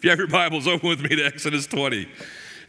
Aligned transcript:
If 0.00 0.04
you 0.04 0.10
have 0.12 0.18
your 0.18 0.28
Bibles, 0.28 0.66
open 0.66 0.88
with 0.88 1.02
me 1.02 1.14
to 1.14 1.22
Exodus 1.22 1.66
20 1.66 2.08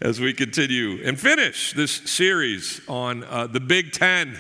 as 0.01 0.19
we 0.19 0.33
continue 0.33 1.01
and 1.01 1.17
finish 1.17 1.71
this 1.71 1.93
series 1.93 2.81
on 2.89 3.23
uh, 3.23 3.47
the 3.47 3.61
Big 3.61 3.93
Ten. 3.93 4.37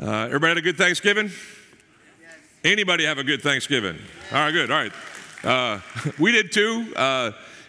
Uh, 0.00 0.24
everybody 0.24 0.48
had 0.48 0.56
a 0.56 0.62
good 0.62 0.78
Thanksgiving? 0.78 1.26
Yes. 1.26 2.32
Anybody 2.64 3.04
have 3.04 3.18
a 3.18 3.22
good 3.22 3.42
Thanksgiving? 3.42 3.98
All 4.32 4.38
right, 4.38 4.50
good. 4.50 4.70
All 4.70 4.78
right. 4.78 4.92
Uh, 5.44 5.80
we 6.18 6.32
did 6.32 6.52
too. 6.52 6.90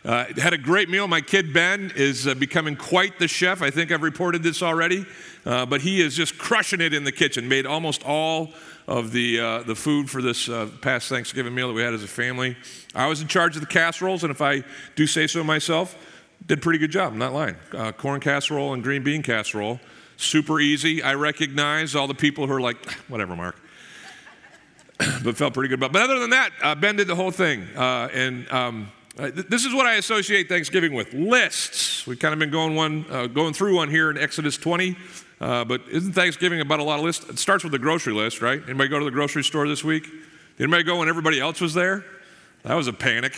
Uh, 0.08 0.12
uh, 0.12 0.42
had 0.42 0.54
a 0.54 0.58
great 0.58 0.90
meal. 0.90 1.06
My 1.06 1.20
kid 1.20 1.54
Ben 1.54 1.92
is 1.96 2.28
uh, 2.28 2.34
becoming 2.34 2.78
quite 2.78 3.20
the 3.20 3.28
chef. 3.28 3.62
I 3.62 3.70
think 3.70 3.92
I've 3.92 4.04
reported 4.04 4.42
this 4.42 4.64
already, 4.64 5.06
but 5.44 5.82
he 5.82 6.00
is 6.00 6.16
just 6.16 6.38
crushing 6.38 6.80
it 6.80 6.94
in 6.94 7.04
the 7.04 7.12
kitchen. 7.12 7.50
Made 7.50 7.66
almost 7.66 8.04
all 8.06 8.54
of 8.88 9.12
the, 9.12 9.40
uh, 9.40 9.64
the 9.64 9.76
food 9.76 10.10
for 10.10 10.22
this 10.22 10.48
uh, 10.48 10.70
past 10.82 11.10
Thanksgiving 11.10 11.54
meal 11.54 11.68
that 11.68 11.74
we 11.74 11.82
had 11.82 11.94
as 11.94 12.04
a 12.04 12.08
family. 12.08 12.56
I 12.96 13.08
was 13.08 13.22
in 13.22 13.28
charge 13.28 13.56
of 13.56 13.62
the 13.62 13.68
casseroles, 13.68 14.24
and 14.24 14.32
if 14.32 14.42
I 14.42 14.64
do 14.96 15.06
say 15.06 15.28
so 15.28 15.44
myself, 15.44 15.96
did 16.46 16.60
a 16.60 16.62
pretty 16.62 16.80
good 16.80 16.92
job, 16.92 17.12
I'm 17.12 17.20
not 17.20 17.34
lying. 17.34 17.58
Uh, 17.74 17.92
corn 17.92 18.22
casserole 18.22 18.74
and 18.74 18.82
green 18.82 19.04
bean 19.04 19.24
casserole, 19.24 19.82
super 20.16 20.62
easy. 20.62 21.04
I 21.04 21.16
recognize 21.16 21.96
all 21.96 22.08
the 22.08 22.16
people 22.16 22.48
who 22.48 22.54
are 22.54 22.62
like, 22.62 22.78
whatever, 23.10 23.36
Mark. 23.36 23.60
but 25.24 25.36
felt 25.36 25.54
pretty 25.54 25.68
good 25.68 25.80
about. 25.80 25.90
It. 25.90 25.94
But 25.94 26.02
other 26.04 26.20
than 26.20 26.30
that, 26.30 26.52
uh, 26.64 26.76
Ben 26.76 26.96
did 26.96 27.08
the 27.08 27.16
whole 27.16 27.32
thing, 27.32 27.68
uh, 27.76 28.10
and 28.14 28.50
um, 28.52 28.92
this 29.18 29.66
is 29.66 29.74
what 29.74 29.88
I 29.88 29.96
associate 29.96 30.48
Thanksgiving 30.48 30.94
with 30.94 31.12
lists. 31.12 32.06
We've 32.06 32.20
kind 32.20 32.34
of 32.34 32.40
been 32.40 32.52
going 32.52 32.76
one, 32.76 33.06
uh, 33.10 33.26
going 33.26 33.54
through 33.54 33.76
one 33.76 33.90
here 33.90 34.12
in 34.12 34.18
Exodus 34.18 34.58
20. 34.58 34.96
Uh, 35.42 35.66
but 35.66 35.82
isn't 35.90 36.14
Thanksgiving 36.14 36.62
about 36.62 36.80
a 36.80 36.84
lot 36.84 37.00
of 37.00 37.06
lists? 37.06 37.28
It 37.28 37.40
starts 37.40 37.64
with 37.64 37.72
the 37.72 37.80
grocery 37.80 38.14
list, 38.14 38.42
right? 38.42 38.62
Anybody 38.64 38.90
go 38.90 39.00
to 39.00 39.06
the 39.06 39.12
grocery 39.12 39.44
store 39.44 39.68
this 39.68 39.84
week? 39.84 40.04
Did 40.04 40.64
anybody 40.64 40.84
go 40.84 41.00
when 41.00 41.10
everybody 41.10 41.40
else 41.40 41.60
was 41.60 41.74
there? 41.74 42.06
That 42.64 42.76
was 42.76 42.88
a 42.88 42.94
panic. 42.94 43.34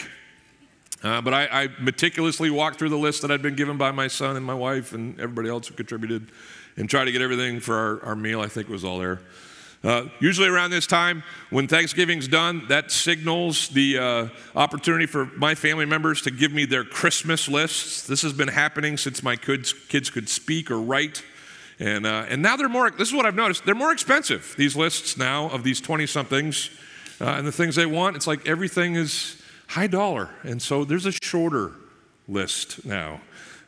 Uh, 1.01 1.21
but 1.21 1.33
I, 1.33 1.63
I, 1.63 1.67
meticulously 1.79 2.49
walked 2.49 2.77
through 2.77 2.89
the 2.89 2.97
list 2.97 3.21
that 3.21 3.31
I'd 3.31 3.41
been 3.41 3.55
given 3.55 3.77
by 3.77 3.91
my 3.91 4.07
son 4.07 4.35
and 4.35 4.45
my 4.45 4.53
wife 4.53 4.91
and 4.91 5.17
everybody 5.17 5.47
else 5.47 5.69
who 5.69 5.73
contributed 5.73 6.29
and 6.75 6.89
tried 6.89 7.05
to 7.05 7.13
get 7.13 7.21
everything 7.21 7.61
for 7.61 7.75
our, 7.75 8.03
our 8.09 8.15
meal. 8.15 8.41
I 8.41 8.47
think 8.47 8.67
it 8.67 8.71
was 8.71 8.83
all 8.83 8.99
there. 8.99 9.21
Uh, 9.81 10.05
usually 10.19 10.49
around 10.49 10.71
this 10.71 10.85
time, 10.85 11.23
when 11.51 11.67
Thanksgiving's 11.67 12.27
done, 12.27 12.67
that 12.67 12.91
signals 12.91 13.69
the 13.69 13.97
uh, 13.97 14.27
opportunity 14.53 15.05
for 15.05 15.25
my 15.37 15.55
family 15.55 15.85
members 15.85 16.21
to 16.23 16.31
give 16.31 16.51
me 16.51 16.65
their 16.65 16.83
Christmas 16.83 17.47
lists. 17.47 18.05
This 18.05 18.21
has 18.23 18.33
been 18.33 18.49
happening 18.49 18.97
since 18.97 19.23
my 19.23 19.37
kids, 19.37 19.71
kids 19.71 20.09
could 20.09 20.27
speak 20.27 20.69
or 20.69 20.79
write. 20.81 21.23
And, 21.79 22.05
uh, 22.05 22.25
and 22.27 22.41
now 22.41 22.57
they're 22.57 22.67
more, 22.67 22.91
this 22.91 23.07
is 23.07 23.13
what 23.13 23.25
I've 23.25 23.35
noticed, 23.35 23.65
they're 23.65 23.73
more 23.73 23.93
expensive, 23.93 24.53
these 24.57 24.75
lists 24.75 25.15
now 25.15 25.49
of 25.49 25.63
these 25.63 25.79
20 25.79 26.05
somethings 26.07 26.69
uh, 27.21 27.25
and 27.25 27.47
the 27.47 27.51
things 27.51 27.75
they 27.75 27.85
want. 27.85 28.17
It's 28.17 28.27
like 28.27 28.45
everything 28.45 28.95
is 28.95 29.41
high 29.67 29.87
dollar. 29.87 30.29
And 30.43 30.61
so 30.61 30.83
there's 30.83 31.05
a 31.05 31.13
shorter 31.23 31.71
list 32.27 32.85
now 32.85 33.21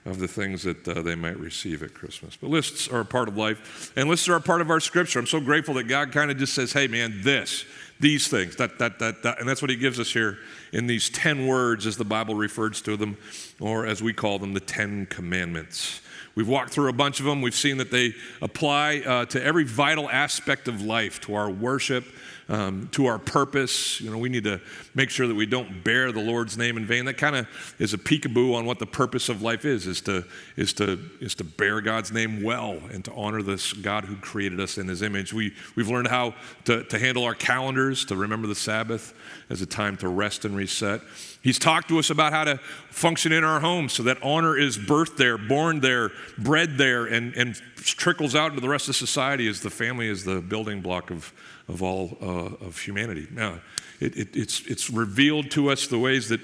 of 0.05 0.19
the 0.19 0.27
things 0.27 0.63
that 0.63 0.87
uh, 0.87 1.01
they 1.01 1.15
might 1.15 1.39
receive 1.39 1.83
at 1.83 1.93
Christmas. 1.93 2.35
But 2.35 2.49
lists 2.49 2.87
are 2.87 3.01
a 3.01 3.05
part 3.05 3.27
of 3.27 3.37
life, 3.37 3.91
and 3.95 4.09
lists 4.09 4.27
are 4.29 4.35
a 4.35 4.41
part 4.41 4.61
of 4.61 4.71
our 4.71 4.79
scripture. 4.79 5.19
I'm 5.19 5.27
so 5.27 5.39
grateful 5.39 5.75
that 5.75 5.83
God 5.83 6.11
kind 6.11 6.31
of 6.31 6.37
just 6.37 6.53
says, 6.53 6.73
hey, 6.73 6.87
man, 6.87 7.21
this, 7.21 7.65
these 7.99 8.27
things, 8.27 8.55
that, 8.55 8.79
that, 8.79 8.97
that, 8.99 9.21
that. 9.21 9.39
And 9.39 9.47
that's 9.47 9.61
what 9.61 9.69
He 9.69 9.75
gives 9.75 9.99
us 9.99 10.11
here 10.11 10.39
in 10.73 10.87
these 10.87 11.09
10 11.11 11.45
words, 11.45 11.85
as 11.85 11.97
the 11.97 12.05
Bible 12.05 12.33
refers 12.33 12.81
to 12.83 12.97
them, 12.97 13.17
or 13.59 13.85
as 13.85 14.01
we 14.01 14.11
call 14.11 14.39
them, 14.39 14.53
the 14.53 14.59
10 14.59 15.05
commandments. 15.05 16.01
We've 16.33 16.47
walked 16.47 16.71
through 16.71 16.89
a 16.89 16.93
bunch 16.93 17.19
of 17.19 17.25
them. 17.25 17.41
We've 17.41 17.53
seen 17.53 17.77
that 17.77 17.91
they 17.91 18.15
apply 18.41 18.99
uh, 18.99 19.25
to 19.25 19.43
every 19.43 19.65
vital 19.65 20.09
aspect 20.09 20.67
of 20.67 20.81
life, 20.81 21.19
to 21.21 21.35
our 21.35 21.49
worship, 21.49 22.05
um, 22.51 22.89
to 22.91 23.05
our 23.05 23.17
purpose. 23.17 24.01
You 24.01 24.11
know, 24.11 24.17
we 24.17 24.27
need 24.27 24.43
to 24.43 24.59
make 24.93 25.09
sure 25.09 25.25
that 25.25 25.33
we 25.33 25.45
don't 25.45 25.83
bear 25.83 26.11
the 26.11 26.21
Lord's 26.21 26.57
name 26.57 26.75
in 26.75 26.85
vain. 26.85 27.05
That 27.05 27.17
kind 27.17 27.35
of 27.35 27.47
is 27.79 27.93
a 27.93 27.97
peekaboo 27.97 28.53
on 28.53 28.65
what 28.65 28.77
the 28.77 28.85
purpose 28.85 29.29
of 29.29 29.41
life 29.41 29.63
is: 29.63 29.87
is 29.87 30.01
to 30.01 30.25
is 30.57 30.73
to 30.73 30.99
is 31.21 31.33
to 31.35 31.45
bear 31.45 31.79
God's 31.79 32.11
name 32.11 32.43
well 32.43 32.77
and 32.91 33.03
to 33.05 33.13
honor 33.13 33.41
this 33.41 33.71
God 33.71 34.03
who 34.03 34.17
created 34.17 34.59
us 34.59 34.77
in 34.77 34.89
His 34.89 35.01
image. 35.01 35.33
We 35.33 35.53
we've 35.75 35.87
learned 35.87 36.09
how 36.09 36.35
to, 36.65 36.83
to 36.83 36.99
handle 36.99 37.23
our 37.23 37.35
calendars, 37.35 38.03
to 38.05 38.17
remember 38.17 38.47
the 38.47 38.55
Sabbath 38.55 39.13
as 39.49 39.61
a 39.61 39.65
time 39.65 39.95
to 39.97 40.09
rest 40.09 40.43
and 40.43 40.55
reset. 40.55 41.01
He's 41.41 41.57
talked 41.57 41.87
to 41.87 41.97
us 41.97 42.11
about 42.11 42.33
how 42.33 42.43
to 42.43 42.57
function 42.89 43.31
in 43.31 43.43
our 43.43 43.59
homes 43.59 43.93
so 43.93 44.03
that 44.03 44.21
honor 44.21 44.55
is 44.55 44.77
birthed 44.77 45.17
there, 45.17 45.39
born 45.39 45.79
there, 45.79 46.11
bred 46.37 46.77
there, 46.77 47.05
and, 47.05 47.33
and 47.35 47.55
trickles 47.77 48.35
out 48.35 48.51
into 48.51 48.61
the 48.61 48.69
rest 48.69 48.89
of 48.89 48.95
society 48.95 49.47
as 49.47 49.61
the 49.61 49.71
family 49.71 50.07
is 50.07 50.23
the 50.23 50.39
building 50.39 50.81
block 50.81 51.09
of, 51.09 51.33
of 51.67 51.81
all 51.83 52.17
uh, 52.21 52.65
of 52.65 52.77
humanity. 52.79 53.27
Now, 53.31 53.59
it, 53.99 54.17
it, 54.17 54.35
it's, 54.35 54.61
it's 54.67 54.89
revealed 54.89 55.51
to 55.51 55.69
us 55.71 55.87
the 55.87 55.99
ways 55.99 56.29
that 56.29 56.41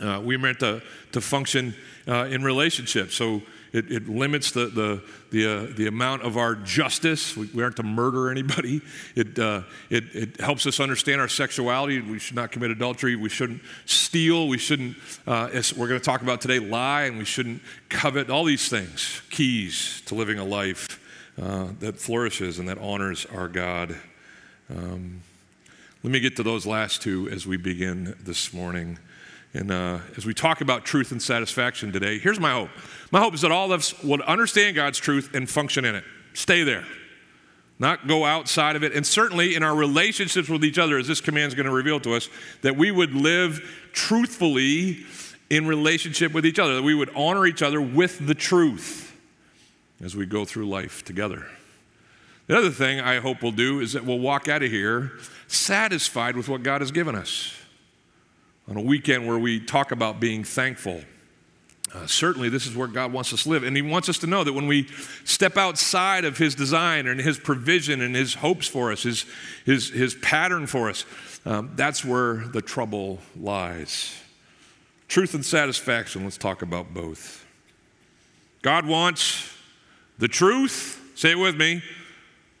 uh, 0.00 0.20
we're 0.24 0.38
meant 0.38 0.60
to, 0.60 0.80
to 1.12 1.20
function 1.20 1.74
uh, 2.06 2.26
in 2.30 2.42
relationships. 2.44 3.14
So 3.14 3.42
it, 3.72 3.90
it 3.90 4.08
limits 4.08 4.52
the, 4.52 4.66
the, 4.66 5.02
the, 5.30 5.46
uh, 5.46 5.66
the 5.76 5.86
amount 5.88 6.22
of 6.22 6.36
our 6.36 6.54
justice. 6.54 7.36
We, 7.36 7.46
we 7.54 7.62
aren't 7.62 7.76
to 7.76 7.82
murder 7.82 8.30
anybody. 8.30 8.80
It, 9.14 9.38
uh, 9.38 9.62
it, 9.90 10.04
it 10.14 10.40
helps 10.40 10.66
us 10.66 10.80
understand 10.80 11.20
our 11.20 11.28
sexuality. 11.28 12.00
We 12.00 12.18
should 12.18 12.36
not 12.36 12.52
commit 12.52 12.70
adultery. 12.70 13.16
We 13.16 13.28
shouldn't 13.28 13.62
steal. 13.84 14.48
We 14.48 14.58
shouldn't, 14.58 14.96
uh, 15.26 15.50
as 15.52 15.76
we're 15.76 15.88
going 15.88 16.00
to 16.00 16.04
talk 16.04 16.22
about 16.22 16.40
today, 16.40 16.60
lie, 16.60 17.02
and 17.02 17.18
we 17.18 17.24
shouldn't 17.24 17.60
covet. 17.88 18.30
All 18.30 18.44
these 18.44 18.68
things, 18.68 19.22
keys 19.30 20.02
to 20.06 20.14
living 20.14 20.38
a 20.38 20.44
life 20.44 20.98
that 21.36 21.96
flourishes 21.98 22.58
and 22.58 22.68
that 22.68 22.78
honors 22.78 23.26
our 23.26 23.48
God. 23.48 23.96
Um, 24.70 25.22
let 26.04 26.12
me 26.12 26.20
get 26.20 26.36
to 26.36 26.42
those 26.42 26.64
last 26.64 27.02
two 27.02 27.28
as 27.28 27.46
we 27.46 27.56
begin 27.56 28.14
this 28.20 28.52
morning. 28.52 28.98
And 29.52 29.72
uh, 29.72 29.98
as 30.16 30.24
we 30.24 30.32
talk 30.32 30.60
about 30.60 30.84
truth 30.84 31.10
and 31.10 31.20
satisfaction 31.20 31.92
today, 31.92 32.18
here's 32.18 32.38
my 32.38 32.52
hope. 32.52 32.70
My 33.10 33.18
hope 33.18 33.34
is 33.34 33.40
that 33.40 33.50
all 33.50 33.72
of 33.72 33.80
us 33.80 34.00
would 34.04 34.20
understand 34.22 34.76
God's 34.76 34.98
truth 34.98 35.34
and 35.34 35.50
function 35.50 35.84
in 35.84 35.96
it. 35.96 36.04
Stay 36.34 36.62
there, 36.62 36.84
not 37.80 38.06
go 38.06 38.24
outside 38.24 38.76
of 38.76 38.84
it. 38.84 38.92
And 38.92 39.04
certainly 39.04 39.56
in 39.56 39.64
our 39.64 39.74
relationships 39.74 40.48
with 40.48 40.64
each 40.64 40.78
other, 40.78 40.98
as 40.98 41.08
this 41.08 41.20
command 41.20 41.48
is 41.48 41.54
going 41.54 41.66
to 41.66 41.72
reveal 41.72 41.98
to 42.00 42.14
us, 42.14 42.28
that 42.62 42.76
we 42.76 42.92
would 42.92 43.12
live 43.12 43.88
truthfully 43.92 44.98
in 45.50 45.66
relationship 45.66 46.32
with 46.32 46.46
each 46.46 46.60
other, 46.60 46.76
that 46.76 46.84
we 46.84 46.94
would 46.94 47.10
honor 47.16 47.44
each 47.44 47.62
other 47.62 47.80
with 47.80 48.24
the 48.24 48.34
truth 48.36 49.18
as 50.00 50.14
we 50.14 50.26
go 50.26 50.44
through 50.44 50.68
life 50.68 51.04
together. 51.04 51.48
The 52.50 52.58
other 52.58 52.70
thing 52.70 52.98
I 52.98 53.20
hope 53.20 53.44
we'll 53.44 53.52
do 53.52 53.78
is 53.78 53.92
that 53.92 54.04
we'll 54.04 54.18
walk 54.18 54.48
out 54.48 54.64
of 54.64 54.72
here 54.72 55.12
satisfied 55.46 56.34
with 56.34 56.48
what 56.48 56.64
God 56.64 56.80
has 56.80 56.90
given 56.90 57.14
us 57.14 57.54
on 58.68 58.76
a 58.76 58.80
weekend 58.80 59.28
where 59.28 59.38
we 59.38 59.60
talk 59.60 59.92
about 59.92 60.18
being 60.18 60.42
thankful. 60.42 61.00
Uh, 61.94 62.08
certainly, 62.08 62.48
this 62.48 62.66
is 62.66 62.74
where 62.74 62.88
God 62.88 63.12
wants 63.12 63.32
us 63.32 63.44
to 63.44 63.50
live. 63.50 63.62
And 63.62 63.76
He 63.76 63.82
wants 63.82 64.08
us 64.08 64.18
to 64.18 64.26
know 64.26 64.42
that 64.42 64.52
when 64.52 64.66
we 64.66 64.88
step 65.22 65.56
outside 65.56 66.24
of 66.24 66.38
His 66.38 66.56
design 66.56 67.06
and 67.06 67.20
His 67.20 67.38
provision 67.38 68.00
and 68.00 68.16
His 68.16 68.34
hopes 68.34 68.66
for 68.66 68.90
us, 68.90 69.04
His, 69.04 69.26
His, 69.64 69.90
his 69.90 70.16
pattern 70.16 70.66
for 70.66 70.90
us, 70.90 71.04
um, 71.46 71.70
that's 71.76 72.04
where 72.04 72.48
the 72.48 72.62
trouble 72.62 73.20
lies. 73.38 74.12
Truth 75.06 75.34
and 75.34 75.46
satisfaction, 75.46 76.24
let's 76.24 76.36
talk 76.36 76.62
about 76.62 76.92
both. 76.92 77.46
God 78.60 78.86
wants 78.86 79.56
the 80.18 80.26
truth, 80.26 81.12
say 81.14 81.30
it 81.30 81.38
with 81.38 81.54
me, 81.54 81.80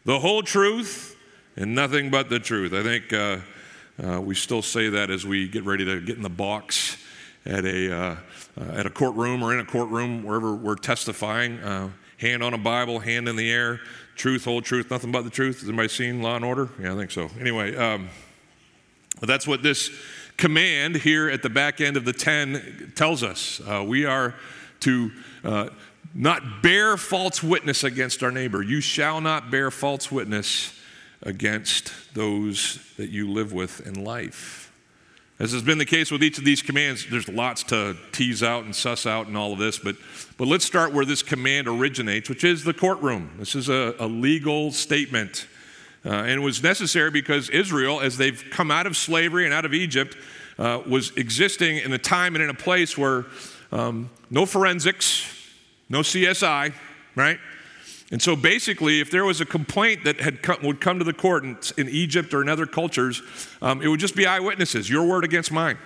the 0.04 0.18
whole 0.18 0.42
truth, 0.42 1.16
and 1.56 1.74
nothing 1.74 2.10
but 2.10 2.28
the 2.28 2.38
truth. 2.38 2.72
I 2.72 2.82
think. 2.82 3.12
Uh, 3.12 3.38
uh, 4.02 4.20
we 4.20 4.34
still 4.34 4.62
say 4.62 4.88
that 4.88 5.10
as 5.10 5.26
we 5.26 5.46
get 5.46 5.64
ready 5.64 5.84
to 5.84 6.00
get 6.00 6.16
in 6.16 6.22
the 6.22 6.30
box 6.30 6.96
at 7.44 7.66
a, 7.66 7.94
uh, 7.94 8.16
uh, 8.58 8.64
at 8.72 8.86
a 8.86 8.90
courtroom 8.90 9.42
or 9.42 9.52
in 9.52 9.60
a 9.60 9.64
courtroom, 9.64 10.22
wherever 10.22 10.54
we're 10.54 10.76
testifying. 10.76 11.58
Uh, 11.58 11.90
hand 12.16 12.42
on 12.42 12.54
a 12.54 12.58
Bible, 12.58 12.98
hand 12.98 13.28
in 13.28 13.36
the 13.36 13.50
air, 13.50 13.80
truth, 14.16 14.44
whole 14.44 14.62
truth, 14.62 14.90
nothing 14.90 15.12
but 15.12 15.22
the 15.22 15.30
truth. 15.30 15.60
Has 15.60 15.68
anybody 15.68 15.88
seen 15.88 16.22
Law 16.22 16.36
and 16.36 16.44
Order? 16.44 16.70
Yeah, 16.80 16.94
I 16.94 16.96
think 16.96 17.10
so. 17.10 17.28
Anyway, 17.38 17.76
um, 17.76 18.08
that's 19.20 19.46
what 19.46 19.62
this 19.62 19.90
command 20.38 20.96
here 20.96 21.28
at 21.28 21.42
the 21.42 21.50
back 21.50 21.82
end 21.82 21.98
of 21.98 22.06
the 22.06 22.12
10 22.14 22.92
tells 22.96 23.22
us. 23.22 23.60
Uh, 23.66 23.84
we 23.86 24.06
are 24.06 24.34
to 24.80 25.10
not 26.14 26.62
bear 26.62 26.96
false 26.96 27.42
witness 27.42 27.84
against 27.84 28.22
our 28.22 28.30
neighbor. 28.30 28.62
You 28.62 28.80
shall 28.80 29.20
not 29.20 29.50
bear 29.50 29.70
false 29.70 30.10
witness 30.10 30.78
against 31.22 31.92
those 32.14 32.80
that 32.96 33.10
you 33.10 33.30
live 33.30 33.52
with 33.52 33.86
in 33.86 34.04
life. 34.04 34.72
As 35.38 35.52
has 35.52 35.62
been 35.62 35.78
the 35.78 35.86
case 35.86 36.10
with 36.10 36.22
each 36.22 36.36
of 36.36 36.44
these 36.44 36.60
commands, 36.60 37.06
there's 37.08 37.28
lots 37.28 37.62
to 37.64 37.96
tease 38.12 38.42
out 38.42 38.64
and 38.64 38.76
suss 38.76 39.06
out 39.06 39.26
and 39.26 39.36
all 39.36 39.54
of 39.54 39.58
this, 39.58 39.78
but, 39.78 39.96
but 40.36 40.46
let's 40.46 40.66
start 40.66 40.92
where 40.92 41.06
this 41.06 41.22
command 41.22 41.66
originates, 41.66 42.28
which 42.28 42.44
is 42.44 42.62
the 42.62 42.74
courtroom. 42.74 43.30
This 43.38 43.54
is 43.54 43.70
a, 43.70 43.94
a 43.98 44.06
legal 44.06 44.70
statement. 44.70 45.46
Uh, 46.04 46.10
and 46.10 46.30
it 46.30 46.40
was 46.40 46.62
necessary 46.62 47.10
because 47.10 47.48
Israel, 47.48 48.00
as 48.00 48.18
they've 48.18 48.44
come 48.50 48.70
out 48.70 48.86
of 48.86 48.96
slavery 48.98 49.46
and 49.46 49.54
out 49.54 49.64
of 49.64 49.72
Egypt, 49.72 50.14
uh, 50.58 50.82
was 50.86 51.10
existing 51.16 51.78
in 51.78 51.92
a 51.94 51.98
time 51.98 52.34
and 52.34 52.44
in 52.44 52.50
a 52.50 52.54
place 52.54 52.98
where 52.98 53.24
um, 53.72 54.10
no 54.28 54.44
forensics, 54.44 55.39
no 55.90 56.00
CSI, 56.00 56.72
right? 57.14 57.38
And 58.10 58.20
so 58.20 58.34
basically, 58.34 59.00
if 59.00 59.10
there 59.10 59.24
was 59.24 59.40
a 59.40 59.44
complaint 59.44 60.04
that 60.04 60.20
had 60.20 60.42
come, 60.42 60.62
would 60.62 60.80
come 60.80 60.98
to 60.98 61.04
the 61.04 61.12
court 61.12 61.44
in, 61.44 61.58
in 61.76 61.88
Egypt 61.88 62.32
or 62.32 62.42
in 62.42 62.48
other 62.48 62.66
cultures, 62.66 63.22
um, 63.62 63.82
it 63.82 63.88
would 63.88 64.00
just 64.00 64.16
be 64.16 64.26
eyewitnesses, 64.26 64.88
your 64.88 65.06
word 65.06 65.24
against 65.24 65.52
mine. 65.52 65.78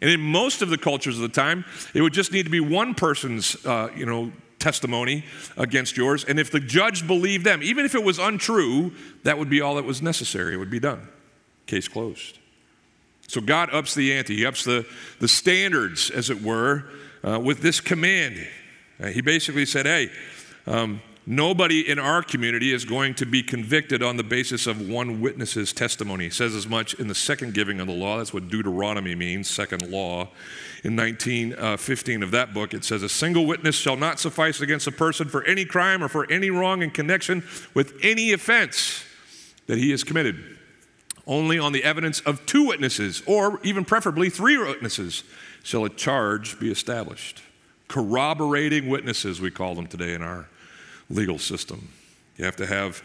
And 0.00 0.10
in 0.10 0.20
most 0.20 0.62
of 0.62 0.68
the 0.68 0.78
cultures 0.78 1.16
of 1.16 1.22
the 1.22 1.28
time, 1.28 1.64
it 1.94 2.02
would 2.02 2.12
just 2.12 2.32
need 2.32 2.44
to 2.44 2.50
be 2.50 2.58
one 2.58 2.94
person's, 2.94 3.64
uh, 3.64 3.90
you 3.94 4.04
know, 4.04 4.32
testimony 4.58 5.24
against 5.56 5.96
yours. 5.96 6.24
And 6.24 6.40
if 6.40 6.50
the 6.50 6.58
judge 6.58 7.06
believed 7.06 7.44
them, 7.44 7.62
even 7.62 7.84
if 7.84 7.94
it 7.94 8.02
was 8.02 8.18
untrue, 8.18 8.92
that 9.22 9.38
would 9.38 9.50
be 9.50 9.60
all 9.60 9.76
that 9.76 9.84
was 9.84 10.02
necessary. 10.02 10.54
It 10.54 10.56
would 10.56 10.70
be 10.70 10.80
done. 10.80 11.08
Case 11.66 11.86
closed. 11.86 12.38
So 13.28 13.40
God 13.40 13.72
ups 13.72 13.94
the 13.94 14.12
ante, 14.12 14.36
He 14.36 14.46
ups 14.46 14.64
the, 14.64 14.86
the 15.20 15.28
standards, 15.28 16.10
as 16.10 16.30
it 16.30 16.42
were, 16.42 16.84
uh, 17.24 17.38
with 17.38 17.60
this 17.60 17.80
command. 17.80 18.44
Uh, 19.02 19.08
he 19.08 19.20
basically 19.20 19.66
said, 19.66 19.86
hey, 19.86 20.10
um, 20.66 21.02
nobody 21.26 21.88
in 21.88 21.98
our 21.98 22.22
community 22.22 22.72
is 22.72 22.84
going 22.84 23.14
to 23.14 23.26
be 23.26 23.42
convicted 23.42 24.02
on 24.02 24.16
the 24.16 24.22
basis 24.22 24.66
of 24.66 24.88
one 24.88 25.20
witness's 25.20 25.72
testimony. 25.72 26.24
He 26.24 26.30
says 26.30 26.54
as 26.54 26.68
much 26.68 26.94
in 26.94 27.08
the 27.08 27.14
second 27.14 27.54
giving 27.54 27.80
of 27.80 27.88
the 27.88 27.92
law. 27.92 28.18
That's 28.18 28.32
what 28.32 28.48
Deuteronomy 28.48 29.14
means, 29.14 29.50
second 29.50 29.90
law. 29.90 30.28
In 30.84 30.96
1915 30.96 32.22
uh, 32.22 32.26
of 32.26 32.30
that 32.32 32.54
book, 32.54 32.74
it 32.74 32.84
says, 32.84 33.02
A 33.02 33.08
single 33.08 33.46
witness 33.46 33.76
shall 33.76 33.96
not 33.96 34.20
suffice 34.20 34.60
against 34.60 34.86
a 34.86 34.92
person 34.92 35.28
for 35.28 35.44
any 35.44 35.64
crime 35.64 36.02
or 36.02 36.08
for 36.08 36.30
any 36.30 36.50
wrong 36.50 36.82
in 36.82 36.90
connection 36.90 37.44
with 37.74 37.94
any 38.02 38.32
offense 38.32 39.04
that 39.66 39.78
he 39.78 39.90
has 39.90 40.04
committed. 40.04 40.58
Only 41.24 41.58
on 41.58 41.72
the 41.72 41.84
evidence 41.84 42.20
of 42.20 42.44
two 42.46 42.66
witnesses, 42.66 43.22
or 43.26 43.60
even 43.62 43.84
preferably 43.84 44.28
three 44.28 44.58
witnesses, 44.58 45.22
shall 45.62 45.84
a 45.84 45.88
charge 45.88 46.58
be 46.58 46.70
established. 46.70 47.42
Corroborating 47.92 48.88
witnesses, 48.88 49.38
we 49.38 49.50
call 49.50 49.74
them 49.74 49.86
today 49.86 50.14
in 50.14 50.22
our 50.22 50.48
legal 51.10 51.38
system. 51.38 51.90
You 52.38 52.46
have 52.46 52.56
to 52.56 52.66
have 52.66 53.02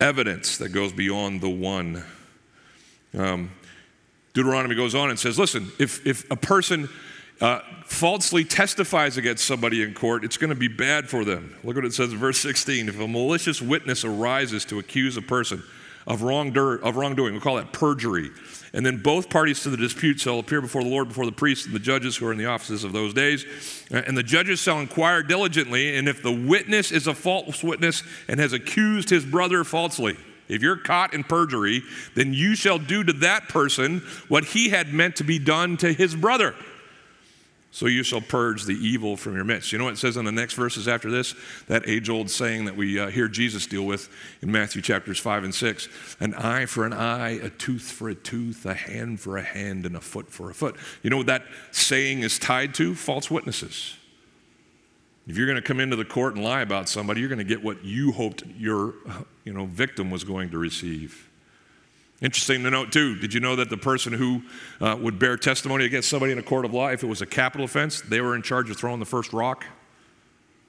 evidence 0.00 0.56
that 0.56 0.70
goes 0.70 0.94
beyond 0.94 1.42
the 1.42 1.50
one. 1.50 2.02
Um, 3.12 3.50
Deuteronomy 4.32 4.74
goes 4.74 4.94
on 4.94 5.10
and 5.10 5.18
says, 5.18 5.38
listen, 5.38 5.70
if, 5.78 6.06
if 6.06 6.30
a 6.30 6.36
person 6.36 6.88
uh, 7.42 7.60
falsely 7.84 8.44
testifies 8.44 9.18
against 9.18 9.44
somebody 9.44 9.82
in 9.82 9.92
court, 9.92 10.24
it's 10.24 10.38
going 10.38 10.48
to 10.48 10.56
be 10.56 10.68
bad 10.68 11.10
for 11.10 11.22
them. 11.22 11.54
Look 11.62 11.76
what 11.76 11.84
it 11.84 11.92
says 11.92 12.10
in 12.10 12.18
verse 12.18 12.38
16. 12.38 12.88
If 12.88 12.98
a 12.98 13.06
malicious 13.06 13.60
witness 13.60 14.06
arises 14.06 14.64
to 14.64 14.78
accuse 14.78 15.18
a 15.18 15.22
person, 15.22 15.62
of, 16.08 16.22
wrongdo- 16.22 16.80
of 16.80 16.96
wrongdoing. 16.96 17.34
We 17.34 17.40
call 17.40 17.56
that 17.56 17.72
perjury. 17.72 18.30
And 18.72 18.84
then 18.84 18.98
both 18.98 19.30
parties 19.30 19.62
to 19.62 19.70
the 19.70 19.76
dispute 19.76 20.20
shall 20.20 20.38
appear 20.38 20.60
before 20.60 20.82
the 20.82 20.90
Lord, 20.90 21.08
before 21.08 21.26
the 21.26 21.32
priests 21.32 21.66
and 21.66 21.74
the 21.74 21.80
judges 21.80 22.16
who 22.16 22.26
are 22.26 22.32
in 22.32 22.38
the 22.38 22.46
offices 22.46 22.84
of 22.84 22.92
those 22.92 23.14
days. 23.14 23.46
And 23.90 24.16
the 24.16 24.22
judges 24.22 24.60
shall 24.60 24.80
inquire 24.80 25.22
diligently, 25.22 25.96
and 25.96 26.08
if 26.08 26.22
the 26.22 26.32
witness 26.32 26.92
is 26.92 27.06
a 27.06 27.14
false 27.14 27.64
witness 27.64 28.02
and 28.28 28.38
has 28.40 28.52
accused 28.52 29.10
his 29.10 29.24
brother 29.24 29.64
falsely, 29.64 30.16
if 30.48 30.62
you're 30.62 30.76
caught 30.76 31.12
in 31.12 31.24
perjury, 31.24 31.82
then 32.14 32.32
you 32.32 32.54
shall 32.54 32.78
do 32.78 33.04
to 33.04 33.12
that 33.14 33.48
person 33.48 34.00
what 34.28 34.44
he 34.44 34.70
had 34.70 34.92
meant 34.92 35.16
to 35.16 35.24
be 35.24 35.38
done 35.38 35.76
to 35.78 35.92
his 35.92 36.14
brother. 36.14 36.54
So 37.70 37.86
you 37.86 38.02
shall 38.02 38.22
purge 38.22 38.64
the 38.64 38.74
evil 38.74 39.16
from 39.16 39.34
your 39.34 39.44
midst. 39.44 39.72
You 39.72 39.78
know 39.78 39.84
what 39.84 39.94
it 39.94 39.98
says 39.98 40.16
in 40.16 40.24
the 40.24 40.32
next 40.32 40.54
verses 40.54 40.88
after 40.88 41.10
this? 41.10 41.34
That 41.66 41.86
age 41.86 42.08
old 42.08 42.30
saying 42.30 42.64
that 42.64 42.76
we 42.76 42.98
uh, 42.98 43.08
hear 43.08 43.28
Jesus 43.28 43.66
deal 43.66 43.84
with 43.84 44.08
in 44.40 44.50
Matthew 44.50 44.80
chapters 44.80 45.18
5 45.18 45.44
and 45.44 45.54
6 45.54 45.88
an 46.20 46.34
eye 46.34 46.64
for 46.66 46.86
an 46.86 46.94
eye, 46.94 47.32
a 47.42 47.50
tooth 47.50 47.90
for 47.90 48.08
a 48.08 48.14
tooth, 48.14 48.64
a 48.64 48.74
hand 48.74 49.20
for 49.20 49.36
a 49.36 49.42
hand, 49.42 49.84
and 49.84 49.96
a 49.96 50.00
foot 50.00 50.30
for 50.30 50.50
a 50.50 50.54
foot. 50.54 50.76
You 51.02 51.10
know 51.10 51.18
what 51.18 51.26
that 51.26 51.44
saying 51.70 52.20
is 52.20 52.38
tied 52.38 52.74
to? 52.74 52.94
False 52.94 53.30
witnesses. 53.30 53.96
If 55.26 55.36
you're 55.36 55.46
going 55.46 55.56
to 55.56 55.62
come 55.62 55.78
into 55.78 55.94
the 55.94 56.06
court 56.06 56.36
and 56.36 56.42
lie 56.42 56.62
about 56.62 56.88
somebody, 56.88 57.20
you're 57.20 57.28
going 57.28 57.38
to 57.38 57.44
get 57.44 57.62
what 57.62 57.84
you 57.84 58.12
hoped 58.12 58.44
your 58.56 58.94
you 59.44 59.52
know, 59.52 59.66
victim 59.66 60.10
was 60.10 60.24
going 60.24 60.50
to 60.50 60.58
receive. 60.58 61.27
Interesting 62.20 62.64
to 62.64 62.70
note, 62.70 62.90
too, 62.90 63.14
did 63.16 63.32
you 63.32 63.38
know 63.38 63.54
that 63.56 63.70
the 63.70 63.76
person 63.76 64.12
who 64.12 64.42
uh, 64.80 64.96
would 65.00 65.20
bear 65.20 65.36
testimony 65.36 65.84
against 65.84 66.08
somebody 66.08 66.32
in 66.32 66.38
a 66.38 66.42
court 66.42 66.64
of 66.64 66.74
law, 66.74 66.88
if 66.88 67.04
it 67.04 67.06
was 67.06 67.22
a 67.22 67.26
capital 67.26 67.64
offense, 67.64 68.00
they 68.00 68.20
were 68.20 68.34
in 68.34 68.42
charge 68.42 68.70
of 68.70 68.76
throwing 68.76 68.98
the 68.98 69.06
first 69.06 69.32
rock? 69.32 69.64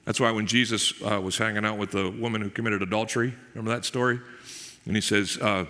That's 0.04 0.20
why 0.20 0.30
when 0.30 0.46
Jesus 0.46 0.92
uh, 1.02 1.20
was 1.20 1.36
hanging 1.36 1.64
out 1.64 1.76
with 1.76 1.90
the 1.90 2.10
woman 2.10 2.40
who 2.40 2.50
committed 2.50 2.82
adultery, 2.82 3.34
remember 3.54 3.72
that 3.72 3.84
story? 3.84 4.20
And 4.86 4.94
he 4.94 5.00
says, 5.00 5.38
uh, 5.38 5.66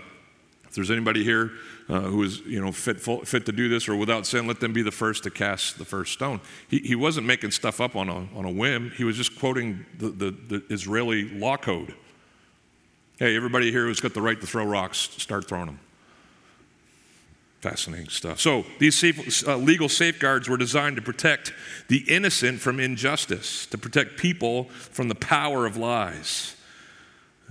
if 0.65 0.75
there's 0.75 0.91
anybody 0.91 1.25
here 1.25 1.51
uh, 1.89 2.01
who 2.03 2.23
is 2.23 2.41
you 2.41 2.61
know, 2.61 2.73
fit, 2.73 3.01
fit 3.01 3.47
to 3.47 3.53
do 3.53 3.69
this 3.69 3.89
or 3.89 3.97
without 3.97 4.27
sin, 4.27 4.47
let 4.47 4.61
them 4.61 4.75
be 4.75 4.83
the 4.83 4.93
first 4.93 5.25
to 5.25 5.31
cast 5.31 5.79
the 5.79 5.85
first 5.85 6.13
stone. 6.13 6.41
He, 6.69 6.79
he 6.79 6.95
wasn't 6.95 7.27
making 7.27 7.53
stuff 7.53 7.81
up 7.81 7.97
on 7.97 8.09
a, 8.09 8.29
on 8.37 8.45
a 8.45 8.51
whim, 8.51 8.93
he 8.97 9.05
was 9.05 9.17
just 9.17 9.39
quoting 9.39 9.85
the, 9.99 10.11
the, 10.11 10.31
the 10.31 10.65
Israeli 10.69 11.29
law 11.31 11.57
code. 11.57 11.95
Hey, 13.21 13.37
everybody 13.37 13.71
here 13.71 13.85
who's 13.85 14.01
got 14.01 14.15
the 14.15 14.23
right 14.23 14.41
to 14.41 14.47
throw 14.47 14.65
rocks, 14.65 14.97
start 14.97 15.47
throwing 15.47 15.67
them. 15.67 15.79
Fascinating 17.61 18.09
stuff. 18.09 18.41
So, 18.41 18.65
these 18.79 18.97
safe, 18.97 19.47
uh, 19.47 19.59
legal 19.59 19.91
safeguards 19.91 20.49
were 20.49 20.57
designed 20.57 20.97
to 20.97 21.03
protect 21.03 21.53
the 21.89 21.99
innocent 22.09 22.61
from 22.61 22.81
injustice, 22.81 23.67
to 23.67 23.77
protect 23.77 24.17
people 24.17 24.71
from 24.71 25.09
the 25.09 25.15
power 25.15 25.67
of 25.67 25.77
lies. 25.77 26.57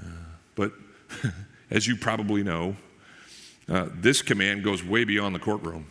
Uh, 0.01 0.07
but 0.55 0.71
as 1.69 1.85
you 1.85 1.95
probably 1.95 2.41
know, 2.41 2.75
uh, 3.67 3.89
this 3.93 4.23
command 4.23 4.63
goes 4.63 4.83
way 4.83 5.03
beyond 5.03 5.35
the 5.35 5.39
courtroom 5.39 5.85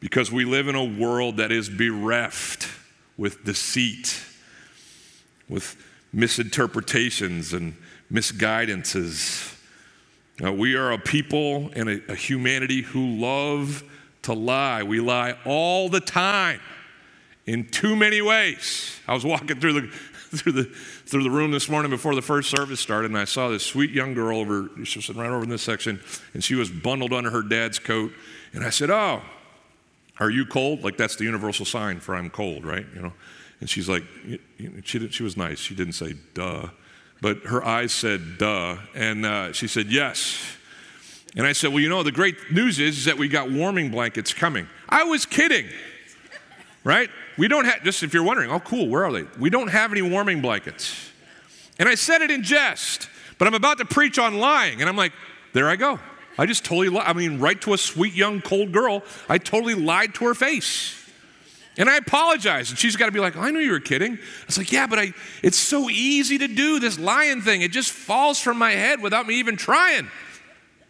because 0.00 0.30
we 0.30 0.44
live 0.44 0.68
in 0.68 0.74
a 0.74 0.84
world 0.84 1.38
that 1.38 1.50
is 1.50 1.70
bereft 1.70 2.68
with 3.16 3.42
deceit, 3.42 4.22
with 5.48 5.82
misinterpretations 6.12 7.54
and 7.54 7.74
misguidances. 8.12 9.56
Uh, 10.42 10.52
we 10.52 10.74
are 10.74 10.92
a 10.92 10.98
people 10.98 11.70
and 11.74 11.88
a, 11.88 12.12
a 12.12 12.14
humanity 12.14 12.82
who 12.82 13.16
love 13.16 13.84
to 14.22 14.32
lie. 14.32 14.82
We 14.82 15.00
lie 15.00 15.36
all 15.44 15.88
the 15.88 16.00
time 16.00 16.60
in 17.46 17.68
too 17.68 17.96
many 17.96 18.22
ways. 18.22 18.98
I 19.06 19.14
was 19.14 19.24
walking 19.24 19.60
through 19.60 19.80
the 19.80 19.86
through 20.30 20.52
the 20.52 20.64
through 20.64 21.24
the 21.24 21.30
room 21.30 21.50
this 21.50 21.68
morning 21.68 21.90
before 21.90 22.14
the 22.14 22.22
first 22.22 22.50
service 22.50 22.80
started, 22.80 23.10
and 23.10 23.18
I 23.18 23.24
saw 23.24 23.48
this 23.48 23.64
sweet 23.64 23.90
young 23.90 24.14
girl 24.14 24.38
over. 24.38 24.70
She 24.84 24.98
was 24.98 25.06
sitting 25.06 25.20
right 25.20 25.30
over 25.30 25.42
in 25.42 25.48
this 25.48 25.62
section, 25.62 26.00
and 26.34 26.42
she 26.42 26.54
was 26.54 26.70
bundled 26.70 27.12
under 27.12 27.30
her 27.30 27.42
dad's 27.42 27.78
coat. 27.78 28.12
And 28.52 28.64
I 28.64 28.70
said, 28.70 28.90
"Oh, 28.90 29.22
are 30.20 30.30
you 30.30 30.46
cold?" 30.46 30.84
Like 30.84 30.96
that's 30.96 31.16
the 31.16 31.24
universal 31.24 31.66
sign 31.66 32.00
for 32.00 32.14
I'm 32.14 32.30
cold, 32.30 32.64
right? 32.64 32.86
You 32.94 33.02
know. 33.02 33.12
And 33.60 33.68
she's 33.68 33.90
like, 33.90 34.04
she 34.84 35.08
she 35.08 35.22
was 35.22 35.36
nice. 35.36 35.58
She 35.58 35.74
didn't 35.74 35.94
say 35.94 36.14
"duh." 36.34 36.68
But 37.20 37.38
her 37.44 37.64
eyes 37.64 37.92
said, 37.92 38.38
duh. 38.38 38.76
And 38.94 39.26
uh, 39.26 39.52
she 39.52 39.66
said, 39.66 39.86
yes. 39.86 40.56
And 41.36 41.46
I 41.46 41.52
said, 41.52 41.70
well, 41.70 41.80
you 41.80 41.88
know, 41.88 42.02
the 42.02 42.12
great 42.12 42.36
news 42.50 42.78
is, 42.78 42.98
is 42.98 43.04
that 43.04 43.18
we 43.18 43.28
got 43.28 43.50
warming 43.50 43.90
blankets 43.90 44.32
coming. 44.32 44.66
I 44.88 45.04
was 45.04 45.26
kidding, 45.26 45.66
right? 46.82 47.08
We 47.38 47.46
don't 47.46 47.64
have, 47.64 47.84
just 47.84 48.02
if 48.02 48.12
you're 48.12 48.24
wondering, 48.24 48.50
oh, 48.50 48.60
cool, 48.60 48.88
where 48.88 49.04
are 49.04 49.12
they? 49.12 49.24
We 49.38 49.50
don't 49.50 49.68
have 49.68 49.92
any 49.92 50.02
warming 50.02 50.42
blankets. 50.42 51.10
And 51.78 51.88
I 51.88 51.94
said 51.94 52.20
it 52.20 52.30
in 52.30 52.42
jest, 52.42 53.08
but 53.38 53.46
I'm 53.46 53.54
about 53.54 53.78
to 53.78 53.84
preach 53.84 54.18
on 54.18 54.38
lying. 54.38 54.80
And 54.80 54.88
I'm 54.88 54.96
like, 54.96 55.12
there 55.52 55.68
I 55.68 55.76
go. 55.76 55.98
I 56.36 56.46
just 56.46 56.64
totally, 56.64 56.88
li- 56.88 56.98
I 56.98 57.12
mean, 57.12 57.38
right 57.38 57.60
to 57.62 57.74
a 57.74 57.78
sweet 57.78 58.14
young 58.14 58.40
cold 58.40 58.72
girl, 58.72 59.02
I 59.28 59.38
totally 59.38 59.74
lied 59.74 60.14
to 60.14 60.24
her 60.26 60.34
face. 60.34 60.99
And 61.78 61.88
I 61.88 61.96
apologize. 61.96 62.70
And 62.70 62.78
she's 62.78 62.96
got 62.96 63.06
to 63.06 63.12
be 63.12 63.20
like, 63.20 63.36
oh, 63.36 63.40
I 63.40 63.50
knew 63.50 63.60
you 63.60 63.72
were 63.72 63.80
kidding. 63.80 64.14
I 64.14 64.46
was 64.46 64.58
like, 64.58 64.72
yeah, 64.72 64.86
but 64.86 64.98
I, 64.98 65.12
it's 65.42 65.58
so 65.58 65.88
easy 65.88 66.38
to 66.38 66.48
do 66.48 66.80
this 66.80 66.98
lying 66.98 67.40
thing. 67.42 67.62
It 67.62 67.70
just 67.70 67.90
falls 67.92 68.40
from 68.40 68.58
my 68.58 68.72
head 68.72 69.00
without 69.00 69.26
me 69.26 69.36
even 69.36 69.56
trying. 69.56 70.08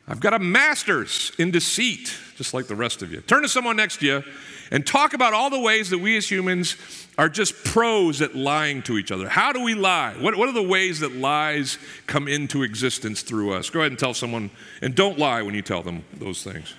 I've 0.09 0.21
got 0.21 0.35
a 0.35 0.39
master's 0.39 1.33
in 1.39 1.51
deceit, 1.51 2.17
just 2.37 2.53
like 2.53 2.67
the 2.67 2.75
rest 2.75 3.03
of 3.03 3.13
you. 3.13 3.21
Turn 3.21 3.43
to 3.43 3.49
someone 3.49 3.77
next 3.77 3.99
to 4.01 4.07
you 4.07 4.25
and 4.73 4.87
talk 4.87 5.15
about 5.15 5.35
all 5.35 5.51
the 5.51 5.61
ways 5.61 5.91
that 5.91 5.99
we 5.99 6.17
as 6.17 6.29
humans 6.29 6.77
are 7.19 7.29
just 7.29 7.65
pros 7.65 8.23
at 8.23 8.35
lying 8.35 8.83
to 8.83 8.97
each 8.99 9.13
other. 9.13 9.29
How 9.29 9.53
do 9.53 9.63
we 9.63 9.75
lie? 9.75 10.15
What, 10.15 10.37
what 10.37 10.49
are 10.49 10.53
the 10.53 10.63
ways 10.63 11.01
that 11.01 11.15
lies 11.15 11.79
come 12.07 12.27
into 12.27 12.63
existence 12.63 13.23
through 13.23 13.53
us? 13.53 13.71
Go 13.71 13.81
ahead 13.81 13.93
and 13.93 13.99
tell 13.99 14.15
someone, 14.15 14.51
and 14.81 14.95
don't 14.95 15.19
lie 15.19 15.43
when 15.43 15.55
you 15.55 15.63
tell 15.63 15.83
them 15.83 16.05
those 16.15 16.43
things. 16.43 16.75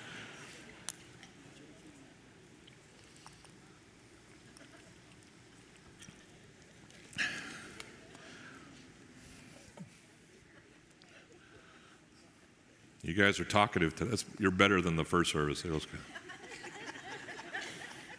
You 13.04 13.14
guys 13.14 13.40
are 13.40 13.44
talkative. 13.44 13.96
To, 13.96 14.04
that's, 14.04 14.24
you're 14.38 14.52
better 14.52 14.80
than 14.80 14.94
the 14.94 15.04
first 15.04 15.32
service. 15.32 15.64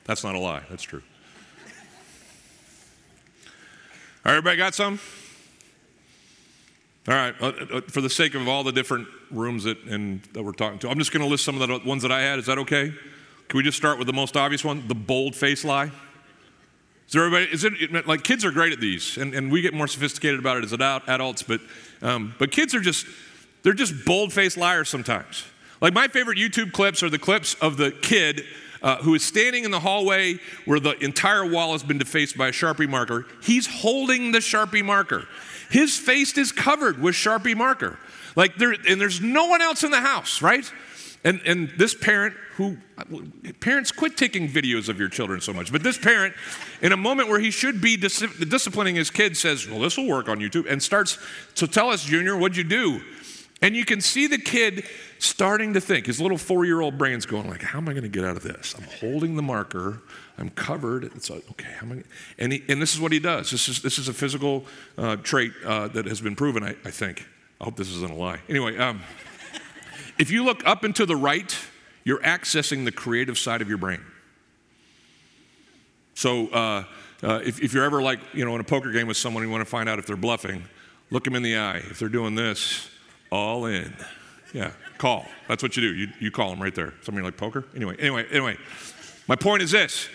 That's 0.04 0.26
not 0.26 0.36
a 0.36 0.40
lie. 0.40 0.64
That's 0.70 0.84
true. 0.84 1.02
All 4.26 4.32
right, 4.32 4.38
everybody 4.38 4.58
got 4.58 4.76
some? 4.76 5.00
All 7.08 7.14
right. 7.14 7.34
Uh, 7.42 7.54
uh, 7.72 7.82
for 7.88 8.02
the 8.02 8.10
sake 8.10 8.36
of 8.36 8.50
all 8.50 8.66
the 8.66 8.74
different 8.74 9.08
rooms 9.32 9.64
that, 9.64 9.82
and, 9.84 10.22
that 10.34 10.44
we're 10.44 10.52
talking 10.52 10.80
to, 10.80 10.90
I'm 10.90 11.00
just 11.00 11.14
going 11.14 11.24
to 11.24 11.30
list 11.30 11.46
some 11.46 11.62
of 11.62 11.66
the 11.66 11.80
ones 11.88 12.02
that 12.02 12.12
I 12.12 12.22
had. 12.22 12.40
Is 12.40 12.48
that 12.48 12.58
okay? 12.60 12.94
Can 13.48 13.58
we 13.58 13.64
just 13.64 13.78
start 13.78 13.98
with 13.98 14.08
the 14.08 14.14
most 14.14 14.36
obvious 14.36 14.66
one? 14.66 14.86
The 14.90 14.96
bold 14.96 15.34
face 15.34 15.64
lie. 15.64 15.92
Is 17.08 17.14
there 17.14 17.24
everybody? 17.24 17.50
Is 17.54 17.64
it 17.64 18.06
like 18.06 18.24
kids 18.24 18.44
are 18.44 18.52
great 18.52 18.74
at 18.74 18.82
these, 18.82 19.18
and, 19.18 19.34
and 19.34 19.50
we 19.52 19.62
get 19.62 19.74
more 19.74 19.88
sophisticated 19.88 20.40
about 20.40 20.58
it 20.58 20.64
as 20.64 20.74
adults, 20.74 21.44
but 21.44 21.60
um, 22.02 22.34
but 22.40 22.52
kids 22.52 22.74
are 22.74 22.80
just 22.80 23.06
they're 23.64 23.74
just 23.74 24.06
bold 24.06 24.32
faced 24.32 24.58
liars 24.58 24.90
sometimes. 24.90 25.46
Like 25.82 25.94
my 25.94 26.08
favorite 26.08 26.38
YouTube 26.38 26.72
clips 26.72 27.02
are 27.04 27.10
the 27.10 27.20
clips 27.20 27.56
of 27.56 27.78
the 27.78 27.92
kid 27.92 28.46
uh, 28.82 28.98
who 28.98 29.16
is 29.16 29.24
standing 29.24 29.64
in 29.64 29.72
the 29.72 29.80
hallway 29.80 30.40
where 30.66 30.80
the 30.80 30.98
entire 31.04 31.46
wall 31.46 31.72
has 31.72 31.84
been 31.84 31.98
defaced 31.98 32.38
by 32.38 32.50
a 32.50 32.52
Sharpie 32.52 32.90
marker. 32.90 33.26
He's 33.42 33.66
holding 33.66 34.32
the 34.32 34.40
Sharpie 34.40 34.84
marker. 34.84 35.26
His 35.70 35.98
face 35.98 36.38
is 36.38 36.52
covered 36.52 37.02
with 37.02 37.16
Sharpie 37.16 37.56
marker. 37.56 37.98
Like 38.36 38.58
there, 38.58 38.76
and 38.88 39.00
there's 39.00 39.22
no 39.22 39.48
one 39.48 39.62
else 39.62 39.84
in 39.84 39.92
the 39.92 40.02
house, 40.02 40.42
right? 40.42 40.70
And, 41.24 41.42
and 41.46 41.70
this 41.78 41.94
parent 41.96 42.36
who, 42.56 42.78
parents 43.62 43.92
quit 43.92 44.18
taking 44.18 44.48
videos 44.48 44.90
of 44.90 45.00
your 45.00 45.08
children 45.08 45.42
so 45.42 45.54
much, 45.54 45.72
but 45.72 45.82
this 45.82 45.98
parent, 45.98 46.36
in 46.82 46.92
a 46.92 46.98
moment 46.98 47.30
where 47.30 47.40
he 47.40 47.50
should 47.50 47.82
be 47.82 47.98
dis- 47.98 48.20
disciplining 48.20 48.96
his 48.96 49.10
kid, 49.10 49.36
says, 49.38 49.68
Well, 49.68 49.80
this 49.80 49.98
will 49.98 50.08
work 50.08 50.30
on 50.30 50.40
YouTube, 50.40 50.70
and 50.70 50.84
starts 50.84 51.18
to 51.56 51.68
tell 51.68 51.90
us, 51.90 52.04
Junior, 52.04 52.38
what'd 52.38 52.58
you 52.58 52.64
do? 52.64 53.02
And 53.64 53.78
you 53.78 53.86
can 53.86 54.02
see 54.02 54.28
the 54.28 54.38
kid 54.38 54.86
starting 55.20 55.74
to 55.74 55.80
think, 55.80 56.08
his 56.08 56.20
little 56.20 56.38
four 56.38 56.66
year 56.66 56.82
old 56.82 56.98
brain's 56.98 57.26
going, 57.26 57.50
like, 57.50 57.62
How 57.62 57.80
am 57.80 57.88
I 57.88 57.94
going 57.94 58.04
to 58.04 58.10
get 58.10 58.26
out 58.26 58.36
of 58.36 58.44
this? 58.44 58.76
I'm 58.78 58.84
holding 59.00 59.38
the 59.38 59.42
marker, 59.42 60.02
I'm 60.38 60.50
covered. 60.50 61.06
It's 61.06 61.30
like, 61.30 61.50
okay, 61.52 61.72
how 61.80 61.88
am 61.88 61.94
I? 61.94 62.04
And, 62.38 62.52
he, 62.52 62.64
and 62.68 62.82
this 62.82 62.94
is 62.94 63.00
what 63.00 63.14
he 63.14 63.20
does. 63.20 63.52
This 63.52 63.70
is, 63.70 63.82
this 63.82 63.98
is 63.98 64.10
a 64.10 64.14
physical 64.14 64.66
uh, 64.98 65.16
trait 65.16 65.54
uh, 65.66 65.88
that 65.90 66.06
has 66.08 66.20
been 66.20 66.36
proven, 66.36 66.62
I, 66.62 66.72
I, 66.84 66.92
think. 66.92 67.26
I 67.62 67.64
hope 67.64 67.78
this 67.78 67.90
isn't 67.90 68.12
a 68.12 68.16
lie. 68.16 68.42
Anyway, 68.50 68.78
um, 68.78 69.02
if 70.20 70.30
you 70.30 70.44
look 70.44 70.68
up 70.68 70.84
and 70.84 70.94
to 70.98 71.06
the 71.06 71.16
right, 71.16 71.58
you're 72.04 72.20
accessing 72.20 72.84
the 72.84 72.92
creative 72.92 73.38
side 73.38 73.62
of 73.62 73.70
your 73.70 73.78
brain. 73.78 74.02
So 76.16 76.48
uh, 76.48 76.84
uh, 77.24 77.40
if, 77.46 77.62
if, 77.62 77.74
you're 77.74 77.86
ever 77.86 78.02
like, 78.02 78.20
you 78.34 78.44
know, 78.44 78.56
in 78.56 78.60
a 78.60 78.66
poker 78.66 78.92
game 78.92 79.08
with 79.08 79.18
someone, 79.18 79.42
you 79.42 79.50
want 79.50 79.62
to 79.62 79.70
find 79.70 79.88
out 79.88 80.00
if 80.00 80.06
they're 80.06 80.18
bluffing, 80.18 80.66
look 81.12 81.24
them 81.24 81.36
in 81.36 81.44
the 81.44 81.58
eye. 81.58 81.78
If 81.78 82.00
they're 82.00 82.10
doing 82.10 82.36
this, 82.36 82.90
all 83.34 83.66
in. 83.66 83.92
Yeah, 84.54 84.72
call. 85.00 85.26
That's 85.48 85.64
what 85.64 85.76
you 85.76 85.82
do. 85.82 85.96
You, 85.96 86.08
you 86.20 86.32
call 86.32 86.52
them 86.52 86.62
right 86.62 86.76
there. 86.76 86.94
Something 87.02 87.24
like 87.24 87.36
poker? 87.36 87.66
Anyway, 87.76 87.96
anyway, 87.98 88.28
anyway. 88.30 88.58
My 89.28 89.36
point 89.36 89.64
is 89.64 89.72
this. 89.72 90.08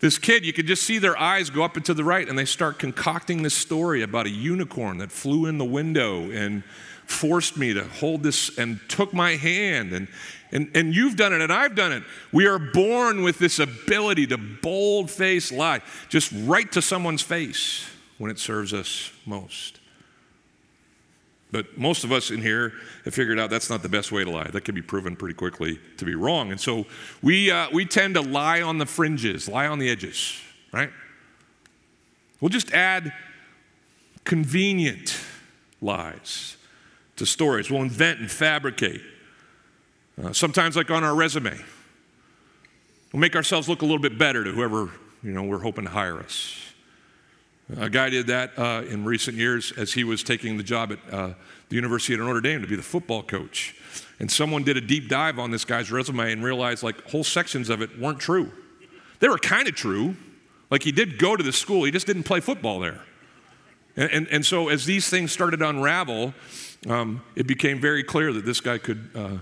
This 0.00 0.18
kid, 0.18 0.44
you 0.44 0.52
could 0.52 0.66
just 0.66 0.82
see 0.82 0.98
their 0.98 1.18
eyes 1.18 1.50
go 1.50 1.62
up 1.62 1.76
and 1.76 1.84
to 1.86 1.94
the 1.94 2.04
right, 2.04 2.28
and 2.28 2.38
they 2.38 2.44
start 2.44 2.78
concocting 2.78 3.42
this 3.42 3.54
story 3.54 4.02
about 4.02 4.26
a 4.26 4.30
unicorn 4.30 4.98
that 4.98 5.10
flew 5.10 5.46
in 5.46 5.58
the 5.58 5.64
window 5.64 6.30
and 6.30 6.62
forced 7.06 7.56
me 7.56 7.72
to 7.74 7.84
hold 7.84 8.22
this 8.22 8.56
and 8.58 8.80
took 8.88 9.12
my 9.12 9.36
hand. 9.36 9.92
And, 9.92 10.08
and, 10.52 10.70
and 10.74 10.94
you've 10.94 11.16
done 11.16 11.32
it, 11.32 11.40
and 11.40 11.52
I've 11.52 11.74
done 11.74 11.92
it. 11.92 12.02
We 12.32 12.46
are 12.46 12.58
born 12.58 13.22
with 13.22 13.38
this 13.38 13.58
ability 13.58 14.26
to 14.28 14.38
bold 14.38 15.10
face 15.10 15.50
lie, 15.50 15.80
just 16.08 16.32
right 16.44 16.70
to 16.72 16.82
someone's 16.82 17.22
face 17.22 17.86
when 18.18 18.30
it 18.30 18.38
serves 18.38 18.72
us 18.74 19.12
most. 19.26 19.79
But 21.52 21.76
most 21.76 22.04
of 22.04 22.12
us 22.12 22.30
in 22.30 22.40
here 22.42 22.72
have 23.04 23.14
figured 23.14 23.38
out 23.38 23.50
that's 23.50 23.70
not 23.70 23.82
the 23.82 23.88
best 23.88 24.12
way 24.12 24.24
to 24.24 24.30
lie. 24.30 24.48
That 24.48 24.64
can 24.64 24.74
be 24.74 24.82
proven 24.82 25.16
pretty 25.16 25.34
quickly 25.34 25.80
to 25.96 26.04
be 26.04 26.14
wrong. 26.14 26.52
And 26.52 26.60
so 26.60 26.86
we, 27.22 27.50
uh, 27.50 27.68
we 27.72 27.84
tend 27.84 28.14
to 28.14 28.20
lie 28.20 28.62
on 28.62 28.78
the 28.78 28.86
fringes, 28.86 29.48
lie 29.48 29.66
on 29.66 29.78
the 29.78 29.90
edges, 29.90 30.40
right? 30.72 30.90
We'll 32.40 32.50
just 32.50 32.72
add 32.72 33.12
convenient 34.24 35.18
lies 35.80 36.56
to 37.16 37.26
stories. 37.26 37.70
We'll 37.70 37.82
invent 37.82 38.20
and 38.20 38.30
fabricate. 38.30 39.02
Uh, 40.22 40.32
sometimes, 40.32 40.76
like 40.76 40.90
on 40.90 41.04
our 41.04 41.14
resume, 41.14 41.58
we'll 43.12 43.20
make 43.20 43.34
ourselves 43.36 43.68
look 43.68 43.82
a 43.82 43.84
little 43.84 44.00
bit 44.00 44.18
better 44.18 44.44
to 44.44 44.52
whoever 44.52 44.90
you 45.22 45.32
know 45.32 45.42
we're 45.42 45.58
hoping 45.58 45.84
to 45.84 45.90
hire 45.90 46.18
us. 46.18 46.69
A 47.78 47.90
guy 47.90 48.10
did 48.10 48.26
that 48.26 48.58
uh, 48.58 48.82
in 48.88 49.04
recent 49.04 49.36
years 49.36 49.72
as 49.72 49.92
he 49.92 50.02
was 50.02 50.22
taking 50.22 50.56
the 50.56 50.62
job 50.62 50.92
at 50.92 50.98
uh, 51.12 51.34
the 51.68 51.76
University 51.76 52.14
of 52.14 52.20
Notre 52.20 52.40
Dame 52.40 52.62
to 52.62 52.66
be 52.66 52.76
the 52.76 52.82
football 52.82 53.22
coach. 53.22 53.76
And 54.18 54.30
someone 54.30 54.64
did 54.64 54.76
a 54.76 54.80
deep 54.80 55.08
dive 55.08 55.38
on 55.38 55.50
this 55.50 55.64
guy's 55.64 55.90
resume 55.90 56.32
and 56.32 56.42
realized 56.42 56.82
like 56.82 57.00
whole 57.10 57.24
sections 57.24 57.68
of 57.68 57.80
it 57.80 57.98
weren't 57.98 58.18
true. 58.18 58.50
They 59.20 59.28
were 59.28 59.38
kind 59.38 59.68
of 59.68 59.74
true. 59.74 60.16
Like 60.70 60.82
he 60.82 60.92
did 60.92 61.18
go 61.18 61.36
to 61.36 61.42
the 61.42 61.52
school, 61.52 61.84
he 61.84 61.90
just 61.90 62.06
didn't 62.06 62.24
play 62.24 62.40
football 62.40 62.80
there. 62.80 63.02
And, 63.96 64.10
and, 64.10 64.28
and 64.28 64.46
so 64.46 64.68
as 64.68 64.84
these 64.84 65.08
things 65.08 65.32
started 65.32 65.58
to 65.58 65.68
unravel, 65.68 66.34
um, 66.88 67.22
it 67.36 67.46
became 67.46 67.80
very 67.80 68.02
clear 68.02 68.32
that 68.32 68.44
this 68.44 68.60
guy 68.60 68.78
could, 68.78 69.10
uh, 69.14 69.38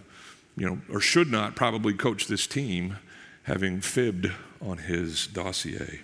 you 0.57 0.67
know, 0.67 0.79
or 0.93 1.01
should 1.01 1.31
not 1.31 1.55
probably 1.55 1.95
coach 1.95 2.27
this 2.27 2.47
team, 2.47 2.97
having 3.45 3.81
fibbed 3.81 4.33
on 4.61 4.79
his 4.79 5.27
dossier. 5.27 6.01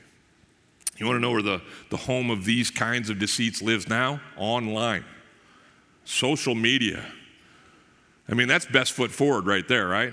You 0.96 1.06
want 1.06 1.16
to 1.16 1.20
know 1.20 1.32
where 1.32 1.42
the, 1.42 1.60
the 1.90 1.96
home 1.96 2.30
of 2.30 2.44
these 2.44 2.70
kinds 2.70 3.10
of 3.10 3.18
deceits 3.18 3.60
lives 3.62 3.88
now? 3.88 4.20
Online, 4.36 5.04
social 6.04 6.54
media. 6.54 7.04
I 8.28 8.34
mean, 8.34 8.48
that's 8.48 8.66
best 8.66 8.92
foot 8.92 9.10
forward 9.10 9.46
right 9.46 9.66
there, 9.66 9.88
right? 9.88 10.12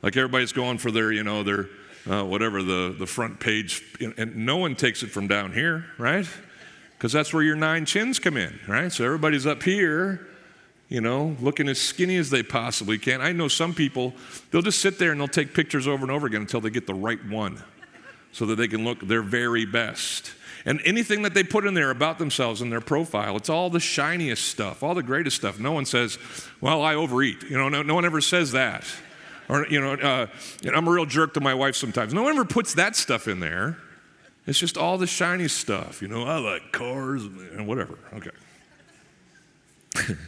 Like 0.00 0.16
everybody's 0.16 0.52
going 0.52 0.78
for 0.78 0.90
their, 0.90 1.12
you 1.12 1.24
know, 1.24 1.42
their 1.42 1.68
uh, 2.08 2.24
whatever 2.24 2.62
the, 2.62 2.94
the 2.98 3.06
front 3.06 3.38
page, 3.38 3.82
and 4.00 4.36
no 4.36 4.56
one 4.56 4.74
takes 4.74 5.04
it 5.04 5.10
from 5.10 5.28
down 5.28 5.52
here, 5.52 5.86
right? 5.98 6.26
Because 6.96 7.12
that's 7.12 7.32
where 7.32 7.42
your 7.42 7.54
nine 7.54 7.84
chins 7.84 8.18
come 8.18 8.36
in, 8.36 8.58
right? 8.66 8.90
So 8.90 9.04
everybody's 9.04 9.46
up 9.46 9.62
here 9.62 10.28
you 10.88 11.00
know, 11.00 11.34
looking 11.40 11.70
as 11.70 11.80
skinny 11.80 12.16
as 12.16 12.28
they 12.28 12.42
possibly 12.42 12.98
can. 12.98 13.22
I 13.22 13.32
know 13.32 13.48
some 13.48 13.72
people, 13.72 14.12
they'll 14.50 14.60
just 14.60 14.80
sit 14.80 14.98
there 14.98 15.10
and 15.10 15.18
they'll 15.18 15.26
take 15.26 15.54
pictures 15.54 15.88
over 15.88 16.02
and 16.02 16.10
over 16.10 16.26
again 16.26 16.42
until 16.42 16.60
they 16.60 16.68
get 16.68 16.86
the 16.86 16.92
right 16.92 17.24
one 17.30 17.62
so 18.32 18.46
that 18.46 18.56
they 18.56 18.68
can 18.68 18.84
look 18.84 19.00
their 19.00 19.22
very 19.22 19.64
best. 19.64 20.32
And 20.64 20.80
anything 20.84 21.22
that 21.22 21.34
they 21.34 21.42
put 21.42 21.66
in 21.66 21.74
there 21.74 21.90
about 21.90 22.18
themselves 22.18 22.62
in 22.62 22.70
their 22.70 22.80
profile, 22.80 23.36
it's 23.36 23.48
all 23.48 23.68
the 23.68 23.80
shiniest 23.80 24.46
stuff, 24.46 24.82
all 24.82 24.94
the 24.94 25.02
greatest 25.02 25.36
stuff. 25.36 25.58
No 25.58 25.72
one 25.72 25.84
says, 25.84 26.18
well, 26.60 26.82
I 26.82 26.94
overeat. 26.94 27.42
You 27.44 27.58
know, 27.58 27.68
no, 27.68 27.82
no 27.82 27.94
one 27.94 28.04
ever 28.04 28.20
says 28.20 28.52
that. 28.52 28.84
Or, 29.48 29.66
you 29.66 29.80
know, 29.80 29.94
uh, 29.94 30.26
I'm 30.72 30.86
a 30.86 30.90
real 30.90 31.04
jerk 31.04 31.34
to 31.34 31.40
my 31.40 31.52
wife 31.52 31.74
sometimes. 31.74 32.14
No 32.14 32.22
one 32.22 32.32
ever 32.32 32.44
puts 32.44 32.74
that 32.74 32.94
stuff 32.96 33.26
in 33.26 33.40
there. 33.40 33.76
It's 34.46 34.58
just 34.58 34.76
all 34.76 34.98
the 34.98 35.06
shiny 35.06 35.48
stuff. 35.48 36.00
You 36.00 36.08
know, 36.08 36.24
I 36.24 36.38
like 36.38 36.72
cars 36.72 37.24
and 37.24 37.66
whatever. 37.66 37.98
Okay. 38.14 38.30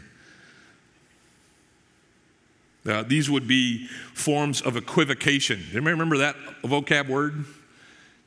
Uh, 2.86 3.02
these 3.02 3.30
would 3.30 3.48
be 3.48 3.86
forms 4.12 4.60
of 4.60 4.76
equivocation. 4.76 5.58
Do 5.58 5.72
you 5.72 5.80
remember 5.80 6.18
that 6.18 6.36
vocab 6.62 7.08
word? 7.08 7.46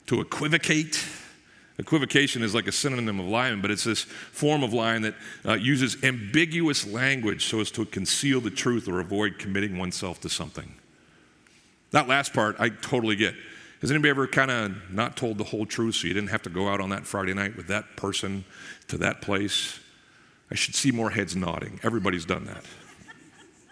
To 0.08 0.20
equivocate? 0.20 1.04
Equivocation 1.78 2.42
is 2.42 2.54
like 2.54 2.66
a 2.66 2.72
synonym 2.72 3.20
of 3.20 3.26
lying, 3.26 3.60
but 3.60 3.70
it's 3.70 3.84
this 3.84 4.02
form 4.02 4.64
of 4.64 4.72
lying 4.72 5.02
that 5.02 5.14
uh, 5.46 5.52
uses 5.54 6.02
ambiguous 6.02 6.86
language 6.86 7.46
so 7.46 7.60
as 7.60 7.70
to 7.70 7.84
conceal 7.84 8.40
the 8.40 8.50
truth 8.50 8.88
or 8.88 8.98
avoid 8.98 9.38
committing 9.38 9.78
oneself 9.78 10.20
to 10.22 10.28
something. 10.28 10.74
That 11.92 12.08
last 12.08 12.32
part, 12.32 12.56
I 12.58 12.70
totally 12.70 13.16
get. 13.16 13.34
Has 13.80 13.90
anybody 13.92 14.10
ever 14.10 14.26
kind 14.26 14.50
of 14.50 14.90
not 14.90 15.16
told 15.16 15.38
the 15.38 15.44
whole 15.44 15.64
truth 15.66 15.94
so 15.94 16.08
you 16.08 16.14
didn't 16.14 16.30
have 16.30 16.42
to 16.42 16.50
go 16.50 16.68
out 16.68 16.80
on 16.80 16.90
that 16.90 17.06
Friday 17.06 17.32
night 17.32 17.56
with 17.56 17.68
that 17.68 17.96
person 17.96 18.44
to 18.88 18.98
that 18.98 19.22
place? 19.22 19.78
I 20.50 20.56
should 20.56 20.74
see 20.74 20.90
more 20.90 21.10
heads 21.10 21.36
nodding. 21.36 21.78
Everybody's 21.84 22.24
done 22.24 22.46
that. 22.46 22.64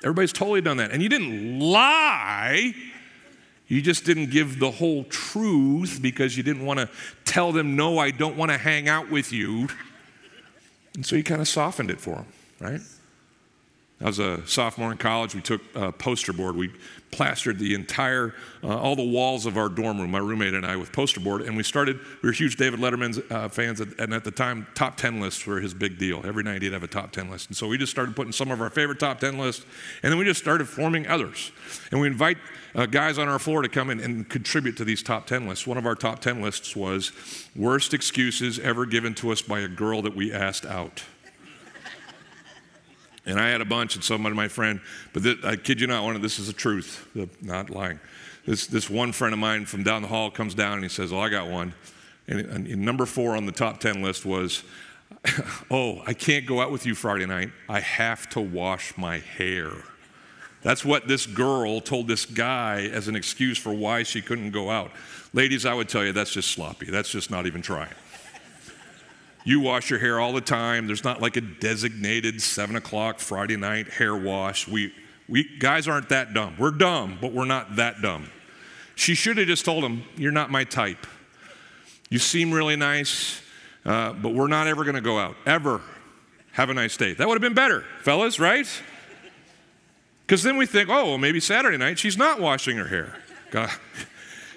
Everybody's 0.04 0.32
totally 0.32 0.60
done 0.60 0.76
that. 0.76 0.92
And 0.92 1.02
you 1.02 1.08
didn't 1.08 1.58
lie. 1.58 2.74
You 3.68 3.82
just 3.82 4.04
didn't 4.04 4.30
give 4.30 4.58
the 4.58 4.70
whole 4.70 5.04
truth 5.04 5.98
because 6.00 6.36
you 6.36 6.42
didn't 6.42 6.64
want 6.64 6.78
to 6.78 6.88
tell 7.24 7.50
them, 7.52 7.74
no, 7.74 7.98
I 7.98 8.10
don't 8.12 8.36
want 8.36 8.52
to 8.52 8.58
hang 8.58 8.88
out 8.88 9.10
with 9.10 9.32
you. 9.32 9.68
And 10.94 11.04
so 11.04 11.16
you 11.16 11.24
kind 11.24 11.40
of 11.40 11.48
softened 11.48 11.90
it 11.90 12.00
for 12.00 12.14
them, 12.14 12.26
right? 12.60 12.80
I 14.00 14.04
was 14.04 14.18
a 14.18 14.46
sophomore 14.46 14.92
in 14.92 14.98
college. 14.98 15.34
We 15.34 15.40
took 15.40 15.62
a 15.74 15.90
poster 15.90 16.34
board. 16.34 16.54
We 16.54 16.70
plastered 17.10 17.58
the 17.58 17.74
entire, 17.74 18.34
uh, 18.62 18.76
all 18.76 18.94
the 18.94 19.02
walls 19.02 19.46
of 19.46 19.56
our 19.56 19.70
dorm 19.70 19.98
room, 19.98 20.10
my 20.10 20.18
roommate 20.18 20.52
and 20.52 20.66
I, 20.66 20.76
with 20.76 20.92
poster 20.92 21.18
board. 21.18 21.40
And 21.40 21.56
we 21.56 21.62
started, 21.62 21.98
we 22.22 22.28
were 22.28 22.32
huge 22.32 22.56
David 22.56 22.78
Letterman 22.80 23.30
uh, 23.30 23.48
fans, 23.48 23.80
and 23.80 24.12
at 24.12 24.22
the 24.22 24.30
time, 24.30 24.66
top 24.74 24.98
10 24.98 25.20
lists 25.20 25.46
were 25.46 25.60
his 25.60 25.72
big 25.72 25.98
deal. 25.98 26.20
Every 26.26 26.42
night 26.42 26.60
he'd 26.60 26.74
have 26.74 26.82
a 26.82 26.88
top 26.88 27.10
10 27.12 27.30
list. 27.30 27.48
And 27.48 27.56
so 27.56 27.68
we 27.68 27.78
just 27.78 27.90
started 27.90 28.14
putting 28.14 28.32
some 28.32 28.50
of 28.50 28.60
our 28.60 28.68
favorite 28.68 29.00
top 29.00 29.18
10 29.18 29.38
lists, 29.38 29.64
and 30.02 30.12
then 30.12 30.18
we 30.18 30.26
just 30.26 30.40
started 30.40 30.68
forming 30.68 31.06
others. 31.06 31.50
And 31.90 31.98
we 31.98 32.06
invite 32.06 32.36
uh, 32.74 32.84
guys 32.84 33.16
on 33.16 33.28
our 33.28 33.38
floor 33.38 33.62
to 33.62 33.68
come 33.68 33.88
in 33.88 34.00
and 34.00 34.28
contribute 34.28 34.76
to 34.76 34.84
these 34.84 35.02
top 35.02 35.26
10 35.26 35.48
lists. 35.48 35.66
One 35.66 35.78
of 35.78 35.86
our 35.86 35.94
top 35.94 36.20
10 36.20 36.42
lists 36.42 36.76
was 36.76 37.12
worst 37.56 37.94
excuses 37.94 38.58
ever 38.58 38.84
given 38.84 39.14
to 39.14 39.32
us 39.32 39.40
by 39.40 39.60
a 39.60 39.68
girl 39.68 40.02
that 40.02 40.14
we 40.14 40.34
asked 40.34 40.66
out. 40.66 41.02
And 43.26 43.40
I 43.40 43.48
had 43.48 43.60
a 43.60 43.64
bunch, 43.64 43.96
and 43.96 44.04
some 44.04 44.24
of 44.24 44.34
my 44.34 44.48
friend, 44.48 44.80
but 45.12 45.24
this, 45.24 45.36
I 45.44 45.56
kid 45.56 45.80
you 45.80 45.88
not, 45.88 46.04
one 46.04 46.14
of 46.14 46.22
this 46.22 46.38
is 46.38 46.46
the 46.46 46.52
truth, 46.52 47.08
not 47.42 47.70
lying. 47.70 47.98
This, 48.46 48.68
this 48.68 48.88
one 48.88 49.10
friend 49.10 49.32
of 49.32 49.40
mine 49.40 49.66
from 49.66 49.82
down 49.82 50.02
the 50.02 50.08
hall 50.08 50.30
comes 50.30 50.54
down 50.54 50.74
and 50.74 50.82
he 50.84 50.88
says, 50.88 51.12
Oh, 51.12 51.18
I 51.18 51.28
got 51.28 51.48
one. 51.48 51.74
And, 52.28 52.40
and 52.40 52.78
number 52.78 53.04
four 53.04 53.36
on 53.36 53.44
the 53.44 53.52
top 53.52 53.80
10 53.80 54.02
list 54.02 54.24
was, 54.24 54.62
Oh, 55.70 56.02
I 56.06 56.14
can't 56.14 56.46
go 56.46 56.60
out 56.60 56.70
with 56.70 56.86
you 56.86 56.94
Friday 56.94 57.26
night. 57.26 57.50
I 57.68 57.80
have 57.80 58.28
to 58.30 58.40
wash 58.40 58.96
my 58.96 59.18
hair. 59.18 59.72
That's 60.62 60.84
what 60.84 61.08
this 61.08 61.26
girl 61.26 61.80
told 61.80 62.08
this 62.08 62.24
guy 62.24 62.88
as 62.92 63.08
an 63.08 63.16
excuse 63.16 63.58
for 63.58 63.72
why 63.72 64.04
she 64.04 64.22
couldn't 64.22 64.52
go 64.52 64.70
out. 64.70 64.92
Ladies, 65.32 65.66
I 65.66 65.74
would 65.74 65.88
tell 65.88 66.04
you 66.04 66.12
that's 66.12 66.32
just 66.32 66.50
sloppy. 66.50 66.86
That's 66.86 67.10
just 67.10 67.30
not 67.30 67.46
even 67.46 67.62
trying. 67.62 67.94
You 69.46 69.60
wash 69.60 69.90
your 69.90 70.00
hair 70.00 70.18
all 70.18 70.32
the 70.32 70.40
time. 70.40 70.88
There's 70.88 71.04
not 71.04 71.22
like 71.22 71.36
a 71.36 71.40
designated 71.40 72.42
seven 72.42 72.74
o'clock 72.74 73.20
Friday 73.20 73.56
night 73.56 73.88
hair 73.88 74.16
wash. 74.16 74.66
We, 74.66 74.92
we 75.28 75.48
guys 75.60 75.86
aren't 75.86 76.08
that 76.08 76.34
dumb. 76.34 76.56
We're 76.58 76.72
dumb, 76.72 77.18
but 77.20 77.32
we're 77.32 77.44
not 77.44 77.76
that 77.76 78.02
dumb. 78.02 78.28
She 78.96 79.14
should 79.14 79.38
have 79.38 79.46
just 79.46 79.64
told 79.64 79.84
him, 79.84 80.02
You're 80.16 80.32
not 80.32 80.50
my 80.50 80.64
type. 80.64 81.06
You 82.10 82.18
seem 82.18 82.50
really 82.50 82.74
nice, 82.74 83.40
uh, 83.84 84.14
but 84.14 84.34
we're 84.34 84.48
not 84.48 84.66
ever 84.66 84.82
going 84.82 84.96
to 84.96 85.00
go 85.00 85.16
out, 85.16 85.36
ever. 85.46 85.80
Have 86.50 86.68
a 86.68 86.74
nice 86.74 86.96
day. 86.96 87.12
That 87.12 87.28
would 87.28 87.34
have 87.34 87.42
been 87.42 87.54
better, 87.54 87.84
fellas, 88.00 88.40
right? 88.40 88.66
Because 90.26 90.42
then 90.42 90.56
we 90.56 90.66
think, 90.66 90.88
oh, 90.88 91.04
well, 91.06 91.18
maybe 91.18 91.38
Saturday 91.38 91.76
night 91.76 92.00
she's 92.00 92.18
not 92.18 92.40
washing 92.40 92.76
her 92.78 92.88
hair. 92.88 93.14
God. 93.52 93.70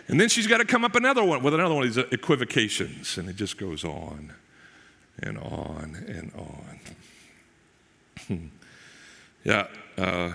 And 0.07 0.19
then 0.19 0.27
she's 0.27 0.47
got 0.47 0.57
to 0.57 0.65
come 0.65 0.83
up 0.83 0.95
another 0.95 1.23
one 1.23 1.43
with 1.43 1.53
another 1.53 1.75
one 1.75 1.85
of 1.85 1.93
these 1.93 2.03
equivocations, 2.11 3.19
and 3.19 3.29
it 3.29 3.35
just 3.35 3.59
goes 3.59 3.85
on 3.85 4.33
and 5.23 5.37
on 5.37 5.95
and 6.07 6.31
on. 8.29 8.51
yeah, 9.43 9.67
uh, 9.97 10.33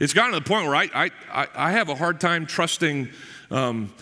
it's 0.00 0.12
gotten 0.12 0.32
to 0.32 0.40
the 0.40 0.44
point 0.44 0.66
where 0.66 0.76
I, 0.76 1.10
I, 1.32 1.48
I 1.54 1.72
have 1.72 1.88
a 1.88 1.94
hard 1.94 2.20
time 2.20 2.46
trusting 2.46 3.08
um, 3.50 3.92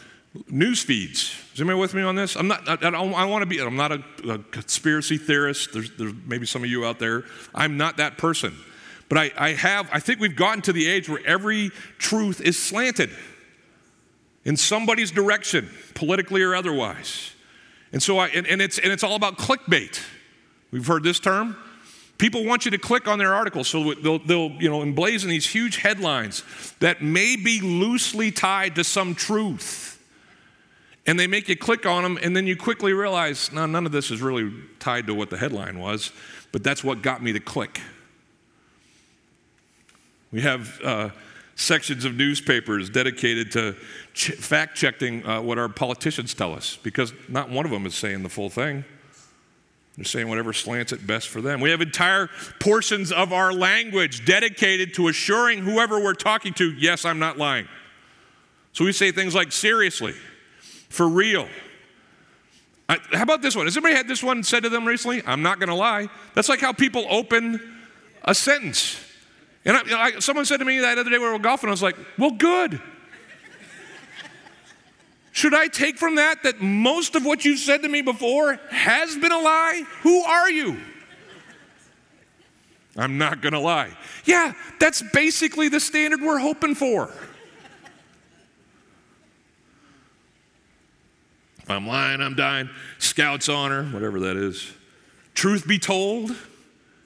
news 0.49 0.82
feeds. 0.82 1.37
Is 1.54 1.60
anybody 1.60 1.78
with 1.78 1.94
me 1.94 2.02
on 2.02 2.14
this? 2.14 2.37
I'm 2.37 2.49
not, 2.49 2.68
I, 2.68 2.88
I 2.88 2.90
I 2.90 3.25
want 3.25 3.42
to 3.42 3.46
be, 3.46 3.60
I'm 3.60 3.76
not 3.76 3.92
a, 3.92 4.02
a 4.28 4.38
conspiracy 4.38 5.18
theorist. 5.18 5.72
There's, 5.72 5.90
there's 5.96 6.14
maybe 6.26 6.46
some 6.46 6.62
of 6.62 6.70
you 6.70 6.84
out 6.84 6.99
there. 6.99 7.25
I'm 7.54 7.76
not 7.76 7.99
that 7.99 8.18
person. 8.18 8.56
But 9.08 9.18
I, 9.18 9.32
I 9.37 9.52
have, 9.54 9.88
I 9.92 9.99
think 9.99 10.20
we've 10.20 10.37
gotten 10.37 10.62
to 10.62 10.72
the 10.72 10.88
age 10.88 11.08
where 11.08 11.20
every 11.26 11.70
truth 11.99 12.40
is 12.40 12.56
slanted 12.58 13.10
in 14.44 14.56
somebody's 14.56 15.10
direction, 15.10 15.68
politically 15.94 16.42
or 16.42 16.54
otherwise. 16.54 17.32
And 17.92 18.02
so 18.02 18.18
I, 18.18 18.28
and, 18.28 18.46
and 18.46 18.62
it's, 18.62 18.78
and 18.78 18.92
it's 18.92 19.02
all 19.02 19.16
about 19.16 19.37
clickbait. 19.37 20.00
We've 20.70 20.86
heard 20.86 21.02
this 21.02 21.18
term. 21.18 21.56
People 22.18 22.44
want 22.44 22.66
you 22.66 22.70
to 22.70 22.78
click 22.78 23.08
on 23.08 23.18
their 23.18 23.32
article, 23.32 23.64
so 23.64 23.94
they'll, 23.94 24.18
they'll 24.18 24.50
you 24.60 24.68
know, 24.68 24.80
emblazon 24.80 25.28
these 25.28 25.46
huge 25.46 25.78
headlines 25.78 26.44
that 26.80 27.00
may 27.00 27.34
be 27.36 27.60
loosely 27.60 28.30
tied 28.30 28.74
to 28.74 28.84
some 28.84 29.14
truth. 29.14 29.98
And 31.06 31.18
they 31.18 31.26
make 31.26 31.48
you 31.48 31.56
click 31.56 31.86
on 31.86 32.02
them, 32.02 32.18
and 32.22 32.36
then 32.36 32.46
you 32.46 32.56
quickly 32.56 32.92
realize, 32.92 33.50
no, 33.52 33.64
none 33.64 33.86
of 33.86 33.92
this 33.92 34.10
is 34.10 34.20
really 34.20 34.52
tied 34.78 35.06
to 35.06 35.14
what 35.14 35.30
the 35.30 35.38
headline 35.38 35.78
was, 35.78 36.12
but 36.52 36.62
that's 36.62 36.84
what 36.84 37.00
got 37.00 37.22
me 37.22 37.32
to 37.32 37.40
click. 37.40 37.80
We 40.30 40.42
have 40.42 40.78
uh, 40.84 41.10
sections 41.54 42.04
of 42.04 42.14
newspapers 42.14 42.90
dedicated 42.90 43.50
to 43.52 43.76
ch- 44.12 44.32
fact 44.32 44.76
checking 44.76 45.26
uh, 45.26 45.40
what 45.40 45.56
our 45.56 45.70
politicians 45.70 46.34
tell 46.34 46.52
us, 46.54 46.78
because 46.82 47.14
not 47.28 47.48
one 47.48 47.64
of 47.64 47.70
them 47.70 47.86
is 47.86 47.94
saying 47.94 48.22
the 48.22 48.28
full 48.28 48.50
thing. 48.50 48.84
They're 49.97 50.04
saying 50.04 50.28
whatever 50.28 50.52
slants 50.52 50.92
it 50.92 51.06
best 51.06 51.28
for 51.28 51.40
them. 51.40 51.61
We 51.61 51.70
have 51.70 51.80
entire 51.80 52.28
portions 52.59 53.12
of 53.12 53.32
our 53.32 53.52
language 53.52 54.25
dedicated 54.25 54.94
to 54.94 55.09
assuring 55.09 55.59
whoever 55.59 56.00
we're 56.00 56.14
talking 56.14 56.54
to, 56.54 56.73
yes, 56.73 57.04
I'm 57.04 57.18
not 57.18 57.38
lying. 57.38 57.68
So 58.73 58.85
we 58.85 58.92
say 58.92 59.12
things 59.12 59.35
like, 59.35 59.52
seriously, 59.52 60.14
for 60.88 61.09
real. 61.09 61.49
I, 62.88 62.99
how 63.12 63.23
about 63.23 63.42
this 63.42 63.54
one? 63.54 63.66
Has 63.66 63.76
anybody 63.76 63.94
had 63.94 64.09
this 64.09 64.23
one 64.23 64.42
said 64.42 64.62
to 64.62 64.68
them 64.68 64.87
recently? 64.87 65.23
I'm 65.26 65.42
not 65.42 65.59
going 65.59 65.68
to 65.68 65.75
lie. 65.75 66.09
That's 66.35 66.49
like 66.49 66.61
how 66.61 66.73
people 66.73 67.04
open 67.09 67.78
a 68.25 68.35
sentence. 68.35 68.99
And 69.64 69.76
I, 69.76 69.80
I, 69.92 70.18
someone 70.20 70.44
said 70.44 70.59
to 70.59 70.64
me 70.64 70.78
that 70.78 70.99
other 70.99 71.11
day 71.11 71.18
we 71.18 71.28
were 71.28 71.38
golfing, 71.38 71.68
I 71.68 71.73
was 71.73 71.82
like, 71.82 71.97
well, 72.18 72.30
good. 72.30 72.80
Should 75.40 75.54
I 75.54 75.68
take 75.68 75.97
from 75.97 76.16
that 76.16 76.42
that 76.42 76.61
most 76.61 77.16
of 77.16 77.25
what 77.25 77.47
you've 77.47 77.61
said 77.61 77.80
to 77.82 77.88
me 77.88 78.02
before 78.02 78.61
has 78.68 79.16
been 79.16 79.32
a 79.32 79.38
lie? 79.38 79.85
Who 80.02 80.23
are 80.23 80.50
you? 80.50 80.78
I'm 82.94 83.16
not 83.16 83.40
going 83.40 83.54
to 83.54 83.59
lie. 83.59 83.97
Yeah, 84.26 84.52
that's 84.78 85.00
basically 85.00 85.70
the 85.70 85.80
standard 85.80 86.20
we're 86.20 86.40
hoping 86.40 86.75
for. 86.75 87.11
If 91.62 91.71
I'm 91.71 91.86
lying, 91.86 92.21
I'm 92.21 92.34
dying. 92.34 92.69
Scout's 92.99 93.49
honor, 93.49 93.84
whatever 93.84 94.21
that 94.21 94.36
is. 94.36 94.71
Truth 95.32 95.67
be 95.67 95.78
told. 95.78 96.36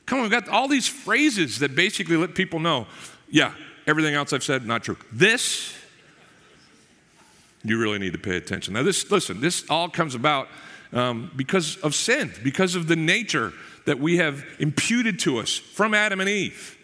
Come 0.06 0.18
on, 0.18 0.22
we've 0.22 0.32
got 0.32 0.48
all 0.48 0.66
these 0.66 0.88
phrases 0.88 1.60
that 1.60 1.76
basically 1.76 2.16
let 2.16 2.34
people 2.34 2.58
know, 2.58 2.88
yeah, 3.30 3.54
everything 3.86 4.16
else 4.16 4.32
I've 4.32 4.42
said, 4.42 4.66
not 4.66 4.82
true. 4.82 4.96
This 5.12 5.83
you 7.64 7.78
really 7.78 7.98
need 7.98 8.12
to 8.12 8.18
pay 8.18 8.36
attention. 8.36 8.74
Now, 8.74 8.82
this, 8.82 9.10
listen, 9.10 9.40
this 9.40 9.64
all 9.70 9.88
comes 9.88 10.14
about 10.14 10.48
um, 10.92 11.30
because 11.34 11.76
of 11.78 11.94
sin, 11.94 12.32
because 12.42 12.74
of 12.74 12.86
the 12.86 12.96
nature 12.96 13.52
that 13.86 13.98
we 13.98 14.18
have 14.18 14.44
imputed 14.58 15.18
to 15.20 15.38
us 15.38 15.56
from 15.56 15.94
Adam 15.94 16.20
and 16.20 16.28
Eve. 16.28 16.78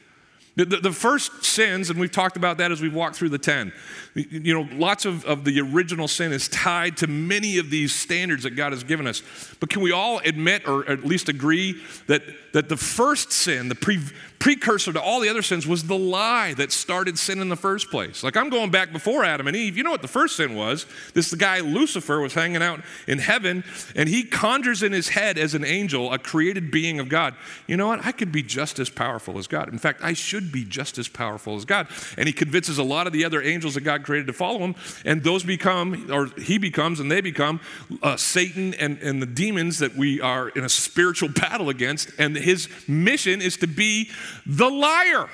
The, 0.64 0.76
the, 0.76 0.92
first 0.92 1.42
sins, 1.42 1.88
and 1.88 1.98
we've 1.98 2.10
talked 2.10 2.36
about 2.36 2.58
that 2.58 2.70
as 2.70 2.82
we've 2.82 2.94
walked 2.94 3.16
through 3.16 3.30
the 3.30 3.38
10, 3.38 3.72
you 4.14 4.52
know, 4.52 4.68
lots 4.72 5.06
of, 5.06 5.24
of 5.24 5.44
the 5.44 5.60
original 5.60 6.06
sin 6.06 6.32
is 6.32 6.48
tied 6.48 6.98
to 6.98 7.06
many 7.06 7.58
of 7.58 7.70
these 7.70 7.94
standards 7.94 8.42
that 8.42 8.50
God 8.50 8.72
has 8.72 8.84
given 8.84 9.06
us. 9.06 9.22
But 9.60 9.70
can 9.70 9.80
we 9.80 9.92
all 9.92 10.18
admit, 10.18 10.68
or 10.68 10.86
at 10.88 11.04
least 11.04 11.28
agree, 11.28 11.80
that, 12.08 12.22
that 12.52 12.68
the 12.68 12.76
first 12.76 13.32
sin, 13.32 13.68
the 13.68 13.74
pre, 13.74 14.00
precursor 14.40 14.92
to 14.92 15.00
all 15.00 15.20
the 15.20 15.28
other 15.28 15.42
sins, 15.42 15.66
was 15.66 15.84
the 15.84 15.96
lie 15.96 16.54
that 16.54 16.72
started 16.72 17.18
sin 17.18 17.40
in 17.40 17.48
the 17.48 17.56
first 17.56 17.90
place? 17.90 18.24
Like 18.24 18.36
I'm 18.36 18.48
going 18.48 18.70
back 18.70 18.92
before 18.92 19.22
Adam 19.22 19.46
and 19.46 19.56
Eve. 19.56 19.76
You 19.76 19.84
know 19.84 19.90
what 19.90 20.02
the 20.02 20.08
first 20.08 20.36
sin 20.36 20.56
was? 20.56 20.86
This 21.14 21.30
the 21.30 21.36
guy 21.36 21.60
Lucifer 21.60 22.20
was 22.20 22.34
hanging 22.34 22.62
out 22.62 22.80
in 23.06 23.18
heaven, 23.18 23.62
and 23.94 24.08
he 24.08 24.24
conjures 24.24 24.82
in 24.82 24.92
his 24.92 25.10
head 25.10 25.38
as 25.38 25.54
an 25.54 25.64
angel, 25.64 26.12
a 26.12 26.18
created 26.18 26.70
being 26.70 26.98
of 26.98 27.08
God. 27.08 27.34
You 27.66 27.76
know 27.76 27.86
what? 27.86 28.04
I 28.04 28.12
could 28.12 28.32
be 28.32 28.42
just 28.42 28.78
as 28.78 28.90
powerful 28.90 29.38
as 29.38 29.46
God. 29.46 29.68
In 29.68 29.78
fact, 29.78 30.00
I 30.02 30.14
should 30.14 30.49
be 30.50 30.64
just 30.64 30.98
as 30.98 31.08
powerful 31.08 31.56
as 31.56 31.64
God. 31.64 31.88
And 32.18 32.26
he 32.26 32.32
convinces 32.32 32.78
a 32.78 32.82
lot 32.82 33.06
of 33.06 33.12
the 33.12 33.24
other 33.24 33.42
angels 33.42 33.74
that 33.74 33.82
God 33.82 34.04
created 34.04 34.26
to 34.26 34.32
follow 34.32 34.58
him. 34.58 34.74
And 35.04 35.22
those 35.22 35.44
become, 35.44 36.10
or 36.10 36.26
he 36.40 36.58
becomes, 36.58 37.00
and 37.00 37.10
they 37.10 37.20
become 37.20 37.60
uh, 38.02 38.16
Satan 38.16 38.74
and, 38.74 38.98
and 38.98 39.22
the 39.22 39.26
demons 39.26 39.78
that 39.78 39.96
we 39.96 40.20
are 40.20 40.48
in 40.50 40.64
a 40.64 40.68
spiritual 40.68 41.28
battle 41.28 41.68
against. 41.68 42.10
And 42.18 42.36
his 42.36 42.68
mission 42.88 43.40
is 43.40 43.56
to 43.58 43.66
be 43.66 44.10
the 44.46 44.68
liar. 44.68 45.28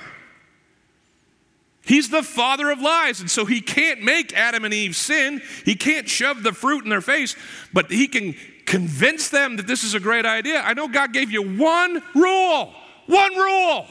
He's 1.86 2.10
the 2.10 2.24
father 2.24 2.70
of 2.70 2.80
lies. 2.80 3.20
And 3.20 3.30
so 3.30 3.44
he 3.44 3.60
can't 3.60 4.02
make 4.02 4.36
Adam 4.36 4.64
and 4.64 4.74
Eve 4.74 4.96
sin. 4.96 5.40
He 5.64 5.76
can't 5.76 6.08
shove 6.08 6.42
the 6.42 6.52
fruit 6.52 6.82
in 6.82 6.90
their 6.90 7.00
face, 7.00 7.36
but 7.72 7.92
he 7.92 8.08
can 8.08 8.34
convince 8.66 9.28
them 9.28 9.56
that 9.56 9.68
this 9.68 9.84
is 9.84 9.94
a 9.94 10.00
great 10.00 10.26
idea. 10.26 10.60
I 10.60 10.74
know 10.74 10.88
God 10.88 11.12
gave 11.12 11.30
you 11.30 11.56
one 11.56 12.02
rule, 12.14 12.74
one 13.06 13.36
rule. 13.36 13.86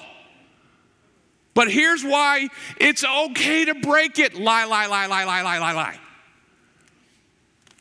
But 1.56 1.72
here's 1.72 2.04
why 2.04 2.50
it's 2.78 3.04
okay 3.04 3.66
to 3.66 3.76
break 3.76 4.20
it 4.20 4.36
lie, 4.36 4.66
lie, 4.66 4.86
lie, 4.86 5.08
lie, 5.08 5.24
lie, 5.24 5.42
lie, 5.42 5.58
lie, 5.58 5.72
lie. 5.72 6.00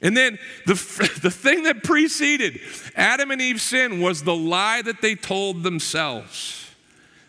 And 0.01 0.17
then 0.17 0.39
the, 0.67 0.75
the 1.23 1.31
thing 1.31 1.65
that 1.65 1.83
preceded 1.83 2.61
Adam 2.95 3.31
and 3.31 3.43
Eve's 3.43 3.63
sin 3.63 4.01
was 4.01 4.23
the 4.23 4.35
lie 4.35 4.81
that 4.83 5.03
they 5.03 5.15
told 5.15 5.63
themselves. 5.63 6.71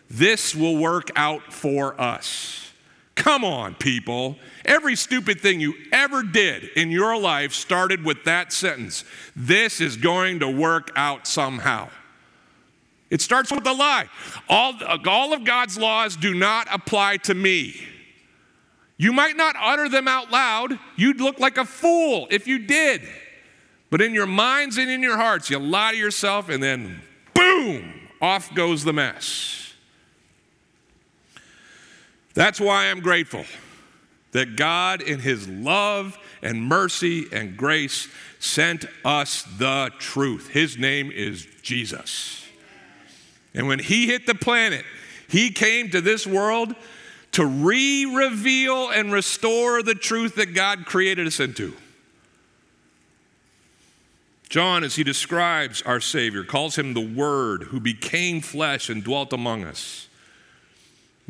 This 0.08 0.54
will 0.54 0.76
work 0.76 1.10
out 1.16 1.52
for 1.52 2.00
us. 2.00 2.70
Come 3.16 3.44
on, 3.44 3.74
people. 3.74 4.36
Every 4.64 4.94
stupid 4.94 5.40
thing 5.40 5.58
you 5.58 5.74
ever 5.90 6.22
did 6.22 6.64
in 6.76 6.90
your 6.90 7.18
life 7.18 7.54
started 7.54 8.04
with 8.04 8.22
that 8.24 8.52
sentence. 8.52 9.04
This 9.34 9.80
is 9.80 9.96
going 9.96 10.40
to 10.40 10.50
work 10.50 10.92
out 10.94 11.26
somehow. 11.26 11.88
It 13.10 13.20
starts 13.20 13.52
with 13.52 13.66
a 13.66 13.72
lie. 13.72 14.08
All, 14.48 14.74
all 15.06 15.32
of 15.32 15.44
God's 15.44 15.78
laws 15.78 16.16
do 16.16 16.34
not 16.34 16.66
apply 16.72 17.18
to 17.18 17.34
me. 17.34 17.80
You 18.96 19.12
might 19.12 19.36
not 19.36 19.54
utter 19.58 19.88
them 19.88 20.08
out 20.08 20.30
loud. 20.30 20.78
You'd 20.96 21.20
look 21.20 21.38
like 21.38 21.58
a 21.58 21.64
fool 21.64 22.26
if 22.30 22.46
you 22.46 22.58
did. 22.58 23.02
But 23.90 24.00
in 24.00 24.14
your 24.14 24.26
minds 24.26 24.78
and 24.78 24.90
in 24.90 25.02
your 25.02 25.16
hearts, 25.16 25.50
you 25.50 25.58
lie 25.58 25.92
to 25.92 25.96
yourself, 25.96 26.48
and 26.48 26.62
then 26.62 27.02
boom, 27.34 28.08
off 28.20 28.52
goes 28.54 28.82
the 28.82 28.92
mess. 28.92 29.74
That's 32.34 32.60
why 32.60 32.86
I'm 32.90 33.00
grateful 33.00 33.44
that 34.32 34.56
God, 34.56 35.00
in 35.00 35.20
His 35.20 35.48
love 35.48 36.18
and 36.42 36.62
mercy 36.62 37.26
and 37.32 37.56
grace, 37.56 38.08
sent 38.38 38.84
us 39.04 39.44
the 39.58 39.90
truth. 39.98 40.48
His 40.48 40.76
name 40.76 41.10
is 41.10 41.46
Jesus. 41.62 42.45
And 43.56 43.66
when 43.66 43.78
he 43.78 44.06
hit 44.06 44.26
the 44.26 44.34
planet, 44.34 44.84
he 45.28 45.50
came 45.50 45.90
to 45.90 46.00
this 46.00 46.26
world 46.26 46.74
to 47.32 47.44
re 47.44 48.04
reveal 48.04 48.90
and 48.90 49.12
restore 49.12 49.82
the 49.82 49.94
truth 49.94 50.36
that 50.36 50.54
God 50.54 50.86
created 50.86 51.26
us 51.26 51.40
into. 51.40 51.74
John, 54.48 54.84
as 54.84 54.94
he 54.94 55.02
describes 55.02 55.82
our 55.82 56.00
Savior, 56.00 56.44
calls 56.44 56.76
him 56.76 56.94
the 56.94 57.00
Word 57.00 57.64
who 57.64 57.80
became 57.80 58.40
flesh 58.40 58.88
and 58.88 59.02
dwelt 59.02 59.32
among 59.32 59.64
us. 59.64 60.08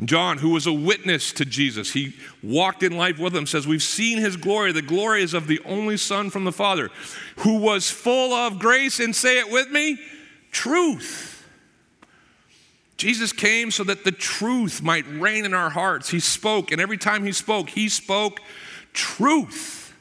John, 0.05 0.37
who 0.37 0.49
was 0.51 0.67
a 0.67 0.73
witness 0.73 1.33
to 1.33 1.45
Jesus, 1.45 1.93
he 1.93 2.13
walked 2.43 2.83
in 2.83 2.95
life 2.95 3.17
with 3.17 3.35
him, 3.35 3.47
says, 3.47 3.65
We've 3.65 3.81
seen 3.81 4.19
his 4.19 4.37
glory. 4.37 4.71
The 4.71 4.83
glory 4.83 5.23
is 5.23 5.33
of 5.33 5.47
the 5.47 5.59
only 5.65 5.97
Son 5.97 6.29
from 6.29 6.43
the 6.43 6.51
Father, 6.51 6.91
who 7.37 7.57
was 7.57 7.89
full 7.89 8.31
of 8.33 8.59
grace, 8.59 8.99
and 8.99 9.15
say 9.15 9.39
it 9.39 9.49
with 9.49 9.71
me, 9.71 9.97
truth. 10.51 11.36
Jesus 12.97 13.31
came 13.31 13.71
so 13.71 13.83
that 13.83 14.03
the 14.03 14.11
truth 14.11 14.81
might 14.81 15.05
reign 15.07 15.45
in 15.45 15.53
our 15.53 15.69
hearts. 15.69 16.09
He 16.09 16.19
spoke, 16.19 16.71
and 16.71 16.81
every 16.81 16.97
time 16.97 17.23
He 17.23 17.31
spoke, 17.31 17.69
He 17.69 17.89
spoke 17.89 18.41
truth. 18.93 19.93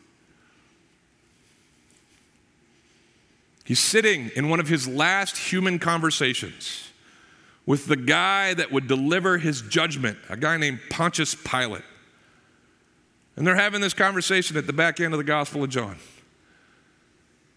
He's 3.64 3.80
sitting 3.80 4.30
in 4.36 4.48
one 4.48 4.60
of 4.60 4.68
his 4.68 4.86
last 4.86 5.36
human 5.36 5.80
conversations 5.80 6.88
with 7.66 7.86
the 7.86 7.96
guy 7.96 8.54
that 8.54 8.70
would 8.70 8.86
deliver 8.86 9.38
his 9.38 9.60
judgment, 9.60 10.16
a 10.28 10.36
guy 10.36 10.56
named 10.56 10.78
Pontius 10.88 11.34
Pilate. 11.34 11.82
And 13.34 13.44
they're 13.44 13.56
having 13.56 13.80
this 13.80 13.92
conversation 13.92 14.56
at 14.56 14.68
the 14.68 14.72
back 14.72 15.00
end 15.00 15.12
of 15.14 15.18
the 15.18 15.24
Gospel 15.24 15.64
of 15.64 15.70
John. 15.70 15.96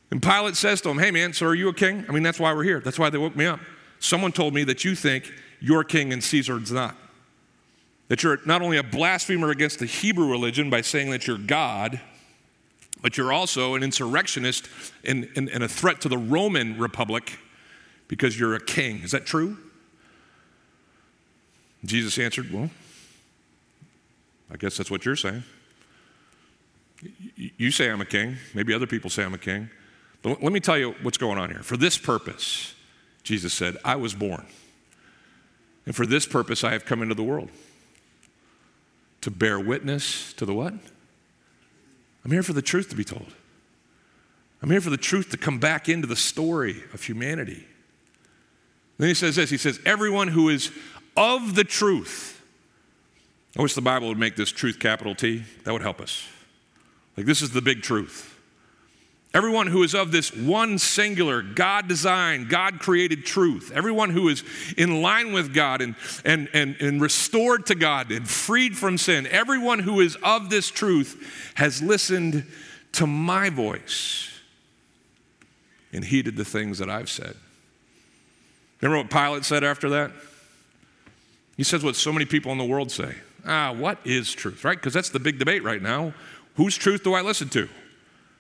And 0.10 0.22
Pilate 0.22 0.56
says 0.56 0.82
to 0.82 0.90
him, 0.90 0.98
Hey, 0.98 1.12
man, 1.12 1.32
so 1.34 1.46
are 1.46 1.54
you 1.54 1.70
a 1.70 1.74
king? 1.76 2.06
I 2.10 2.12
mean, 2.12 2.24
that's 2.24 2.40
why 2.40 2.54
we're 2.54 2.64
here. 2.64 2.80
That's 2.80 2.98
why 2.98 3.12
they 3.12 3.20
woke 3.20 3.36
me 3.36 3.46
up. 3.46 3.60
Someone 4.00 4.32
told 4.32 4.54
me 4.54 4.64
that 4.64 4.84
you 4.84 4.96
think 4.96 5.32
you're 5.60 5.84
king 5.84 6.14
and 6.14 6.24
Caesar's 6.24 6.72
not. 6.72 6.96
That 8.08 8.24
you're 8.24 8.40
not 8.46 8.62
only 8.62 8.78
a 8.78 8.84
blasphemer 8.84 9.52
against 9.52 9.80
the 9.80 9.86
Hebrew 9.86 10.30
religion 10.30 10.70
by 10.70 10.82
saying 10.82 11.12
that 11.12 11.28
you're 11.28 11.38
God, 11.38 12.00
but 13.02 13.18
you're 13.18 13.32
also 13.32 13.76
an 13.76 13.84
insurrectionist 13.84 14.68
and, 15.04 15.30
and, 15.36 15.48
and, 15.50 15.64
a 15.64 15.68
threat 15.68 16.02
to 16.02 16.10
the 16.10 16.18
Roman 16.18 16.78
Republic 16.78 17.38
because 18.08 18.38
you're 18.38 18.56
a 18.56 18.60
king. 18.60 19.02
Is 19.04 19.12
that 19.12 19.26
true? 19.26 19.58
Jesus 21.86 22.18
answered, 22.18 22.52
Well, 22.52 22.70
I 24.52 24.58
guess 24.58 24.76
that's 24.76 24.92
what 24.92 25.06
you're 25.06 25.16
saying. 25.16 25.44
You 27.36 27.72
say 27.72 27.90
I'm 27.90 28.02
a 28.02 28.06
king. 28.06 28.36
Maybe 28.54 28.74
other 28.74 28.88
people 28.88 29.10
say 29.10 29.24
I'm 29.24 29.34
a 29.34 29.38
king. 29.38 29.70
But 30.22 30.44
let 30.44 30.52
me 30.52 30.60
tell 30.60 30.78
you 30.78 30.96
what's 31.02 31.18
going 31.18 31.38
on 31.38 31.50
here. 31.50 31.64
For 31.64 31.78
this 31.78 31.98
purpose, 31.98 32.74
Jesus 33.24 33.54
said, 33.54 33.78
I 33.84 33.96
was 33.96 34.14
born. 34.14 34.46
And 35.86 35.96
for 35.96 36.06
this 36.06 36.26
purpose, 36.26 36.64
I 36.64 36.72
have 36.72 36.86
come 36.86 37.02
into 37.02 37.16
the 37.16 37.24
world 37.24 37.50
to 39.22 39.32
bear 39.32 39.60
witness 39.60 40.34
to 40.34 40.46
the 40.46 40.54
what? 40.54 40.74
I'm 42.24 42.32
here 42.32 42.44
for 42.44 42.54
the 42.54 42.62
truth 42.62 42.90
to 42.90 42.96
be 42.96 43.04
told. 43.04 43.34
I'm 44.62 44.70
here 44.70 44.82
for 44.82 44.90
the 44.90 44.98
truth 44.98 45.30
to 45.32 45.38
come 45.38 45.60
back 45.60 45.88
into 45.88 46.08
the 46.08 46.16
story 46.16 46.84
of 46.94 47.04
humanity. 47.04 47.66
Then 48.98 49.08
he 49.08 49.14
says 49.14 49.38
this 49.38 49.50
He 49.50 49.58
says, 49.58 49.80
Everyone 49.86 50.28
who 50.28 50.50
is 50.50 50.72
of 51.16 51.56
the 51.56 51.64
truth. 51.64 52.36
I 53.58 53.62
wish 53.62 53.74
the 53.74 53.82
Bible 53.82 54.10
would 54.10 54.20
make 54.20 54.36
this 54.36 54.52
truth 54.52 54.80
capital 54.80 55.16
T. 55.16 55.44
That 55.64 55.74
would 55.74 55.82
help 55.82 56.02
us. 56.02 56.28
Like, 57.18 57.26
this 57.26 57.42
is 57.42 57.52
the 57.52 57.62
big 57.62 57.82
truth. 57.82 58.29
Everyone 59.32 59.68
who 59.68 59.84
is 59.84 59.94
of 59.94 60.12
this 60.12 60.36
one 60.36 60.80
singular, 60.80 61.44
God 61.44 61.88
designed, 61.88 62.50
God 62.50 62.80
created 62.80 63.26
truth. 63.26 63.72
Everyone 63.76 64.10
who 64.10 64.28
is 64.28 64.44
in 64.76 65.04
line 65.04 65.34
with 65.34 65.54
God 65.54 65.82
and, 65.82 65.96
and, 66.26 66.50
and, 66.52 66.76
and 66.82 67.00
restored 67.00 67.68
to 67.68 67.76
God 67.76 68.12
and 68.12 68.28
freed 68.28 68.76
from 68.76 68.98
sin. 68.98 69.28
Everyone 69.28 69.80
who 69.80 70.00
is 70.00 70.18
of 70.24 70.50
this 70.50 70.70
truth 70.70 71.54
has 71.56 71.82
listened 71.82 72.44
to 72.94 73.06
my 73.06 73.52
voice 73.52 74.30
and 75.94 76.04
heeded 76.04 76.36
the 76.36 76.46
things 76.46 76.80
that 76.80 76.90
I've 76.90 77.10
said. 77.10 77.36
Remember 78.82 79.04
what 79.04 79.12
Pilate 79.12 79.46
said 79.46 79.64
after 79.64 79.90
that? 79.90 80.12
He 81.56 81.64
says 81.64 81.84
what 81.84 81.96
so 81.96 82.12
many 82.12 82.26
people 82.26 82.52
in 82.52 82.58
the 82.58 82.66
world 82.66 82.90
say 82.92 83.16
Ah, 83.46 83.74
what 83.74 84.00
is 84.06 84.34
truth, 84.34 84.66
right? 84.66 84.78
Because 84.78 84.94
that's 84.94 85.10
the 85.10 85.20
big 85.20 85.40
debate 85.40 85.64
right 85.64 85.82
now. 85.82 86.14
Whose 86.56 86.78
truth 86.78 87.04
do 87.04 87.14
I 87.14 87.22
listen 87.22 87.48
to? 87.50 87.70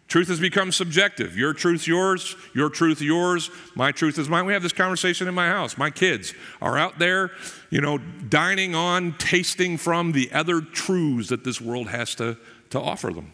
Truth 0.09 0.29
has 0.29 0.39
become 0.39 0.71
subjective. 0.71 1.37
Your 1.37 1.53
truth, 1.53 1.87
yours, 1.87 2.35
your 2.55 2.69
truth 2.71 2.99
yours, 2.99 3.51
my 3.75 3.91
truth 3.91 4.17
is 4.17 4.27
mine. 4.27 4.47
We 4.47 4.53
have 4.53 4.63
this 4.63 4.73
conversation 4.73 5.27
in 5.27 5.35
my 5.35 5.47
house. 5.47 5.77
My 5.77 5.91
kids 5.91 6.33
are 6.63 6.79
out 6.79 6.97
there, 6.97 7.29
you 7.69 7.79
know, 7.79 7.99
dining 7.99 8.73
on, 8.73 9.13
tasting 9.19 9.77
from 9.77 10.11
the 10.11 10.31
other 10.31 10.61
truths 10.61 11.29
that 11.29 11.43
this 11.43 11.61
world 11.61 11.89
has 11.89 12.15
to, 12.15 12.37
to 12.71 12.81
offer 12.81 13.11
them. 13.11 13.31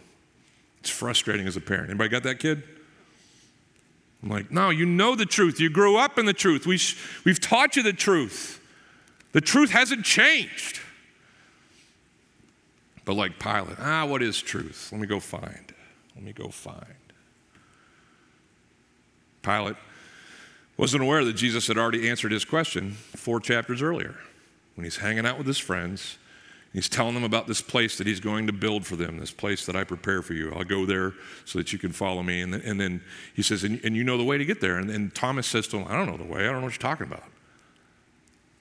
It's 0.82 0.90
frustrating 0.90 1.48
as 1.48 1.56
a 1.56 1.62
parent. 1.62 1.90
Anybody 1.90 2.10
got 2.10 2.24
that 2.24 2.40
kid? 2.40 2.62
I'm 4.22 4.30
like, 4.30 4.52
no, 4.52 4.70
you 4.70 4.86
know 4.86 5.16
the 5.16 5.26
truth. 5.26 5.62
You 5.62 5.70
grew 5.70 5.96
up 5.96 6.20
in 6.20 6.26
the 6.26 6.34
truth. 6.34 6.68
We 6.68 6.78
we've 7.24 7.40
taught 7.40 7.78
you 7.78 7.84
the 7.84 7.94
truth. 7.94 8.60
The 9.32 9.42
truth 9.42 9.72
hasn't 9.72 10.04
changed. 10.04 10.82
But 13.06 13.14
like 13.14 13.40
Pilate, 13.40 13.78
ah, 13.80 14.06
what 14.06 14.22
is 14.22 14.42
truth? 14.42 14.90
Let 14.92 15.00
me 15.00 15.08
go 15.08 15.22
find. 15.22 15.65
Let 16.16 16.24
me 16.24 16.34
go 16.34 16.50
find. 16.50 16.86
Pilate 19.42 19.76
wasn't 20.78 21.04
aware 21.04 21.24
that 21.24 21.34
Jesus 21.34 21.68
had 21.68 21.78
already 21.78 22.10
answered 22.10 22.32
his 22.32 22.44
question 22.44 22.92
four 22.92 23.40
chapters 23.40 23.82
earlier 23.82 24.16
when 24.76 24.84
he's 24.84 24.98
hanging 24.98 25.26
out 25.26 25.38
with 25.38 25.48
his 25.48 25.58
friends. 25.58 26.18
He's 26.74 26.90
telling 26.90 27.14
them 27.14 27.24
about 27.24 27.48
this 27.48 27.62
place 27.62 27.98
that 27.98 28.08
he's 28.08 28.20
going 28.20 28.48
to 28.48 28.54
build 28.54 28.86
for 28.86 28.98
them, 28.98 29.18
this 29.18 29.32
place 29.32 29.66
that 29.66 29.78
I 29.78 29.86
prepare 29.86 30.22
for 30.22 30.34
you. 30.34 30.52
I'll 30.54 30.66
go 30.66 30.86
there 30.86 31.14
so 31.46 31.58
that 31.58 31.72
you 31.72 31.80
can 31.80 31.94
follow 31.94 32.22
me. 32.22 32.42
And 32.42 32.54
then, 32.54 32.62
and 32.66 32.82
then 32.82 33.02
he 33.34 33.42
says, 33.42 33.64
and, 33.64 33.80
and, 33.86 33.96
you 33.96 34.04
know 34.04 34.18
the 34.18 34.26
way 34.26 34.38
to 34.38 34.44
get 34.44 34.60
there. 34.60 34.78
And 34.78 34.90
then 34.90 35.10
Thomas 35.16 35.48
says 35.48 35.70
to 35.70 35.78
him, 35.78 35.88
I 35.88 35.96
don't 35.96 36.08
know 36.08 36.18
the 36.18 36.30
way. 36.30 36.42
I 36.42 36.52
don't 36.52 36.56
know 36.56 36.64
what 36.64 36.74
you're 36.74 36.92
talking 36.92 37.08
about. 37.08 37.24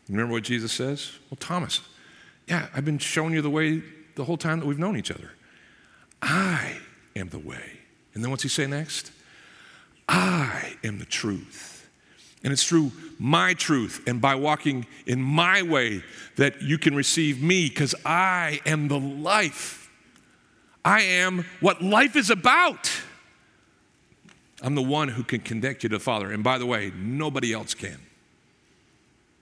Remember 0.09 0.33
what 0.33 0.45
Jesus 0.45 0.71
says? 0.71 1.11
Well, 1.29 1.39
Thomas, 1.41 1.81
yeah, 2.47 2.69
I've 2.73 2.85
been 2.85 2.99
showing 2.99 3.33
you 3.33 3.43
the 3.43 3.51
way 3.51 3.83
the 4.15 4.25
whole 4.25 4.37
time 4.37 4.61
that 4.61 4.67
we've 4.67 4.79
known 4.79 4.97
each 4.97 5.11
other. 5.11 5.33
I 6.23 6.77
am 7.17 7.29
the 7.29 7.39
way. 7.39 7.81
And 8.15 8.23
then 8.23 8.31
what's 8.31 8.43
he 8.43 8.49
say 8.49 8.67
next? 8.67 9.11
I 10.09 10.77
am 10.85 10.99
the 10.99 11.05
truth. 11.05 11.89
And 12.43 12.53
it's 12.53 12.65
through 12.65 12.93
my 13.19 13.55
truth 13.55 14.03
and 14.07 14.21
by 14.21 14.35
walking 14.35 14.87
in 15.07 15.23
my 15.23 15.63
way 15.63 16.03
that 16.37 16.61
you 16.61 16.77
can 16.77 16.95
receive 16.95 17.43
me 17.43 17.69
because 17.69 17.95
I 18.05 18.61
am 18.67 18.89
the 18.89 19.01
life. 19.01 19.91
I 20.85 21.01
am 21.01 21.47
what 21.61 21.83
life 21.83 22.17
is 22.17 22.29
about. 22.29 22.91
I'm 24.61 24.75
the 24.75 24.83
one 24.83 25.09
who 25.09 25.23
can 25.23 25.41
connect 25.41 25.83
you 25.83 25.89
to 25.89 25.97
the 25.97 26.01
Father. 26.01 26.31
And 26.31 26.45
by 26.45 26.59
the 26.59 26.67
way, 26.67 26.93
nobody 26.95 27.53
else 27.53 27.73
can. 27.73 27.99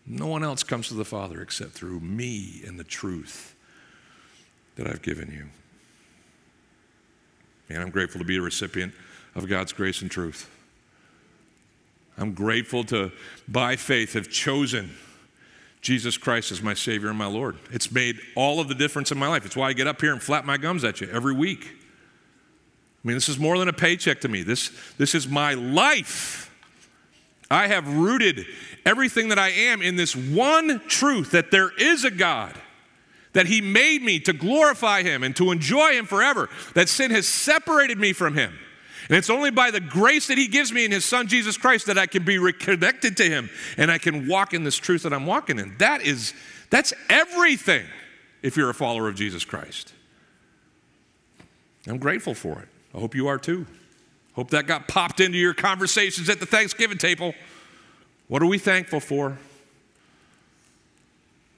No 0.06 0.26
one 0.26 0.44
else 0.44 0.62
comes 0.62 0.88
to 0.88 0.94
the 0.94 1.04
Father 1.04 1.42
except 1.42 1.72
through 1.72 2.00
me 2.00 2.62
and 2.66 2.78
the 2.78 2.84
truth 2.84 3.54
that 4.76 4.86
I've 4.86 5.02
given 5.02 5.30
you. 5.30 5.48
And 7.74 7.82
I'm 7.82 7.90
grateful 7.90 8.18
to 8.18 8.24
be 8.24 8.36
a 8.36 8.42
recipient 8.42 8.92
of 9.34 9.48
God's 9.48 9.72
grace 9.72 10.02
and 10.02 10.10
truth. 10.10 10.48
I'm 12.18 12.34
grateful 12.34 12.84
to, 12.84 13.10
by 13.48 13.76
faith, 13.76 14.12
have 14.12 14.30
chosen 14.30 14.90
Jesus 15.80 16.16
Christ 16.16 16.52
as 16.52 16.62
my 16.62 16.74
Savior 16.74 17.08
and 17.08 17.18
my 17.18 17.26
Lord. 17.26 17.58
It's 17.70 17.90
made 17.90 18.20
all 18.36 18.60
of 18.60 18.68
the 18.68 18.74
difference 18.74 19.10
in 19.10 19.18
my 19.18 19.28
life. 19.28 19.44
It's 19.44 19.56
why 19.56 19.68
I 19.68 19.72
get 19.72 19.86
up 19.86 20.00
here 20.00 20.12
and 20.12 20.22
flap 20.22 20.44
my 20.44 20.56
gums 20.56 20.84
at 20.84 21.00
you 21.00 21.08
every 21.10 21.34
week. 21.34 21.64
I 21.64 23.08
mean, 23.08 23.16
this 23.16 23.28
is 23.28 23.38
more 23.38 23.58
than 23.58 23.68
a 23.68 23.72
paycheck 23.72 24.20
to 24.20 24.28
me. 24.28 24.42
This, 24.42 24.70
this 24.96 25.14
is 25.14 25.26
my 25.26 25.54
life. 25.54 26.50
I 27.50 27.66
have 27.66 27.96
rooted 27.96 28.46
everything 28.86 29.28
that 29.30 29.38
I 29.38 29.48
am 29.48 29.82
in 29.82 29.96
this 29.96 30.14
one 30.14 30.80
truth 30.86 31.32
that 31.32 31.50
there 31.50 31.70
is 31.76 32.04
a 32.04 32.10
God 32.10 32.54
that 33.32 33.46
He 33.46 33.60
made 33.60 34.02
me 34.02 34.20
to 34.20 34.32
glorify 34.32 35.02
Him 35.02 35.22
and 35.22 35.34
to 35.36 35.50
enjoy 35.50 35.92
Him 35.92 36.06
forever, 36.06 36.48
that 36.74 36.88
sin 36.88 37.10
has 37.10 37.26
separated 37.26 37.98
me 37.98 38.12
from 38.12 38.34
Him. 38.34 38.58
And 39.08 39.18
it's 39.18 39.30
only 39.30 39.50
by 39.50 39.70
the 39.70 39.80
grace 39.80 40.28
that 40.28 40.38
He 40.38 40.46
gives 40.46 40.72
me 40.72 40.84
in 40.84 40.92
His 40.92 41.04
Son 41.04 41.26
Jesus 41.26 41.56
Christ 41.56 41.86
that 41.86 41.98
I 41.98 42.06
can 42.06 42.24
be 42.24 42.38
reconnected 42.38 43.16
to 43.18 43.24
Him 43.24 43.50
and 43.76 43.90
I 43.90 43.98
can 43.98 44.28
walk 44.28 44.54
in 44.54 44.64
this 44.64 44.76
truth 44.76 45.02
that 45.02 45.12
I'm 45.12 45.26
walking 45.26 45.58
in. 45.58 45.76
That 45.78 46.02
is, 46.02 46.34
that's 46.70 46.92
everything 47.08 47.84
if 48.42 48.56
you're 48.56 48.70
a 48.70 48.74
follower 48.74 49.08
of 49.08 49.14
Jesus 49.14 49.44
Christ. 49.44 49.92
I'm 51.86 51.98
grateful 51.98 52.34
for 52.34 52.60
it. 52.60 52.68
I 52.94 52.98
hope 52.98 53.14
you 53.14 53.28
are 53.28 53.38
too. 53.38 53.66
Hope 54.34 54.50
that 54.50 54.66
got 54.66 54.88
popped 54.88 55.20
into 55.20 55.36
your 55.36 55.54
conversations 55.54 56.28
at 56.28 56.40
the 56.40 56.46
Thanksgiving 56.46 56.98
table. 56.98 57.34
What 58.28 58.42
are 58.42 58.46
we 58.46 58.58
thankful 58.58 59.00
for? 59.00 59.36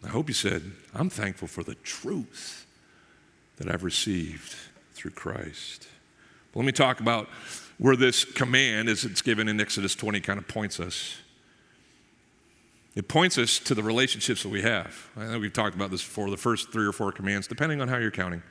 I 0.04 0.08
hope 0.08 0.28
you 0.28 0.34
said, 0.34 0.62
I'm 0.94 1.08
thankful 1.08 1.48
for 1.48 1.62
the 1.62 1.74
truth 1.76 2.66
that 3.56 3.70
I've 3.70 3.84
received 3.84 4.54
through 4.92 5.12
Christ. 5.12 5.88
But 6.52 6.60
let 6.60 6.66
me 6.66 6.72
talk 6.72 7.00
about 7.00 7.28
where 7.78 7.96
this 7.96 8.24
command, 8.24 8.88
as 8.88 9.04
it's 9.04 9.22
given 9.22 9.48
in 9.48 9.60
Exodus 9.60 9.94
20, 9.94 10.20
kind 10.20 10.38
of 10.38 10.46
points 10.46 10.78
us. 10.78 11.16
It 12.94 13.08
points 13.08 13.38
us 13.38 13.58
to 13.60 13.74
the 13.74 13.82
relationships 13.82 14.42
that 14.44 14.50
we 14.50 14.62
have. 14.62 15.08
I 15.16 15.24
know 15.26 15.38
we've 15.38 15.52
talked 15.52 15.74
about 15.74 15.90
this 15.90 16.02
before. 16.02 16.30
The 16.30 16.36
first 16.36 16.70
three 16.70 16.86
or 16.86 16.92
four 16.92 17.10
commands, 17.10 17.46
depending 17.46 17.80
on 17.80 17.88
how 17.88 17.96
you're 17.96 18.12
counting, 18.12 18.42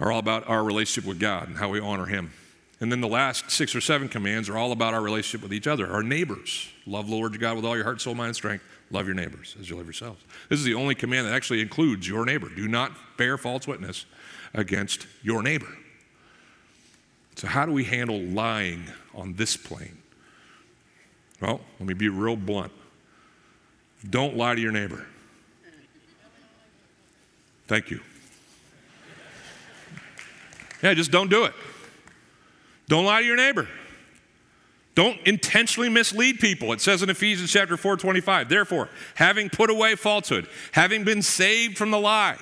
are 0.00 0.10
all 0.10 0.18
about 0.18 0.48
our 0.48 0.64
relationship 0.64 1.06
with 1.06 1.20
God 1.20 1.48
and 1.48 1.56
how 1.58 1.68
we 1.68 1.80
honor 1.80 2.06
Him. 2.06 2.32
And 2.80 2.90
then 2.90 3.00
the 3.00 3.08
last 3.08 3.50
six 3.50 3.74
or 3.74 3.80
seven 3.80 4.08
commands 4.08 4.48
are 4.48 4.56
all 4.56 4.72
about 4.72 4.94
our 4.94 5.02
relationship 5.02 5.42
with 5.42 5.52
each 5.52 5.66
other, 5.66 5.90
our 5.90 6.02
neighbors. 6.02 6.68
Love 6.86 7.08
the 7.08 7.14
Lord 7.14 7.32
your 7.32 7.40
God 7.40 7.56
with 7.56 7.64
all 7.64 7.76
your 7.76 7.84
heart, 7.84 8.00
soul, 8.00 8.14
mind, 8.14 8.28
and 8.28 8.36
strength. 8.36 8.64
Love 8.94 9.06
your 9.06 9.16
neighbors 9.16 9.56
as 9.58 9.68
you 9.68 9.74
love 9.74 9.86
yourselves. 9.86 10.22
This 10.48 10.60
is 10.60 10.64
the 10.64 10.74
only 10.74 10.94
command 10.94 11.26
that 11.26 11.34
actually 11.34 11.60
includes 11.60 12.06
your 12.06 12.24
neighbor. 12.24 12.48
Do 12.48 12.68
not 12.68 12.92
bear 13.16 13.36
false 13.36 13.66
witness 13.66 14.06
against 14.54 15.08
your 15.20 15.42
neighbor. 15.42 15.66
So, 17.34 17.48
how 17.48 17.66
do 17.66 17.72
we 17.72 17.82
handle 17.82 18.20
lying 18.20 18.84
on 19.12 19.34
this 19.34 19.56
plane? 19.56 19.98
Well, 21.40 21.60
let 21.80 21.88
me 21.88 21.94
be 21.94 22.08
real 22.08 22.36
blunt. 22.36 22.70
Don't 24.08 24.36
lie 24.36 24.54
to 24.54 24.60
your 24.60 24.70
neighbor. 24.70 25.04
Thank 27.66 27.90
you. 27.90 28.00
Yeah, 30.84 30.94
just 30.94 31.10
don't 31.10 31.30
do 31.30 31.46
it. 31.46 31.54
Don't 32.86 33.04
lie 33.04 33.22
to 33.22 33.26
your 33.26 33.36
neighbor. 33.36 33.66
Don't 34.94 35.18
intentionally 35.26 35.88
mislead 35.88 36.38
people. 36.38 36.72
It 36.72 36.80
says 36.80 37.02
in 37.02 37.10
Ephesians 37.10 37.50
chapter 37.50 37.76
4, 37.76 37.96
25, 37.96 38.48
therefore, 38.48 38.88
having 39.16 39.50
put 39.50 39.68
away 39.68 39.96
falsehood, 39.96 40.46
having 40.72 41.02
been 41.02 41.20
saved 41.20 41.76
from 41.76 41.90
the 41.90 41.98
lie 41.98 42.38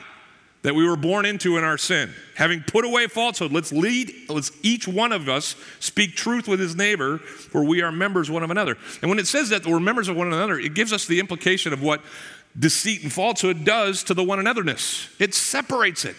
that 0.61 0.75
we 0.75 0.87
were 0.87 0.97
born 0.97 1.25
into 1.25 1.57
in 1.57 1.65
our 1.65 1.79
sin, 1.79 2.13
having 2.37 2.63
put 2.63 2.85
away 2.85 3.07
falsehood, 3.09 3.53
let's 3.53 3.73
lead, 3.73 4.13
let's 4.29 4.53
each 4.63 4.87
one 4.87 5.13
of 5.13 5.29
us 5.29 5.57
speak 5.81 6.15
truth 6.15 6.47
with 6.47 6.61
his 6.61 6.77
neighbor, 6.77 7.19
for 7.19 7.65
we 7.65 7.81
are 7.81 7.91
members 7.91 8.31
one 8.31 8.43
of 8.43 8.51
another. 8.51 8.77
And 9.01 9.09
when 9.09 9.19
it 9.19 9.27
says 9.27 9.49
that 9.49 9.67
we're 9.67 9.81
members 9.81 10.09
of 10.09 10.17
one 10.17 10.29
another, 10.29 10.59
it 10.59 10.75
gives 10.75 10.93
us 10.93 11.07
the 11.07 11.21
implication 11.21 11.73
of 11.73 11.83
what 11.83 12.03
deceit 12.57 13.03
and 13.03 13.13
falsehood 13.13 13.65
does 13.65 14.05
to 14.05 14.15
the 14.15 14.23
one 14.23 14.39
anotherness. 14.39 15.09
It 15.19 15.35
separates 15.35 16.05
it. 16.05 16.17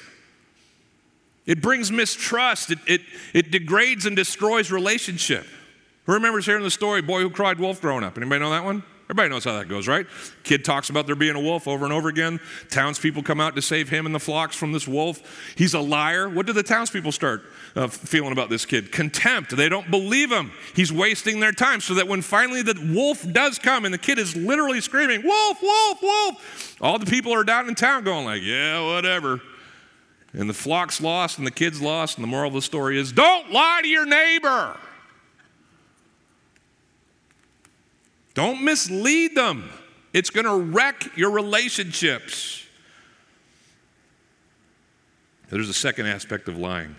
It 1.46 1.62
brings 1.62 1.92
mistrust. 1.92 2.72
It, 2.72 2.80
it, 2.88 3.02
it 3.34 3.52
degrades 3.52 4.06
and 4.06 4.16
destroys 4.16 4.72
relationship. 4.72 5.46
Who 6.06 6.14
remembers 6.14 6.46
hearing 6.46 6.64
the 6.64 6.72
story, 6.72 7.02
Boy 7.02 7.22
Who 7.22 7.30
Cried 7.30 7.60
Wolf 7.60 7.80
growing 7.80 8.04
up? 8.04 8.18
Anybody 8.18 8.40
know 8.40 8.50
that 8.52 8.66
one? 8.66 8.84
Everybody 9.06 9.30
knows 9.30 9.44
how 9.44 9.58
that 9.58 9.68
goes, 9.68 9.88
right? 9.88 10.08
Kid 10.44 10.64
talks 10.64 10.90
about 10.90 11.06
there 11.06 11.16
being 11.16 11.36
a 11.36 11.40
wolf 11.40 11.68
over 11.68 11.84
and 11.84 11.94
over 11.94 12.08
again. 12.08 12.40
Townspeople 12.70 13.22
come 13.22 13.42
out 13.42 13.56
to 13.56 13.62
save 13.62 13.90
him 13.90 14.06
and 14.06 14.16
the 14.16 14.20
flocks 14.20 14.56
from 14.56 14.72
this 14.72 14.88
wolf. 14.88 15.54
He's 15.56 15.74
a 15.74 15.80
liar. 15.80 16.30
What 16.30 16.46
do 16.46 16.54
the 16.54 16.64
townspeople 16.64 17.12
start 17.12 17.44
uh, 17.76 17.88
feeling 17.90 18.32
about 18.32 18.50
this 18.50 18.66
kid? 18.66 18.92
Contempt. 18.92 19.56
They 19.56 19.68
don't 19.68 19.92
believe 19.92 20.32
him. 20.32 20.52
He's 20.74 20.92
wasting 20.92 21.42
their 21.42 21.52
time. 21.52 21.82
So 21.82 21.94
that 21.96 22.08
when 22.08 22.22
finally 22.22 22.62
the 22.62 22.80
wolf 22.94 23.30
does 23.32 23.60
come 23.60 23.84
and 23.86 23.94
the 23.94 24.00
kid 24.00 24.18
is 24.18 24.36
literally 24.38 24.80
screaming, 24.80 25.22
Wolf, 25.22 25.62
wolf, 25.62 26.02
wolf, 26.02 26.78
all 26.82 26.98
the 26.98 27.06
people 27.06 27.34
are 27.34 27.44
down 27.44 27.68
in 27.68 27.76
town 27.76 28.06
going, 28.06 28.26
like, 28.26 28.42
yeah, 28.42 28.94
whatever. 28.94 29.42
And 30.32 30.50
the 30.50 30.54
flock's 30.54 31.02
lost 31.02 31.38
and 31.38 31.46
the 31.46 31.52
kid's 31.52 31.82
lost. 31.82 32.18
And 32.18 32.24
the 32.24 32.30
moral 32.30 32.48
of 32.48 32.54
the 32.54 32.62
story 32.62 32.98
is 32.98 33.12
don't 33.12 33.52
lie 33.52 33.82
to 33.84 33.88
your 33.88 34.06
neighbor. 34.06 34.78
Don't 38.34 38.64
mislead 38.64 39.36
them. 39.36 39.70
It's 40.12 40.30
going 40.30 40.46
to 40.46 40.72
wreck 40.72 41.16
your 41.16 41.32
relationships. 41.32 42.66
There's 45.50 45.70
a 45.70 45.74
second 45.74 46.08
aspect 46.08 46.48
of 46.48 46.58
lying 46.58 46.96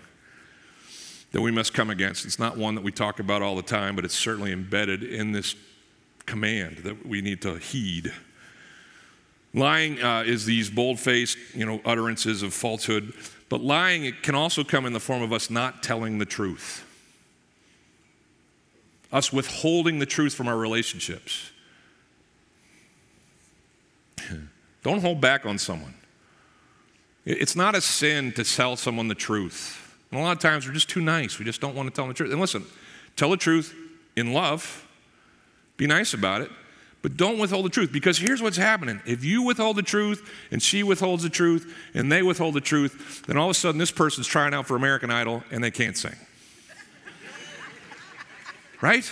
that 1.31 1.41
we 1.41 1.51
must 1.51 1.73
come 1.73 1.89
against. 1.89 2.25
It's 2.25 2.39
not 2.39 2.57
one 2.57 2.75
that 2.75 2.83
we 2.83 2.91
talk 2.91 3.19
about 3.19 3.41
all 3.41 3.55
the 3.57 3.61
time, 3.61 3.95
but 3.95 4.05
it's 4.05 4.15
certainly 4.15 4.53
embedded 4.53 5.03
in 5.03 5.33
this 5.33 5.55
command 6.25 6.77
that 6.79 7.05
we 7.05 7.21
need 7.21 7.41
to 7.41 7.57
heed. 7.57 8.13
Lying 9.53 10.01
uh, 10.01 10.23
is 10.25 10.45
these 10.45 10.69
bold-faced, 10.69 11.37
you 11.53 11.65
know, 11.65 11.81
utterances 11.83 12.43
of 12.43 12.53
falsehood, 12.53 13.13
but 13.49 13.61
lying 13.61 14.05
it 14.05 14.23
can 14.23 14.35
also 14.35 14.63
come 14.63 14.85
in 14.85 14.93
the 14.93 14.99
form 14.99 15.21
of 15.21 15.33
us 15.33 15.49
not 15.49 15.83
telling 15.83 16.17
the 16.17 16.25
truth 16.25 16.84
us 19.15 19.31
withholding 19.31 19.99
the 19.99 20.05
truth 20.05 20.33
from 20.33 20.49
our 20.49 20.57
relationships. 20.57 21.51
Don't 24.83 24.99
hold 24.99 25.21
back 25.21 25.45
on 25.45 25.57
someone. 25.57 25.93
It's 27.23 27.55
not 27.55 27.75
a 27.75 27.81
sin 27.81 28.33
to 28.33 28.43
tell 28.43 28.75
someone 28.75 29.07
the 29.07 29.15
truth. 29.15 29.97
And 30.11 30.19
a 30.19 30.23
lot 30.23 30.33
of 30.33 30.39
times 30.39 30.67
we're 30.67 30.73
just 30.73 30.89
too 30.89 30.99
nice. 30.99 31.39
We 31.39 31.45
just 31.45 31.59
don't 31.59 31.73
want 31.73 31.89
to 31.89 31.95
tell 31.95 32.03
them 32.05 32.09
the 32.09 32.13
truth. 32.13 32.31
And 32.31 32.39
listen, 32.39 32.65
tell 33.15 33.31
the 33.31 33.37
truth 33.37 33.73
in 34.15 34.31
love, 34.31 34.85
be 35.77 35.87
nice 35.87 36.13
about 36.13 36.41
it, 36.41 36.51
but 37.01 37.17
don't 37.17 37.39
withhold 37.39 37.65
the 37.65 37.69
truth 37.69 37.91
because 37.91 38.19
here's 38.19 38.43
what's 38.43 38.57
happening. 38.57 39.01
If 39.07 39.23
you 39.23 39.41
withhold 39.41 39.77
the 39.77 39.81
truth 39.81 40.29
and 40.51 40.61
she 40.61 40.83
withholds 40.83 41.23
the 41.23 41.29
truth 41.29 41.73
and 41.95 42.11
they 42.11 42.21
withhold 42.21 42.53
the 42.53 42.61
truth, 42.61 43.23
then 43.25 43.37
all 43.37 43.49
of 43.49 43.51
a 43.51 43.55
sudden 43.55 43.79
this 43.79 43.91
person's 43.91 44.27
trying 44.27 44.53
out 44.53 44.67
for 44.67 44.75
American 44.75 45.09
Idol 45.09 45.43
and 45.49 45.63
they 45.63 45.71
can't 45.71 45.97
sing 45.97 46.15
right? 48.85 49.11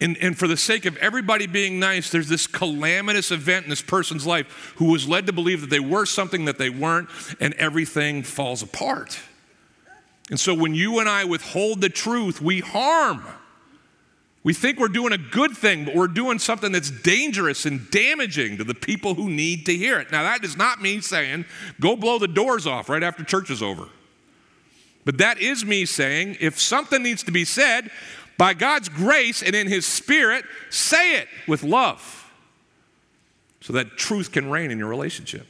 And, 0.00 0.16
and 0.18 0.38
for 0.38 0.46
the 0.46 0.56
sake 0.56 0.86
of 0.86 0.96
everybody 0.98 1.48
being 1.48 1.80
nice, 1.80 2.08
there's 2.08 2.28
this 2.28 2.46
calamitous 2.46 3.32
event 3.32 3.64
in 3.64 3.70
this 3.70 3.82
person's 3.82 4.26
life 4.26 4.74
who 4.76 4.92
was 4.92 5.08
led 5.08 5.26
to 5.26 5.32
believe 5.32 5.60
that 5.60 5.70
they 5.70 5.80
were 5.80 6.06
something 6.06 6.44
that 6.44 6.56
they 6.56 6.70
weren't, 6.70 7.08
and 7.40 7.52
everything 7.54 8.22
falls 8.22 8.62
apart. 8.62 9.18
And 10.30 10.38
so 10.38 10.54
when 10.54 10.72
you 10.72 11.00
and 11.00 11.08
I 11.08 11.24
withhold 11.24 11.80
the 11.80 11.88
truth, 11.88 12.40
we 12.40 12.60
harm. 12.60 13.24
We 14.44 14.54
think 14.54 14.78
we're 14.78 14.88
doing 14.88 15.12
a 15.12 15.18
good 15.18 15.56
thing, 15.56 15.84
but 15.84 15.96
we're 15.96 16.06
doing 16.06 16.38
something 16.38 16.70
that's 16.70 16.92
dangerous 16.92 17.66
and 17.66 17.90
damaging 17.90 18.56
to 18.58 18.64
the 18.64 18.74
people 18.74 19.14
who 19.14 19.28
need 19.28 19.66
to 19.66 19.76
hear 19.76 19.98
it. 19.98 20.12
Now, 20.12 20.22
that 20.22 20.42
does 20.42 20.56
not 20.56 20.80
mean 20.80 21.02
saying 21.02 21.44
go 21.80 21.96
blow 21.96 22.20
the 22.20 22.28
doors 22.28 22.68
off 22.68 22.88
right 22.88 23.02
after 23.02 23.24
church 23.24 23.50
is 23.50 23.62
over. 23.62 23.88
But 25.04 25.18
that 25.18 25.40
is 25.40 25.64
me 25.64 25.86
saying 25.86 26.36
if 26.40 26.60
something 26.60 27.02
needs 27.02 27.22
to 27.24 27.32
be 27.32 27.44
said, 27.44 27.90
by 28.40 28.54
God's 28.54 28.88
grace 28.88 29.42
and 29.42 29.54
in 29.54 29.66
His 29.66 29.84
Spirit, 29.84 30.46
say 30.70 31.16
it 31.16 31.28
with 31.46 31.62
love 31.62 32.32
so 33.60 33.74
that 33.74 33.98
truth 33.98 34.32
can 34.32 34.48
reign 34.48 34.70
in 34.70 34.78
your 34.78 34.88
relationship. 34.88 35.46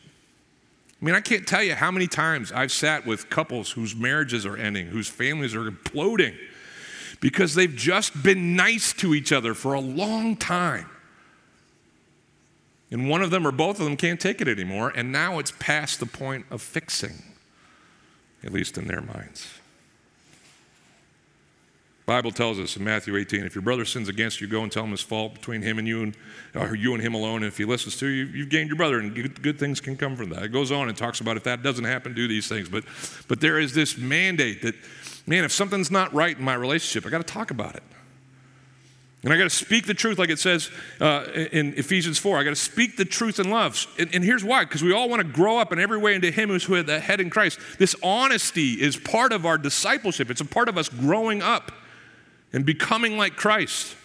I 1.00 1.04
mean, 1.04 1.14
I 1.14 1.20
can't 1.20 1.46
tell 1.46 1.62
you 1.62 1.76
how 1.76 1.92
many 1.92 2.08
times 2.08 2.50
I've 2.50 2.72
sat 2.72 3.06
with 3.06 3.30
couples 3.30 3.70
whose 3.70 3.94
marriages 3.94 4.44
are 4.44 4.56
ending, 4.56 4.88
whose 4.88 5.06
families 5.06 5.54
are 5.54 5.70
imploding, 5.70 6.34
because 7.20 7.54
they've 7.54 7.76
just 7.76 8.24
been 8.24 8.56
nice 8.56 8.92
to 8.94 9.14
each 9.14 9.30
other 9.30 9.54
for 9.54 9.74
a 9.74 9.80
long 9.80 10.34
time. 10.34 10.90
And 12.90 13.08
one 13.08 13.22
of 13.22 13.30
them 13.30 13.46
or 13.46 13.52
both 13.52 13.78
of 13.78 13.84
them 13.84 13.96
can't 13.96 14.18
take 14.18 14.40
it 14.40 14.48
anymore, 14.48 14.92
and 14.96 15.12
now 15.12 15.38
it's 15.38 15.52
past 15.60 16.00
the 16.00 16.06
point 16.06 16.44
of 16.50 16.60
fixing, 16.60 17.22
at 18.42 18.52
least 18.52 18.76
in 18.76 18.88
their 18.88 19.00
minds. 19.00 19.59
Bible 22.10 22.32
tells 22.32 22.58
us 22.58 22.76
in 22.76 22.82
Matthew 22.82 23.14
18, 23.16 23.44
if 23.44 23.54
your 23.54 23.62
brother 23.62 23.84
sins 23.84 24.08
against 24.08 24.40
you, 24.40 24.48
go 24.48 24.64
and 24.64 24.72
tell 24.72 24.82
him 24.82 24.90
his 24.90 25.00
fault 25.00 25.32
between 25.32 25.62
him 25.62 25.78
and 25.78 25.86
you 25.86 26.02
and 26.02 26.16
or 26.56 26.74
you 26.74 26.92
and 26.92 27.00
him 27.00 27.14
alone. 27.14 27.36
And 27.36 27.44
if 27.44 27.56
he 27.56 27.64
listens 27.64 27.96
to 27.98 28.08
you, 28.08 28.24
you've 28.24 28.48
gained 28.48 28.68
your 28.68 28.76
brother, 28.76 28.98
and 28.98 29.14
good, 29.14 29.40
good 29.40 29.60
things 29.60 29.80
can 29.80 29.96
come 29.96 30.16
from 30.16 30.30
that. 30.30 30.42
It 30.42 30.48
goes 30.48 30.72
on 30.72 30.88
and 30.88 30.98
talks 30.98 31.20
about 31.20 31.36
if 31.36 31.44
that 31.44 31.62
doesn't 31.62 31.84
happen, 31.84 32.12
do 32.12 32.26
these 32.26 32.48
things. 32.48 32.68
But 32.68 32.82
but 33.28 33.40
there 33.40 33.60
is 33.60 33.74
this 33.74 33.96
mandate 33.96 34.62
that, 34.62 34.74
man, 35.24 35.44
if 35.44 35.52
something's 35.52 35.88
not 35.88 36.12
right 36.12 36.36
in 36.36 36.42
my 36.42 36.54
relationship, 36.54 37.06
I 37.06 37.10
got 37.10 37.24
to 37.24 37.32
talk 37.32 37.52
about 37.52 37.76
it. 37.76 37.84
And 39.22 39.32
I 39.32 39.36
got 39.36 39.44
to 39.44 39.50
speak 39.50 39.86
the 39.86 39.94
truth, 39.94 40.18
like 40.18 40.30
it 40.30 40.40
says 40.40 40.68
uh, 41.00 41.26
in 41.52 41.74
Ephesians 41.74 42.18
4. 42.18 42.38
I 42.38 42.42
got 42.42 42.50
to 42.50 42.56
speak 42.56 42.96
the 42.96 43.04
truth 43.04 43.38
in 43.38 43.50
love. 43.50 43.86
And, 44.00 44.12
and 44.12 44.24
here's 44.24 44.42
why 44.42 44.64
because 44.64 44.82
we 44.82 44.92
all 44.92 45.08
want 45.08 45.22
to 45.22 45.28
grow 45.28 45.58
up 45.58 45.72
in 45.72 45.78
every 45.78 45.98
way 45.98 46.16
into 46.16 46.32
Him 46.32 46.48
who's 46.48 46.66
the 46.66 46.98
head 46.98 47.20
in 47.20 47.30
Christ. 47.30 47.60
This 47.78 47.94
honesty 48.02 48.82
is 48.82 48.96
part 48.96 49.32
of 49.32 49.46
our 49.46 49.58
discipleship, 49.58 50.28
it's 50.28 50.40
a 50.40 50.44
part 50.44 50.68
of 50.68 50.76
us 50.76 50.88
growing 50.88 51.40
up 51.40 51.70
and 52.52 52.66
becoming 52.66 53.16
like 53.16 53.36
Christ. 53.36 53.96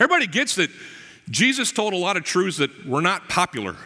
Everybody 0.00 0.26
gets 0.26 0.54
that 0.56 0.70
Jesus 1.30 1.72
told 1.72 1.92
a 1.92 1.96
lot 1.96 2.16
of 2.16 2.24
truths 2.24 2.58
that 2.58 2.86
were 2.86 3.02
not 3.02 3.28
popular. 3.28 3.76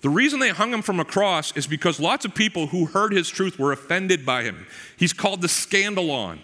The 0.00 0.08
reason 0.08 0.38
they 0.38 0.50
hung 0.50 0.72
him 0.72 0.82
from 0.82 1.00
a 1.00 1.04
cross 1.04 1.56
is 1.56 1.66
because 1.66 1.98
lots 1.98 2.24
of 2.24 2.34
people 2.34 2.68
who 2.68 2.86
heard 2.86 3.12
his 3.12 3.28
truth 3.28 3.58
were 3.58 3.72
offended 3.72 4.24
by 4.24 4.44
him. 4.44 4.66
He's 4.96 5.12
called 5.12 5.40
the 5.40 5.48
scandalon. 5.48 6.38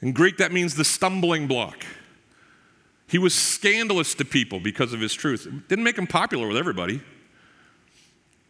In 0.00 0.12
Greek, 0.12 0.38
that 0.38 0.52
means 0.52 0.74
the 0.74 0.84
stumbling 0.84 1.46
block. 1.46 1.84
He 3.06 3.18
was 3.18 3.34
scandalous 3.34 4.14
to 4.14 4.24
people 4.24 4.60
because 4.60 4.92
of 4.92 5.00
his 5.00 5.12
truth. 5.12 5.46
It 5.46 5.68
didn't 5.68 5.84
make 5.84 5.98
him 5.98 6.06
popular 6.06 6.46
with 6.46 6.56
everybody, 6.56 7.02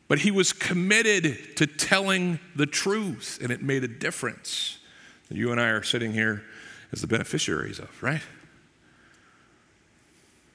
but 0.07 0.21
he 0.21 0.31
was 0.31 0.53
committed 0.53 1.57
to 1.57 1.67
telling 1.67 2.39
the 2.55 2.67
truth, 2.67 3.39
and 3.43 3.51
it 3.51 3.63
made 3.63 3.83
a 3.83 3.89
difference 3.89 4.80
that 5.31 5.37
you 5.39 5.51
and 5.53 5.61
I 5.61 5.69
are 5.69 5.83
sitting 5.83 6.13
here 6.13 6.43
as 6.93 7.01
the 7.01 7.07
beneficiaries 7.07 7.79
of, 7.79 8.03
right? 8.03 8.23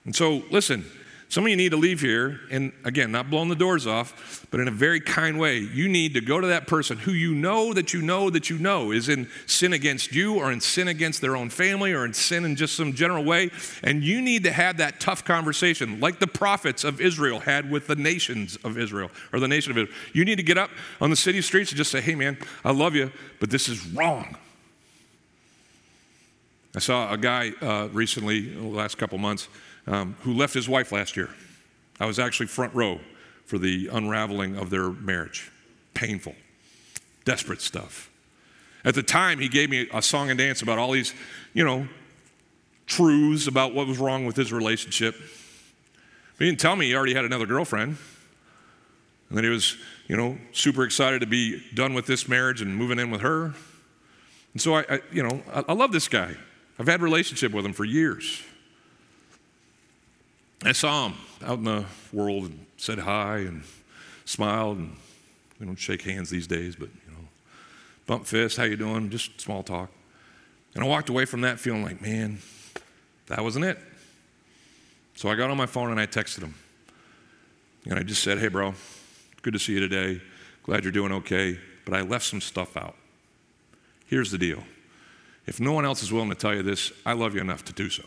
And 0.04 0.16
so, 0.16 0.44
listen, 0.52 0.86
some 1.30 1.44
of 1.44 1.50
you 1.50 1.56
need 1.56 1.72
to 1.72 1.78
leave 1.78 2.02
here, 2.02 2.40
and 2.52 2.72
again, 2.84 3.12
not 3.12 3.32
blowing 3.32 3.50
the 3.50 3.56
doors 3.56 3.88
off, 3.88 4.46
but 4.52 4.60
in 4.60 4.68
a 4.68 4.72
very 4.72 5.00
kind 5.00 5.40
way. 5.40 5.58
You 5.58 5.90
need 5.90 6.14
to 6.14 6.22
go 6.22 6.40
to 6.40 6.48
that 6.48 6.68
person 6.68 6.98
who 7.00 7.12
you 7.12 7.34
know 7.34 7.74
that 7.74 7.94
you 7.94 8.02
know 8.02 8.30
that 8.30 8.50
you 8.50 8.60
know 8.60 8.92
is 8.92 9.10
in 9.10 9.28
sin 9.48 9.74
against 9.74 10.14
you, 10.14 10.36
or 10.36 10.52
in 10.52 10.62
sin 10.62 10.88
against 10.88 11.22
their 11.22 11.36
own 11.36 11.50
family, 11.50 11.94
or 11.94 12.06
in 12.06 12.14
sin 12.14 12.46
in 12.46 12.56
just 12.56 12.76
some 12.76 12.94
general 12.94 13.24
way. 13.24 13.50
And 13.84 14.04
you 14.04 14.22
need 14.22 14.44
to 14.44 14.52
have 14.52 14.78
that 14.78 15.00
tough 15.00 15.26
conversation, 15.26 16.00
like 16.00 16.20
the 16.20 16.28
prophets 16.28 16.84
of 16.84 17.02
Israel 17.02 17.40
had 17.40 17.72
with 17.72 17.88
the 17.88 17.96
nations 17.96 18.58
of 18.64 18.78
Israel, 18.78 19.10
or 19.34 19.40
the 19.40 19.48
nation 19.48 19.72
of 19.72 19.78
Israel. 19.80 19.98
You 20.14 20.26
need 20.26 20.38
to 20.38 20.44
get 20.44 20.60
up 20.60 20.70
on 21.02 21.10
the 21.10 21.16
city 21.16 21.42
streets 21.42 21.72
and 21.72 21.78
just 21.78 21.92
say, 21.92 22.02
hey, 22.02 22.16
man, 22.16 22.38
I 22.64 22.72
love 22.72 22.94
you, 22.94 23.12
but 23.40 23.50
this 23.50 23.68
is 23.68 23.86
wrong. 23.88 24.38
I 26.76 26.80
saw 26.80 27.12
a 27.14 27.18
guy 27.18 27.52
uh, 27.62 27.88
recently, 27.94 28.50
the 28.50 28.62
last 28.62 28.98
couple 28.98 29.18
months, 29.18 29.48
um, 29.88 30.18
who 30.22 30.34
left 30.34 30.54
his 30.54 30.68
wife 30.68 30.92
last 30.92 31.16
year. 31.16 31.30
I 32.02 32.06
was 32.06 32.20
actually 32.20 32.48
front 32.48 32.74
row 32.76 33.00
for 33.46 33.58
the 33.58 33.88
unraveling 33.92 34.58
of 34.58 34.70
their 34.70 34.90
marriage. 34.90 35.52
Painful, 35.94 36.36
desperate 37.24 37.62
stuff. 37.62 38.10
At 38.84 38.94
the 38.94 39.04
time, 39.04 39.40
he 39.40 39.48
gave 39.48 39.70
me 39.70 39.88
a 39.94 40.02
song 40.02 40.30
and 40.30 40.38
dance 40.38 40.62
about 40.62 40.78
all 40.78 40.92
these, 40.92 41.14
you 41.54 41.64
know, 41.64 41.88
truths 42.88 43.48
about 43.48 43.74
what 43.74 43.88
was 43.88 43.98
wrong 43.98 44.26
with 44.26 44.36
his 44.36 44.52
relationship. 44.52 45.16
But 46.38 46.44
He 46.44 46.46
didn't 46.46 46.60
tell 46.60 46.76
me 46.76 46.88
he 46.88 46.96
already 46.96 47.16
had 47.16 47.24
another 47.24 47.46
girlfriend. 47.46 47.98
And 49.30 49.38
that 49.38 49.44
he 49.44 49.50
was, 49.50 49.78
you 50.08 50.18
know, 50.18 50.38
super 50.52 50.84
excited 50.84 51.22
to 51.22 51.26
be 51.26 51.64
done 51.74 51.94
with 51.94 52.06
this 52.06 52.28
marriage 52.28 52.62
and 52.62 52.76
moving 52.76 53.00
in 53.00 53.10
with 53.12 53.22
her. 53.22 53.54
And 54.54 54.62
so 54.62 54.76
I, 54.76 54.86
I 54.90 55.00
you 55.12 55.24
know, 55.24 55.42
I, 55.52 55.64
I 55.70 55.74
love 55.74 55.94
this 55.94 56.08
guy. 56.08 56.36
I've 56.78 56.88
had 56.88 57.02
relationship 57.02 57.54
with 57.54 57.66
him 57.66 57.74
for 57.74 57.86
years. 57.86 58.44
I 60.64 60.72
saw 60.72 61.08
him 61.08 61.16
out 61.44 61.60
in 61.60 61.64
the 61.64 61.86
world 62.12 62.46
and 62.46 62.66
said 62.78 63.00
hi 63.00 63.38
and 63.40 63.64
smiled 64.26 64.78
and 64.78 64.96
we 65.60 65.66
don't 65.66 65.76
shake 65.78 66.02
hands 66.02 66.30
these 66.30 66.48
days, 66.48 66.76
but 66.76 66.90
you 66.90 67.12
know, 67.12 67.28
bump 68.08 68.26
fists, 68.26 68.58
how 68.58 68.64
you 68.64 68.76
doing? 68.76 69.10
Just 69.10 69.40
small 69.40 69.64
talk. 69.64 69.90
And 70.74 70.84
I 70.84 70.88
walked 70.88 71.10
away 71.10 71.26
from 71.26 71.42
that 71.42 71.60
feeling 71.60 71.84
like, 71.84 72.02
man, 72.02 72.40
that 73.28 73.42
wasn't 73.42 73.66
it. 73.66 73.80
So 75.16 75.30
I 75.30 75.36
got 75.36 75.50
on 75.50 75.56
my 75.56 75.66
phone 75.66 75.92
and 75.92 76.00
I 76.00 76.06
texted 76.06 76.40
him. 76.40 76.56
And 77.86 77.98
I 77.98 78.04
just 78.04 78.24
said, 78.24 78.40
hey, 78.40 78.50
bro, 78.50 78.74
good 79.42 79.54
to 79.54 79.60
see 79.60 79.74
you 79.74 79.80
today. 79.80 80.22
Glad 80.64 80.84
you're 80.84 80.92
doing 80.92 81.12
okay. 81.14 81.58
But 81.86 81.94
I 81.94 82.02
left 82.02 82.26
some 82.26 82.42
stuff 82.42 82.76
out. 82.76 82.96
Here's 84.08 84.32
the 84.32 84.38
deal 84.38 84.64
if 85.46 85.60
no 85.60 85.74
one 85.74 85.86
else 85.86 86.02
is 86.02 86.12
willing 86.12 86.30
to 86.30 86.36
tell 86.36 86.54
you 86.54 86.64
this, 86.64 86.92
I 87.06 87.14
love 87.14 87.36
you 87.36 87.42
enough 87.42 87.64
to 87.66 87.74
do 87.74 87.90
so. 87.90 88.04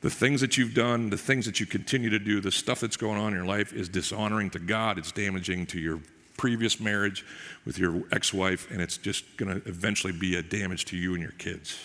The 0.00 0.10
things 0.10 0.40
that 0.42 0.56
you've 0.56 0.74
done, 0.74 1.10
the 1.10 1.18
things 1.18 1.46
that 1.46 1.58
you 1.58 1.66
continue 1.66 2.10
to 2.10 2.18
do, 2.18 2.40
the 2.40 2.52
stuff 2.52 2.80
that's 2.80 2.96
going 2.96 3.18
on 3.18 3.28
in 3.28 3.38
your 3.38 3.46
life 3.46 3.72
is 3.72 3.88
dishonoring 3.88 4.50
to 4.50 4.58
God. 4.58 4.98
It's 4.98 5.10
damaging 5.10 5.66
to 5.66 5.80
your 5.80 6.00
previous 6.36 6.78
marriage 6.78 7.24
with 7.64 7.78
your 7.78 8.04
ex 8.12 8.32
wife, 8.32 8.70
and 8.70 8.80
it's 8.80 8.96
just 8.96 9.36
going 9.36 9.60
to 9.60 9.68
eventually 9.68 10.12
be 10.12 10.36
a 10.36 10.42
damage 10.42 10.84
to 10.86 10.96
you 10.96 11.14
and 11.14 11.22
your 11.22 11.32
kids. 11.32 11.76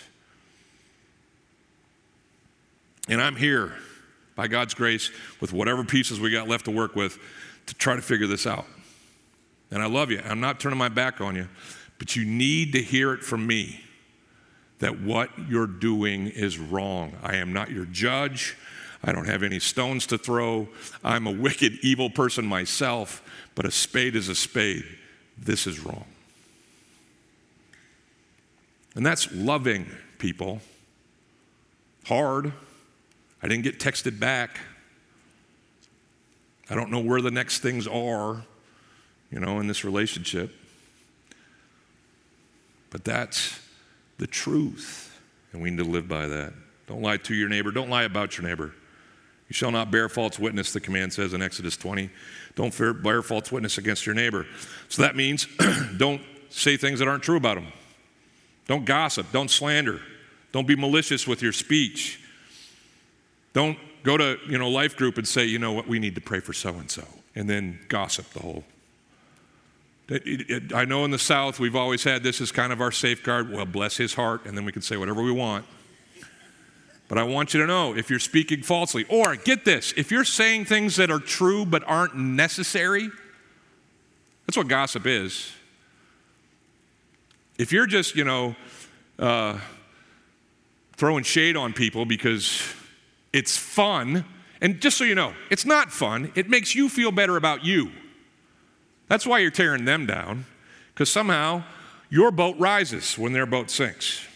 And 3.08 3.20
I'm 3.20 3.36
here, 3.36 3.74
by 4.36 4.46
God's 4.46 4.74
grace, 4.74 5.10
with 5.40 5.52
whatever 5.52 5.84
pieces 5.84 6.20
we 6.20 6.30
got 6.30 6.48
left 6.48 6.66
to 6.66 6.70
work 6.70 6.94
with, 6.94 7.18
to 7.66 7.74
try 7.74 7.96
to 7.96 8.02
figure 8.02 8.26
this 8.26 8.46
out. 8.46 8.66
And 9.70 9.82
I 9.82 9.86
love 9.86 10.10
you. 10.10 10.20
I'm 10.24 10.40
not 10.40 10.60
turning 10.60 10.78
my 10.78 10.88
back 10.88 11.20
on 11.20 11.34
you, 11.34 11.48
but 11.98 12.14
you 12.14 12.24
need 12.24 12.72
to 12.74 12.82
hear 12.82 13.12
it 13.12 13.24
from 13.24 13.46
me 13.46 13.80
that 14.84 15.00
what 15.00 15.30
you're 15.48 15.66
doing 15.66 16.26
is 16.26 16.58
wrong. 16.58 17.14
I 17.22 17.36
am 17.36 17.54
not 17.54 17.70
your 17.70 17.86
judge. 17.86 18.54
I 19.02 19.12
don't 19.12 19.24
have 19.24 19.42
any 19.42 19.58
stones 19.58 20.06
to 20.08 20.18
throw. 20.18 20.68
I'm 21.02 21.26
a 21.26 21.30
wicked, 21.30 21.78
evil 21.80 22.10
person 22.10 22.44
myself, 22.44 23.22
but 23.54 23.64
a 23.64 23.70
spade 23.70 24.14
is 24.14 24.28
a 24.28 24.34
spade. 24.34 24.84
This 25.38 25.66
is 25.66 25.80
wrong. 25.80 26.04
And 28.94 29.06
that's 29.06 29.32
loving 29.32 29.86
people. 30.18 30.60
Hard. 32.04 32.52
I 33.42 33.48
didn't 33.48 33.64
get 33.64 33.80
texted 33.80 34.20
back. 34.20 34.58
I 36.68 36.74
don't 36.74 36.90
know 36.90 37.00
where 37.00 37.22
the 37.22 37.30
next 37.30 37.60
things 37.60 37.86
are, 37.86 38.44
you 39.30 39.40
know, 39.40 39.60
in 39.60 39.66
this 39.66 39.82
relationship. 39.82 40.54
But 42.90 43.02
that's 43.06 43.63
the 44.18 44.26
truth, 44.26 45.20
and 45.52 45.62
we 45.62 45.70
need 45.70 45.78
to 45.78 45.84
live 45.84 46.08
by 46.08 46.26
that. 46.26 46.52
Don't 46.86 47.02
lie 47.02 47.16
to 47.18 47.34
your 47.34 47.48
neighbor. 47.48 47.70
Don't 47.70 47.90
lie 47.90 48.04
about 48.04 48.36
your 48.36 48.46
neighbor. 48.46 48.74
You 49.48 49.54
shall 49.54 49.70
not 49.70 49.90
bear 49.90 50.08
false 50.08 50.38
witness, 50.38 50.72
the 50.72 50.80
command 50.80 51.12
says 51.12 51.34
in 51.34 51.42
Exodus 51.42 51.76
20. 51.76 52.10
Don't 52.54 53.02
bear 53.02 53.22
false 53.22 53.52
witness 53.52 53.78
against 53.78 54.06
your 54.06 54.14
neighbor. 54.14 54.46
So 54.88 55.02
that 55.02 55.16
means 55.16 55.46
don't 55.96 56.22
say 56.48 56.76
things 56.76 56.98
that 57.00 57.08
aren't 57.08 57.22
true 57.22 57.36
about 57.36 57.56
them. 57.56 57.66
Don't 58.66 58.84
gossip. 58.84 59.26
Don't 59.32 59.50
slander. 59.50 60.00
Don't 60.52 60.66
be 60.66 60.76
malicious 60.76 61.26
with 61.26 61.42
your 61.42 61.52
speech. 61.52 62.20
Don't 63.52 63.78
go 64.02 64.16
to 64.16 64.38
you 64.48 64.58
know 64.58 64.70
life 64.70 64.96
group 64.96 65.18
and 65.18 65.26
say, 65.26 65.44
you 65.44 65.58
know 65.58 65.72
what, 65.72 65.88
we 65.88 65.98
need 65.98 66.14
to 66.14 66.20
pray 66.20 66.40
for 66.40 66.52
so 66.52 66.70
and 66.70 66.90
so, 66.90 67.04
and 67.34 67.48
then 67.48 67.80
gossip 67.88 68.30
the 68.30 68.40
whole. 68.40 68.64
I 70.10 70.84
know 70.84 71.04
in 71.04 71.10
the 71.10 71.18
South 71.18 71.58
we've 71.58 71.76
always 71.76 72.04
had 72.04 72.22
this 72.22 72.40
as 72.40 72.52
kind 72.52 72.72
of 72.72 72.80
our 72.80 72.92
safeguard. 72.92 73.50
Well, 73.50 73.64
bless 73.64 73.96
his 73.96 74.14
heart, 74.14 74.44
and 74.44 74.56
then 74.56 74.64
we 74.64 74.72
can 74.72 74.82
say 74.82 74.96
whatever 74.96 75.22
we 75.22 75.32
want. 75.32 75.64
But 77.08 77.18
I 77.18 77.22
want 77.22 77.54
you 77.54 77.60
to 77.60 77.66
know 77.66 77.94
if 77.94 78.10
you're 78.10 78.18
speaking 78.18 78.62
falsely, 78.62 79.04
or 79.08 79.36
get 79.36 79.64
this, 79.64 79.94
if 79.96 80.10
you're 80.10 80.24
saying 80.24 80.66
things 80.66 80.96
that 80.96 81.10
are 81.10 81.18
true 81.18 81.64
but 81.64 81.82
aren't 81.86 82.16
necessary, 82.16 83.08
that's 84.46 84.56
what 84.56 84.68
gossip 84.68 85.06
is. 85.06 85.52
If 87.58 87.72
you're 87.72 87.86
just, 87.86 88.16
you 88.16 88.24
know, 88.24 88.56
uh, 89.18 89.58
throwing 90.96 91.24
shade 91.24 91.56
on 91.56 91.72
people 91.72 92.04
because 92.04 92.62
it's 93.32 93.56
fun. 93.56 94.24
And 94.60 94.80
just 94.80 94.96
so 94.96 95.04
you 95.04 95.14
know, 95.14 95.34
it's 95.50 95.64
not 95.64 95.92
fun. 95.92 96.32
It 96.34 96.48
makes 96.48 96.74
you 96.74 96.88
feel 96.88 97.10
better 97.10 97.36
about 97.36 97.64
you. 97.64 97.90
That's 99.08 99.26
why 99.26 99.40
you're 99.40 99.50
tearing 99.50 99.84
them 99.84 100.06
down, 100.06 100.46
because 100.92 101.10
somehow 101.10 101.64
your 102.08 102.30
boat 102.30 102.56
rises 102.58 103.18
when 103.18 103.32
their 103.32 103.46
boat 103.46 103.70
sinks. 103.70 104.26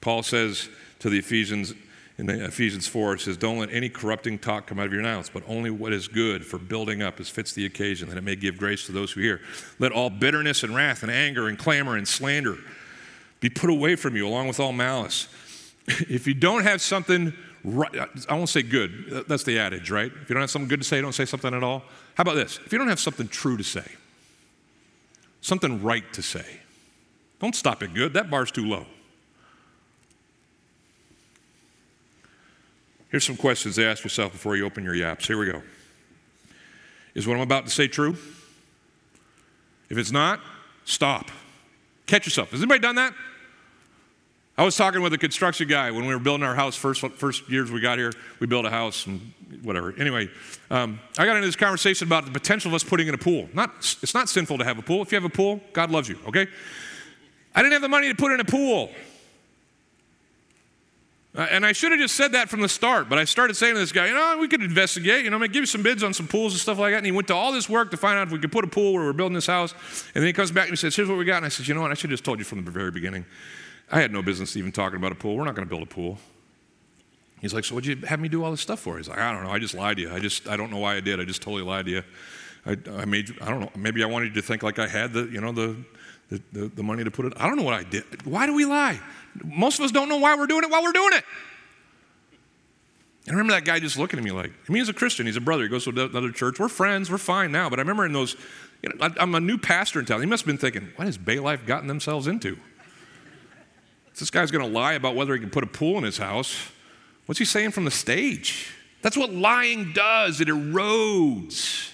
Paul 0.00 0.22
says 0.22 0.68
to 0.98 1.08
the 1.08 1.18
Ephesians 1.18 1.74
in 2.18 2.26
the 2.26 2.44
Ephesians 2.44 2.86
4, 2.86 3.14
it 3.14 3.20
says, 3.20 3.36
Don't 3.36 3.58
let 3.58 3.72
any 3.72 3.88
corrupting 3.88 4.38
talk 4.38 4.66
come 4.66 4.78
out 4.78 4.86
of 4.86 4.92
your 4.92 5.02
mouths, 5.02 5.30
but 5.32 5.42
only 5.48 5.70
what 5.70 5.92
is 5.92 6.08
good 6.08 6.44
for 6.44 6.58
building 6.58 7.02
up 7.02 7.18
as 7.18 7.28
fits 7.28 7.52
the 7.52 7.64
occasion, 7.64 8.08
that 8.08 8.18
it 8.18 8.22
may 8.22 8.36
give 8.36 8.58
grace 8.58 8.86
to 8.86 8.92
those 8.92 9.12
who 9.12 9.22
hear. 9.22 9.40
Let 9.78 9.92
all 9.92 10.10
bitterness 10.10 10.62
and 10.62 10.74
wrath 10.74 11.02
and 11.02 11.10
anger 11.10 11.48
and 11.48 11.58
clamor 11.58 11.96
and 11.96 12.06
slander 12.06 12.58
be 13.40 13.48
put 13.48 13.70
away 13.70 13.96
from 13.96 14.14
you, 14.14 14.26
along 14.26 14.46
with 14.46 14.60
all 14.60 14.72
malice. 14.72 15.26
if 15.86 16.26
you 16.26 16.34
don't 16.34 16.62
have 16.62 16.80
something 16.80 17.32
right, 17.64 17.90
I 18.28 18.34
won't 18.34 18.48
say 18.48 18.62
good, 18.62 19.24
that's 19.28 19.44
the 19.44 19.58
adage, 19.58 19.90
right? 19.90 20.10
If 20.10 20.28
you 20.28 20.34
don't 20.34 20.42
have 20.42 20.50
something 20.50 20.68
good 20.68 20.80
to 20.80 20.86
say, 20.86 21.00
don't 21.00 21.14
say 21.14 21.24
something 21.24 21.54
at 21.54 21.62
all. 21.62 21.84
How 22.16 22.22
about 22.22 22.34
this? 22.34 22.58
If 22.64 22.72
you 22.72 22.78
don't 22.78 22.88
have 22.88 23.00
something 23.00 23.28
true 23.28 23.56
to 23.56 23.64
say, 23.64 23.84
something 25.40 25.82
right 25.82 26.10
to 26.12 26.22
say, 26.22 26.60
don't 27.40 27.56
stop 27.56 27.82
at 27.82 27.94
good. 27.94 28.14
That 28.14 28.30
bar's 28.30 28.50
too 28.50 28.64
low. 28.66 28.86
Here's 33.10 33.24
some 33.24 33.36
questions 33.36 33.74
to 33.74 33.84
ask 33.84 34.04
yourself 34.04 34.32
before 34.32 34.56
you 34.56 34.64
open 34.64 34.84
your 34.84 34.94
yaps. 34.94 35.26
Here 35.26 35.36
we 35.36 35.46
go. 35.46 35.62
Is 37.14 37.26
what 37.26 37.34
I'm 37.34 37.42
about 37.42 37.66
to 37.66 37.70
say 37.70 37.86
true? 37.86 38.16
If 39.90 39.98
it's 39.98 40.10
not, 40.12 40.40
stop. 40.86 41.30
Catch 42.06 42.26
yourself. 42.26 42.52
Has 42.52 42.60
anybody 42.60 42.80
done 42.80 42.94
that? 42.94 43.12
I 44.56 44.64
was 44.64 44.76
talking 44.76 45.00
with 45.00 45.14
a 45.14 45.18
construction 45.18 45.66
guy 45.66 45.90
when 45.90 46.06
we 46.06 46.14
were 46.14 46.20
building 46.20 46.46
our 46.46 46.54
house. 46.54 46.76
First, 46.76 47.00
first 47.00 47.48
years 47.48 47.70
we 47.70 47.80
got 47.80 47.98
here, 47.98 48.12
we 48.38 48.46
built 48.46 48.66
a 48.66 48.70
house 48.70 49.06
and 49.06 49.32
whatever. 49.62 49.94
Anyway, 49.98 50.28
um, 50.70 51.00
I 51.16 51.24
got 51.24 51.36
into 51.36 51.48
this 51.48 51.56
conversation 51.56 52.06
about 52.06 52.26
the 52.26 52.32
potential 52.32 52.70
of 52.70 52.74
us 52.74 52.84
putting 52.84 53.08
in 53.08 53.14
a 53.14 53.18
pool. 53.18 53.48
Not, 53.54 53.70
it's 54.02 54.14
not 54.14 54.28
sinful 54.28 54.58
to 54.58 54.64
have 54.64 54.78
a 54.78 54.82
pool. 54.82 55.00
If 55.02 55.10
you 55.10 55.16
have 55.16 55.24
a 55.24 55.34
pool, 55.34 55.60
God 55.72 55.90
loves 55.90 56.08
you. 56.08 56.18
Okay. 56.28 56.46
I 57.54 57.62
didn't 57.62 57.72
have 57.72 57.82
the 57.82 57.88
money 57.88 58.08
to 58.08 58.14
put 58.14 58.32
in 58.32 58.40
a 58.40 58.44
pool. 58.44 58.90
Uh, 61.34 61.46
and 61.50 61.64
I 61.64 61.72
should 61.72 61.92
have 61.92 62.00
just 62.00 62.14
said 62.14 62.32
that 62.32 62.50
from 62.50 62.60
the 62.60 62.68
start, 62.68 63.08
but 63.08 63.18
I 63.18 63.24
started 63.24 63.54
saying 63.54 63.72
to 63.72 63.80
this 63.80 63.90
guy, 63.90 64.08
you 64.08 64.14
know, 64.14 64.36
we 64.38 64.48
could 64.48 64.60
investigate, 64.60 65.24
you 65.24 65.30
know, 65.30 65.42
I 65.42 65.46
give 65.46 65.62
you 65.62 65.66
some 65.66 65.82
bids 65.82 66.02
on 66.02 66.12
some 66.12 66.28
pools 66.28 66.52
and 66.52 66.60
stuff 66.60 66.78
like 66.78 66.92
that. 66.92 66.98
And 66.98 67.06
he 67.06 67.12
went 67.12 67.28
to 67.28 67.34
all 67.34 67.52
this 67.52 67.70
work 67.70 67.90
to 67.92 67.96
find 67.96 68.18
out 68.18 68.26
if 68.26 68.32
we 68.34 68.38
could 68.38 68.52
put 68.52 68.66
a 68.66 68.68
pool 68.68 68.92
where 68.92 69.04
we're 69.04 69.14
building 69.14 69.34
this 69.34 69.46
house. 69.46 69.72
And 70.14 70.22
then 70.22 70.26
he 70.26 70.34
comes 70.34 70.50
back 70.50 70.64
and 70.64 70.72
he 70.72 70.76
says, 70.76 70.94
here's 70.94 71.08
what 71.08 71.16
we 71.16 71.24
got. 71.24 71.38
And 71.38 71.46
I 71.46 71.48
said, 71.48 71.66
you 71.66 71.72
know 71.72 71.80
what, 71.80 71.90
I 71.90 71.94
should 71.94 72.10
have 72.10 72.18
just 72.18 72.24
told 72.24 72.38
you 72.38 72.44
from 72.44 72.66
the 72.66 72.70
very 72.70 72.90
beginning. 72.90 73.24
I 73.90 74.00
had 74.00 74.12
no 74.12 74.22
business 74.22 74.56
even 74.56 74.72
talking 74.72 74.96
about 74.96 75.12
a 75.12 75.16
pool. 75.16 75.36
We're 75.36 75.44
not 75.44 75.54
going 75.54 75.68
to 75.68 75.70
build 75.70 75.82
a 75.82 75.86
pool. 75.90 76.18
He's 77.40 77.52
like, 77.52 77.64
so 77.64 77.74
what'd 77.74 77.86
you 77.86 78.06
have 78.06 78.20
me 78.20 78.28
do 78.28 78.44
all 78.44 78.52
this 78.52 78.60
stuff 78.60 78.80
for? 78.80 78.96
He's 78.96 79.08
like, 79.08 79.18
I 79.18 79.32
don't 79.32 79.42
know. 79.42 79.50
I 79.50 79.58
just 79.58 79.74
lied 79.74 79.96
to 79.96 80.02
you. 80.02 80.12
I 80.12 80.20
just, 80.20 80.48
I 80.48 80.56
don't 80.56 80.70
know 80.70 80.78
why 80.78 80.94
I 80.94 81.00
did. 81.00 81.20
I 81.20 81.24
just 81.24 81.42
totally 81.42 81.64
lied 81.64 81.86
to 81.86 81.90
you. 81.90 82.02
I, 82.64 82.76
I 82.96 83.04
made, 83.04 83.34
I 83.40 83.50
don't 83.50 83.60
know. 83.60 83.70
Maybe 83.76 84.02
I 84.04 84.06
wanted 84.06 84.34
you 84.34 84.40
to 84.40 84.46
think 84.46 84.62
like 84.62 84.78
I 84.78 84.86
had 84.86 85.12
the, 85.12 85.24
you 85.24 85.40
know, 85.40 85.50
the, 85.50 85.76
the, 86.28 86.42
the, 86.52 86.68
the 86.68 86.82
money 86.82 87.02
to 87.02 87.10
put 87.10 87.26
it. 87.26 87.32
I 87.36 87.48
don't 87.48 87.56
know 87.56 87.64
what 87.64 87.74
I 87.74 87.82
did. 87.82 88.24
Why 88.24 88.46
do 88.46 88.54
we 88.54 88.64
lie? 88.64 89.00
Most 89.44 89.80
of 89.80 89.84
us 89.84 89.90
don't 89.90 90.08
know 90.08 90.18
why 90.18 90.36
we're 90.36 90.46
doing 90.46 90.62
it 90.62 90.70
while 90.70 90.82
we're 90.82 90.92
doing 90.92 91.14
it. 91.14 91.24
And 93.26 93.34
I 93.34 93.38
remember 93.38 93.52
that 93.54 93.64
guy 93.64 93.80
just 93.80 93.98
looking 93.98 94.18
at 94.18 94.24
me 94.24 94.30
like, 94.30 94.50
I 94.50 94.72
mean, 94.72 94.80
he's 94.80 94.88
a 94.88 94.92
Christian, 94.94 95.26
he's 95.26 95.36
a 95.36 95.40
brother, 95.40 95.64
he 95.64 95.68
goes 95.68 95.84
to 95.84 95.90
another 95.90 96.30
church. 96.30 96.58
We're 96.58 96.68
friends, 96.68 97.10
we're 97.10 97.18
fine 97.18 97.52
now. 97.52 97.68
But 97.68 97.78
I 97.78 97.82
remember 97.82 98.04
in 98.06 98.12
those, 98.12 98.36
you 98.82 98.90
know, 98.90 99.08
I'm 99.18 99.34
a 99.34 99.40
new 99.40 99.58
pastor 99.58 99.98
in 100.00 100.06
town. 100.06 100.20
He 100.20 100.26
must 100.26 100.42
have 100.42 100.46
been 100.46 100.58
thinking, 100.58 100.92
what 100.96 101.06
has 101.06 101.18
Bay 101.18 101.38
Life 101.38 101.66
gotten 101.66 101.88
themselves 101.88 102.26
into? 102.28 102.56
This 104.18 104.30
guy's 104.30 104.50
going 104.50 104.64
to 104.64 104.72
lie 104.72 104.92
about 104.92 105.16
whether 105.16 105.34
he 105.34 105.40
can 105.40 105.50
put 105.50 105.64
a 105.64 105.66
pool 105.66 105.98
in 105.98 106.04
his 106.04 106.18
house. 106.18 106.70
What's 107.26 107.38
he 107.38 107.44
saying 107.44 107.70
from 107.72 107.84
the 107.84 107.90
stage? 107.90 108.72
That's 109.00 109.16
what 109.16 109.32
lying 109.32 109.92
does, 109.92 110.40
it 110.40 110.48
erodes 110.48 111.92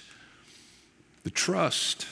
the 1.23 1.29
trust. 1.29 2.07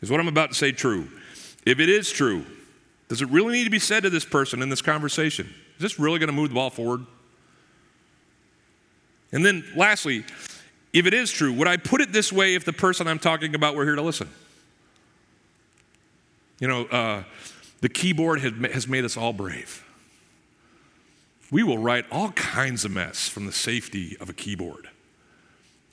Is 0.00 0.10
what 0.10 0.20
I'm 0.20 0.28
about 0.28 0.50
to 0.50 0.54
say 0.54 0.72
true? 0.72 1.08
If 1.66 1.78
it 1.78 1.88
is 1.88 2.10
true, 2.10 2.44
does 3.08 3.22
it 3.22 3.28
really 3.28 3.52
need 3.52 3.64
to 3.64 3.70
be 3.70 3.78
said 3.78 4.04
to 4.04 4.10
this 4.10 4.24
person 4.24 4.62
in 4.62 4.68
this 4.68 4.80
conversation? 4.80 5.52
Is 5.76 5.82
this 5.82 5.98
really 5.98 6.18
going 6.18 6.28
to 6.28 6.34
move 6.34 6.48
the 6.48 6.54
ball 6.54 6.70
forward? 6.70 7.04
And 9.32 9.44
then, 9.44 9.64
lastly, 9.76 10.24
if 10.92 11.06
it 11.06 11.14
is 11.14 11.30
true, 11.30 11.52
would 11.52 11.68
I 11.68 11.76
put 11.76 12.00
it 12.00 12.12
this 12.12 12.32
way 12.32 12.54
if 12.54 12.64
the 12.64 12.72
person 12.72 13.06
I'm 13.06 13.18
talking 13.18 13.54
about 13.54 13.74
were 13.74 13.84
here 13.84 13.96
to 13.96 14.02
listen? 14.02 14.28
You 16.58 16.68
know, 16.68 16.84
uh, 16.86 17.22
the 17.80 17.88
keyboard 17.88 18.40
has 18.40 18.86
made 18.86 19.04
us 19.04 19.16
all 19.16 19.32
brave. 19.32 19.84
We 21.50 21.62
will 21.62 21.78
write 21.78 22.04
all 22.10 22.30
kinds 22.32 22.84
of 22.84 22.92
mess 22.92 23.28
from 23.28 23.46
the 23.46 23.52
safety 23.52 24.16
of 24.20 24.28
a 24.28 24.32
keyboard. 24.32 24.88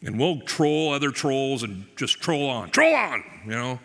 And 0.03 0.19
we'll 0.19 0.41
troll 0.41 0.93
other 0.93 1.11
trolls 1.11 1.63
and 1.63 1.85
just 1.95 2.21
troll 2.21 2.49
on, 2.49 2.69
troll 2.69 2.93
on, 2.93 3.23
you 3.45 3.51
know. 3.51 3.79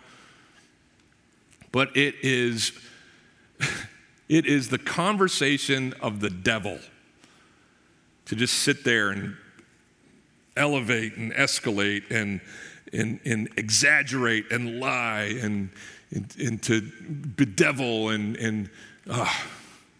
But 1.71 1.97
it 1.97 2.15
is, 2.21 2.71
it 4.29 4.45
is 4.45 4.69
the 4.69 4.77
conversation 4.77 5.93
of 6.01 6.19
the 6.19 6.29
devil 6.29 6.77
to 8.25 8.35
just 8.35 8.53
sit 8.59 8.83
there 8.83 9.09
and 9.09 9.35
elevate 10.55 11.17
and 11.17 11.33
escalate 11.33 12.03
and, 12.11 12.39
and, 12.91 13.19
and 13.25 13.49
exaggerate 13.57 14.51
and 14.51 14.79
lie 14.79 15.35
and, 15.41 15.69
and, 16.13 16.35
and 16.39 16.63
to 16.63 16.81
bedevil 17.01 18.09
and, 18.09 18.37
and 18.37 18.69
uh, 19.09 19.31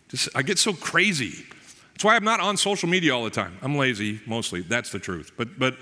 just, 0.09 0.29
I 0.35 0.43
get 0.43 0.59
so 0.59 0.73
crazy. 0.73 1.45
That's 1.93 2.03
why 2.03 2.15
I'm 2.15 2.23
not 2.23 2.39
on 2.39 2.57
social 2.57 2.87
media 2.89 3.15
all 3.15 3.23
the 3.23 3.29
time. 3.29 3.57
I'm 3.61 3.75
lazy 3.77 4.21
mostly. 4.25 4.61
That's 4.61 4.91
the 4.91 4.99
truth. 4.99 5.31
But, 5.37 5.57
but, 5.57 5.75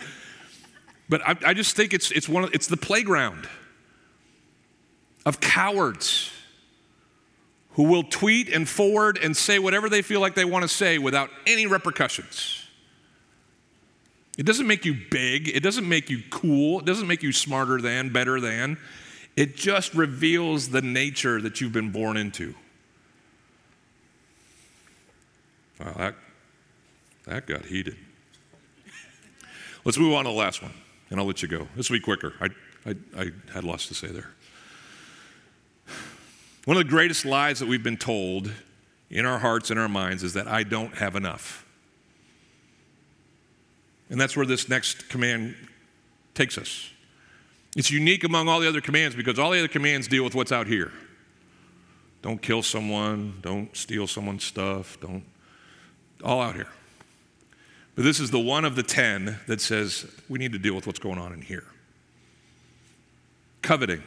but 1.10 1.22
I, 1.28 1.36
I 1.48 1.54
just 1.54 1.76
think 1.76 1.94
it's, 1.94 2.12
it's, 2.12 2.30
one 2.30 2.46
of, 2.46 2.54
it's 2.54 2.68
the 2.68 2.78
playground 2.78 3.48
of 5.26 5.40
cowards 5.40 6.32
who 7.74 7.84
will 7.84 8.04
tweet 8.04 8.50
and 8.50 8.68
forward 8.68 9.18
and 9.22 9.36
say 9.36 9.60
whatever 9.60 9.90
they 9.90 10.02
feel 10.02 10.20
like 10.20 10.36
they 10.36 10.46
want 10.46 10.64
to 10.64 10.68
say 10.68 10.98
without 10.98 11.30
any 11.46 11.68
repercussions. 11.68 12.66
It 14.38 14.46
doesn't 14.46 14.68
make 14.68 14.86
you 14.86 14.96
big, 15.10 15.50
it 15.50 15.62
doesn't 15.62 15.88
make 15.88 16.10
you 16.10 16.24
cool, 16.30 16.80
it 16.80 16.86
doesn't 16.86 17.08
make 17.08 17.22
you 17.22 17.32
smarter 17.32 17.80
than, 17.80 18.10
better 18.10 18.40
than. 18.40 18.78
It 19.42 19.56
just 19.56 19.96
reveals 19.96 20.70
the 20.70 20.84
nature 20.84 21.42
that 21.42 21.60
you've 21.60 21.74
been 21.74 21.90
born 21.90 22.16
into. 22.16 22.54
Wow, 25.80 25.94
that, 25.98 26.16
that 27.26 27.48
got 27.48 27.66
heated. 27.66 27.98
Let's 29.84 29.98
move 29.98 30.14
on 30.14 30.26
to 30.26 30.30
the 30.30 30.38
last 30.38 30.62
one, 30.62 30.74
and 31.10 31.20
I'll 31.20 31.26
let 31.26 31.42
you 31.42 31.48
go. 31.48 31.68
This 31.76 31.90
will 31.90 31.98
be 31.98 32.02
quicker. 32.02 32.36
I, 32.40 32.50
I, 32.86 32.96
I 33.18 33.32
had 33.52 33.64
lots 33.64 33.88
to 33.88 33.96
say 33.96 34.10
there. 34.10 34.30
One 36.66 36.78
of 36.78 36.84
the 36.84 36.90
greatest 36.90 37.26
lies 37.26 37.58
that 37.62 37.68
we've 37.68 37.82
been 37.82 37.98
told 37.98 38.52
in 39.10 39.26
our 39.26 39.40
hearts 39.40 39.72
and 39.72 39.80
our 39.80 39.90
minds 39.90 40.22
is 40.22 40.34
that 40.34 40.48
I 40.48 40.62
don't 40.62 40.94
have 40.98 41.16
enough. 41.16 41.66
And 44.12 44.22
that's 44.22 44.38
where 44.38 44.46
this 44.46 44.70
next 44.70 45.10
command 45.10 45.56
takes 46.36 46.60
us. 46.60 46.92
It's 47.76 47.90
unique 47.90 48.24
among 48.24 48.48
all 48.48 48.60
the 48.60 48.68
other 48.68 48.82
commands 48.82 49.16
because 49.16 49.40
all 49.40 49.52
the 49.52 49.60
other 49.60 49.68
commands 49.68 50.08
deal 50.08 50.24
with 50.24 50.36
what's 50.36 50.52
out 50.52 50.68
here. 50.68 50.92
Don't 52.22 52.42
kill 52.42 52.62
someone, 52.62 53.40
don't 53.42 53.76
steal 53.76 54.08
someone's 54.08 54.44
stuff, 54.44 54.98
don't, 55.02 55.24
all 56.24 56.42
out 56.42 56.56
here. 56.56 56.68
But 57.96 58.04
this 58.04 58.20
is 58.20 58.32
the 58.32 58.40
one 58.40 58.66
of 58.66 58.76
the 58.76 58.84
10 58.84 59.40
that 59.48 59.62
says 59.62 60.06
we 60.30 60.38
need 60.38 60.54
to 60.54 60.60
deal 60.60 60.76
with 60.76 60.86
what's 60.86 61.00
going 61.00 61.18
on 61.18 61.34
in 61.34 61.42
here. 61.42 61.66
Coveting. 63.62 64.04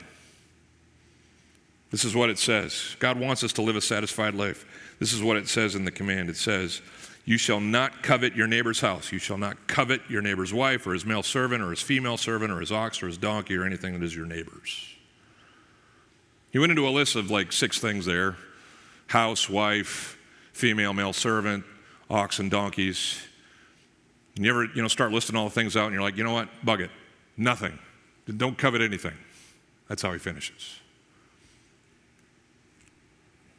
This 1.90 2.04
is 2.04 2.14
what 2.14 2.28
it 2.28 2.38
says. 2.38 2.96
God 2.98 3.20
wants 3.20 3.44
us 3.44 3.52
to 3.54 3.62
live 3.62 3.76
a 3.76 3.80
satisfied 3.80 4.34
life. 4.34 4.64
This 4.98 5.12
is 5.12 5.22
what 5.22 5.36
it 5.36 5.48
says 5.48 5.74
in 5.74 5.84
the 5.84 5.90
command. 5.90 6.28
It 6.28 6.36
says, 6.36 6.82
you 7.24 7.38
shall 7.38 7.60
not 7.60 8.02
covet 8.02 8.34
your 8.36 8.46
neighbor's 8.46 8.80
house. 8.80 9.10
You 9.10 9.18
shall 9.18 9.38
not 9.38 9.66
covet 9.66 10.02
your 10.08 10.20
neighbor's 10.20 10.52
wife 10.52 10.86
or 10.86 10.92
his 10.92 11.06
male 11.06 11.22
servant 11.22 11.62
or 11.62 11.70
his 11.70 11.80
female 11.80 12.18
servant 12.18 12.52
or 12.52 12.60
his 12.60 12.70
ox 12.70 13.02
or 13.02 13.06
his 13.06 13.16
donkey 13.16 13.56
or 13.56 13.64
anything 13.64 13.98
that 13.98 14.04
is 14.04 14.14
your 14.14 14.26
neighbor's. 14.26 14.94
He 16.50 16.58
went 16.58 16.70
into 16.70 16.86
a 16.86 16.90
list 16.90 17.16
of 17.16 17.30
like 17.30 17.50
six 17.50 17.78
things 17.78 18.04
there 18.04 18.36
house, 19.06 19.48
wife, 19.48 20.18
female, 20.52 20.92
male 20.92 21.12
servant, 21.12 21.64
ox, 22.10 22.38
and 22.38 22.50
donkeys. 22.50 23.20
And 24.36 24.44
you 24.44 24.50
ever, 24.50 24.64
you 24.64 24.82
know, 24.82 24.88
start 24.88 25.12
listing 25.12 25.36
all 25.36 25.44
the 25.44 25.54
things 25.54 25.76
out 25.76 25.86
and 25.86 25.94
you're 25.94 26.02
like, 26.02 26.16
you 26.16 26.24
know 26.24 26.32
what? 26.32 26.48
Bug 26.64 26.80
it. 26.80 26.90
Nothing. 27.36 27.78
Don't 28.36 28.56
covet 28.56 28.82
anything. 28.82 29.14
That's 29.88 30.02
how 30.02 30.12
he 30.12 30.18
finishes. 30.18 30.80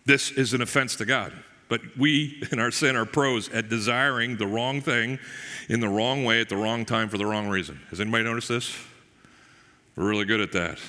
This 0.06 0.32
is 0.32 0.54
an 0.54 0.62
offense 0.62 0.96
to 0.98 1.06
God. 1.06 1.34
But 1.68 1.82
we, 1.98 2.44
in 2.52 2.60
our 2.60 2.72
sin, 2.72 2.96
are 2.96 3.06
pros 3.06 3.50
at 3.50 3.70
desiring 3.70 4.38
the 4.38 4.48
wrong 4.48 4.82
thing 4.82 5.20
in 5.68 5.80
the 5.80 5.90
wrong 5.90 6.24
way 6.24 6.40
at 6.42 6.50
the 6.50 6.58
wrong 6.58 6.86
time 6.86 7.10
for 7.10 7.18
the 7.18 7.26
wrong 7.26 7.48
reason. 7.48 7.80
Has 7.90 8.00
anybody 8.00 8.24
noticed 8.24 8.50
this? 8.50 8.76
We're 9.96 10.10
really 10.10 10.26
good 10.26 10.42
at 10.42 10.52
that. 10.52 10.80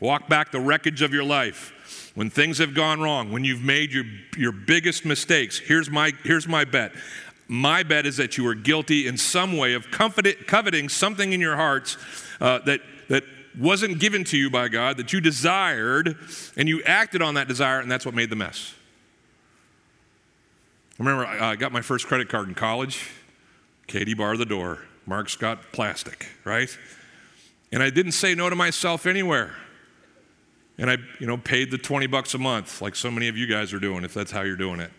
Walk 0.00 0.28
back 0.28 0.52
the 0.52 0.60
wreckage 0.60 1.00
of 1.00 1.14
your 1.14 1.24
life. 1.24 2.12
When 2.14 2.28
things 2.30 2.58
have 2.58 2.74
gone 2.74 3.00
wrong, 3.00 3.32
when 3.32 3.44
you've 3.44 3.62
made 3.62 3.92
your, 3.92 4.04
your 4.36 4.52
biggest 4.52 5.04
mistakes, 5.04 5.58
here's 5.58 5.90
my, 5.90 6.12
here's 6.24 6.46
my 6.46 6.64
bet. 6.64 6.92
My 7.48 7.82
bet 7.82 8.04
is 8.06 8.16
that 8.16 8.36
you 8.36 8.46
are 8.48 8.54
guilty 8.54 9.06
in 9.06 9.16
some 9.16 9.56
way 9.56 9.74
of 9.74 9.90
coveting 9.90 10.88
something 10.88 11.32
in 11.32 11.40
your 11.40 11.56
hearts 11.56 11.96
uh, 12.40 12.58
that, 12.60 12.80
that 13.08 13.24
wasn't 13.58 14.00
given 14.00 14.24
to 14.24 14.36
you 14.36 14.50
by 14.50 14.68
God, 14.68 14.96
that 14.96 15.12
you 15.12 15.20
desired, 15.20 16.18
and 16.56 16.68
you 16.68 16.82
acted 16.82 17.22
on 17.22 17.34
that 17.34 17.48
desire, 17.48 17.80
and 17.80 17.90
that's 17.90 18.04
what 18.04 18.14
made 18.14 18.30
the 18.30 18.36
mess. 18.36 18.74
I 20.98 21.02
remember 21.02 21.26
I 21.26 21.56
got 21.56 21.72
my 21.72 21.82
first 21.82 22.06
credit 22.06 22.28
card 22.28 22.48
in 22.48 22.54
college. 22.54 23.10
Katie 23.86 24.14
bar 24.14 24.36
the 24.36 24.46
door. 24.46 24.80
Mark's 25.04 25.36
got 25.36 25.72
plastic, 25.72 26.26
right? 26.44 26.76
And 27.70 27.82
I 27.82 27.90
didn't 27.90 28.12
say 28.12 28.34
no 28.34 28.48
to 28.48 28.56
myself 28.56 29.06
anywhere. 29.06 29.54
And 30.78 30.90
I, 30.90 30.96
you 31.20 31.26
know, 31.26 31.36
paid 31.36 31.70
the 31.70 31.78
20 31.78 32.06
bucks 32.06 32.34
a 32.34 32.38
month, 32.38 32.80
like 32.82 32.96
so 32.96 33.10
many 33.10 33.28
of 33.28 33.36
you 33.36 33.46
guys 33.46 33.72
are 33.72 33.78
doing, 33.78 34.04
if 34.04 34.14
that's 34.14 34.30
how 34.30 34.42
you're 34.42 34.56
doing 34.56 34.80
it. 34.80 34.90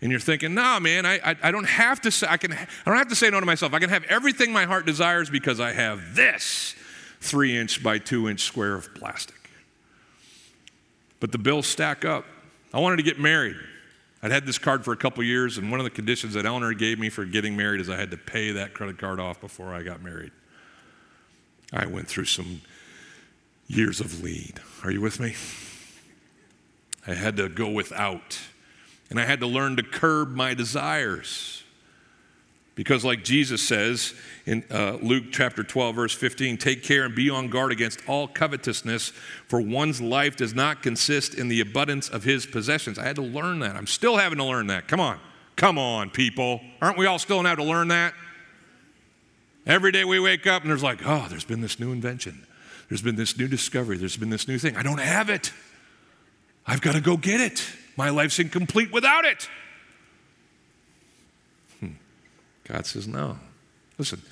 And 0.00 0.10
you're 0.10 0.20
thinking, 0.20 0.54
nah, 0.54 0.78
man, 0.78 1.06
I, 1.06 1.14
I, 1.24 1.36
I 1.44 1.50
don't 1.50 1.66
have 1.66 2.00
to 2.02 2.10
say, 2.10 2.26
I 2.28 2.36
can, 2.36 2.52
I 2.52 2.66
don't 2.84 2.96
have 2.96 3.08
to 3.08 3.16
say 3.16 3.30
no 3.30 3.40
to 3.40 3.46
myself. 3.46 3.74
I 3.74 3.80
can 3.80 3.90
have 3.90 4.04
everything 4.04 4.52
my 4.52 4.64
heart 4.64 4.86
desires 4.86 5.28
because 5.30 5.58
I 5.58 5.72
have 5.72 6.14
this 6.14 6.74
three 7.20 7.56
inch 7.56 7.82
by 7.82 7.98
two 7.98 8.28
inch 8.28 8.40
square 8.40 8.74
of 8.74 8.94
plastic. 8.94 9.50
But 11.20 11.32
the 11.32 11.38
bills 11.38 11.66
stack 11.66 12.04
up. 12.04 12.24
I 12.72 12.78
wanted 12.78 12.98
to 12.98 13.02
get 13.02 13.18
married. 13.18 13.56
I'd 14.22 14.32
had 14.32 14.46
this 14.46 14.58
card 14.58 14.84
for 14.84 14.92
a 14.92 14.96
couple 14.96 15.22
years, 15.22 15.58
and 15.58 15.70
one 15.70 15.78
of 15.78 15.84
the 15.84 15.90
conditions 15.90 16.34
that 16.34 16.44
Eleanor 16.44 16.74
gave 16.74 16.98
me 16.98 17.08
for 17.08 17.24
getting 17.24 17.56
married 17.56 17.80
is 17.80 17.88
I 17.88 17.96
had 17.96 18.10
to 18.10 18.16
pay 18.16 18.50
that 18.52 18.74
credit 18.74 18.98
card 18.98 19.20
off 19.20 19.40
before 19.40 19.72
I 19.72 19.82
got 19.82 20.02
married. 20.02 20.32
I 21.72 21.86
went 21.86 22.08
through 22.08 22.24
some 22.24 22.62
years 23.68 24.00
of 24.00 24.22
lead. 24.22 24.60
Are 24.82 24.90
you 24.90 25.00
with 25.00 25.20
me? 25.20 25.36
I 27.06 27.14
had 27.14 27.36
to 27.36 27.48
go 27.48 27.68
without, 27.68 28.38
and 29.08 29.20
I 29.20 29.24
had 29.24 29.40
to 29.40 29.46
learn 29.46 29.76
to 29.76 29.82
curb 29.82 30.34
my 30.34 30.52
desires. 30.52 31.62
Because, 32.78 33.04
like 33.04 33.24
Jesus 33.24 33.60
says 33.60 34.14
in 34.46 34.62
uh, 34.70 34.98
Luke 35.02 35.32
chapter 35.32 35.64
12, 35.64 35.96
verse 35.96 36.14
15, 36.14 36.58
take 36.58 36.84
care 36.84 37.04
and 37.04 37.12
be 37.12 37.28
on 37.28 37.48
guard 37.48 37.72
against 37.72 38.00
all 38.08 38.28
covetousness, 38.28 39.08
for 39.48 39.60
one's 39.60 40.00
life 40.00 40.36
does 40.36 40.54
not 40.54 40.80
consist 40.80 41.34
in 41.34 41.48
the 41.48 41.60
abundance 41.60 42.08
of 42.08 42.22
his 42.22 42.46
possessions. 42.46 42.96
I 42.96 43.02
had 43.02 43.16
to 43.16 43.22
learn 43.22 43.58
that. 43.58 43.74
I'm 43.74 43.88
still 43.88 44.16
having 44.16 44.38
to 44.38 44.44
learn 44.44 44.68
that. 44.68 44.86
Come 44.86 45.00
on. 45.00 45.18
Come 45.56 45.76
on, 45.76 46.10
people. 46.10 46.60
Aren't 46.80 46.96
we 46.96 47.06
all 47.06 47.18
still 47.18 47.42
having 47.42 47.64
to 47.64 47.68
learn 47.68 47.88
that? 47.88 48.14
Every 49.66 49.90
day 49.90 50.04
we 50.04 50.20
wake 50.20 50.46
up 50.46 50.62
and 50.62 50.70
there's 50.70 50.84
like, 50.84 51.00
oh, 51.04 51.26
there's 51.28 51.44
been 51.44 51.60
this 51.60 51.80
new 51.80 51.90
invention. 51.90 52.46
There's 52.88 53.02
been 53.02 53.16
this 53.16 53.36
new 53.36 53.48
discovery. 53.48 53.96
There's 53.96 54.16
been 54.16 54.30
this 54.30 54.46
new 54.46 54.56
thing. 54.56 54.76
I 54.76 54.84
don't 54.84 55.00
have 55.00 55.30
it. 55.30 55.52
I've 56.64 56.80
got 56.80 56.94
to 56.94 57.00
go 57.00 57.16
get 57.16 57.40
it. 57.40 57.68
My 57.96 58.10
life's 58.10 58.38
incomplete 58.38 58.92
without 58.92 59.24
it. 59.24 59.48
God 62.68 62.86
says, 62.86 63.08
no. 63.08 63.38
Listen, 63.96 64.22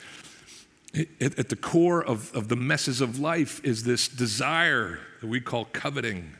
it, 0.93 1.39
at 1.39 1.49
the 1.49 1.57
core 1.57 2.05
of, 2.05 2.35
of 2.35 2.49
the 2.49 2.57
messes 2.57 3.01
of 3.01 3.19
life 3.19 3.61
is 3.65 3.85
this 3.85 4.09
desire 4.09 5.01
that 5.21 5.27
we 5.27 5.41
call 5.41 5.67
coveting. 5.67 6.33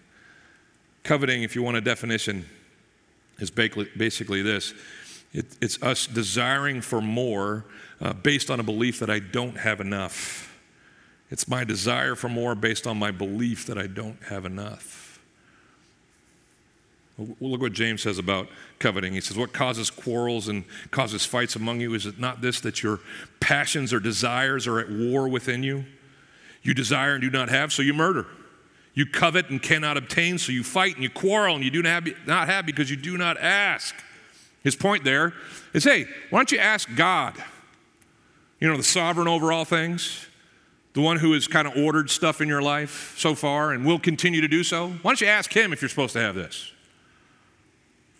Coveting, 1.03 1.43
if 1.43 1.55
you 1.55 1.63
want 1.63 1.77
a 1.77 1.81
definition, 1.81 2.47
is 3.39 3.51
basically 3.51 4.43
this 4.43 4.73
it, 5.33 5.47
it's 5.61 5.83
us 5.83 6.07
desiring 6.07 6.81
for 6.81 7.03
more 7.03 7.65
uh, 8.01 8.13
based 8.15 8.51
on 8.51 8.61
a 8.61 8.63
belief 8.63 9.01
that 9.01 9.11
I 9.11 9.19
don't 9.19 9.59
have 9.59 9.81
enough. 9.81 10.55
It's 11.31 11.49
my 11.49 11.65
desire 11.65 12.15
for 12.15 12.29
more 12.29 12.55
based 12.55 12.87
on 12.87 12.99
my 12.99 13.11
belief 13.11 13.67
that 13.67 13.77
I 13.77 13.87
don't 13.87 14.23
have 14.25 14.45
enough. 14.45 15.06
Look 17.19 17.63
what 17.63 17.73
James 17.73 18.03
says 18.03 18.19
about 18.19 18.49
coveting. 18.79 19.15
He 19.15 19.23
says, 19.23 19.39
What 19.39 19.53
causes 19.53 19.91
quarrels 19.91 20.49
and 20.49 20.65
causes 20.91 21.25
fights 21.25 21.57
among 21.57 21.81
you? 21.81 21.95
Is 21.95 22.05
it 22.05 22.19
not 22.19 22.43
this 22.43 22.61
that 22.61 22.83
your 22.83 23.01
passions 23.41 23.93
or 23.93 24.01
desires 24.01 24.67
are 24.67 24.79
at 24.79 24.91
war 24.91 25.27
within 25.27 25.63
you? 25.63 25.87
You 26.63 26.75
desire 26.75 27.15
and 27.15 27.23
do 27.23 27.31
not 27.31 27.49
have, 27.49 27.73
so 27.73 27.81
you 27.81 27.95
murder. 27.95 28.27
You 28.93 29.07
covet 29.07 29.51
and 29.51 29.63
cannot 29.63 29.97
obtain, 29.97 30.39
so 30.39 30.53
you 30.53 30.63
fight 30.63 30.95
and 30.95 31.03
you 31.03 31.11
quarrel 31.11 31.55
and 31.55 31.65
you 31.65 31.71
do 31.71 31.83
not 31.83 32.49
have 32.49 32.67
because 32.67 32.91
you 32.91 32.97
do 32.97 33.17
not 33.17 33.39
ask. 33.39 33.95
His 34.63 34.75
point 34.75 35.05
there 35.05 35.33
is 35.73 35.85
hey, 35.85 36.07
why 36.31 36.39
don't 36.39 36.53
you 36.53 36.59
ask 36.59 36.89
God? 36.97 37.35
You 38.61 38.69
know, 38.69 38.77
the 38.77 38.83
sovereign 38.83 39.29
over 39.29 39.53
all 39.53 39.65
things, 39.65 40.27
the 40.93 41.01
one 41.01 41.19
who 41.19 41.33
has 41.35 41.47
kind 41.47 41.69
of 41.69 41.77
ordered 41.77 42.11
stuff 42.11 42.41
in 42.41 42.49
your 42.49 42.63
life 42.63 43.15
so 43.17 43.35
far 43.35 43.73
and 43.73 43.87
will 43.87 43.99
continue 43.99 44.41
to 44.41 44.49
do 44.49 44.65
so. 44.65 44.89
Why 44.89 45.11
don't 45.11 45.21
you 45.21 45.29
ask 45.29 45.53
him 45.53 45.73
if 45.73 45.81
you're 45.81 45.89
supposed 45.89 46.15
to 46.15 46.21
have 46.21 46.35
this? 46.35 46.73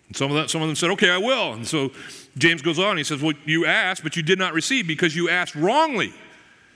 And 0.07 0.15
some 0.15 0.31
of, 0.31 0.37
that, 0.37 0.49
some 0.49 0.61
of 0.61 0.67
them 0.67 0.75
said, 0.75 0.89
Okay, 0.91 1.09
I 1.09 1.17
will. 1.17 1.53
And 1.53 1.67
so 1.67 1.91
James 2.37 2.61
goes 2.61 2.79
on, 2.79 2.97
he 2.97 3.03
says, 3.03 3.21
Well, 3.21 3.33
you 3.45 3.65
asked, 3.65 4.03
but 4.03 4.15
you 4.15 4.23
did 4.23 4.39
not 4.39 4.53
receive 4.53 4.87
because 4.87 5.15
you 5.15 5.29
asked 5.29 5.55
wrongly, 5.55 6.13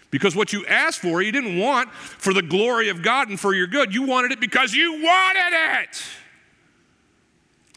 Because 0.10 0.36
what 0.36 0.54
you 0.54 0.66
asked 0.66 1.00
for, 1.00 1.22
you 1.22 1.32
didn't 1.32 1.58
want 1.58 1.92
for 1.92 2.34
the 2.34 2.42
glory 2.42 2.90
of 2.90 3.02
God 3.02 3.30
and 3.30 3.40
for 3.40 3.54
your 3.54 3.68
good. 3.68 3.94
You 3.94 4.04
wanted 4.04 4.32
it 4.32 4.40
because 4.40 4.74
you 4.74 5.02
wanted 5.02 5.82
it. 5.82 6.04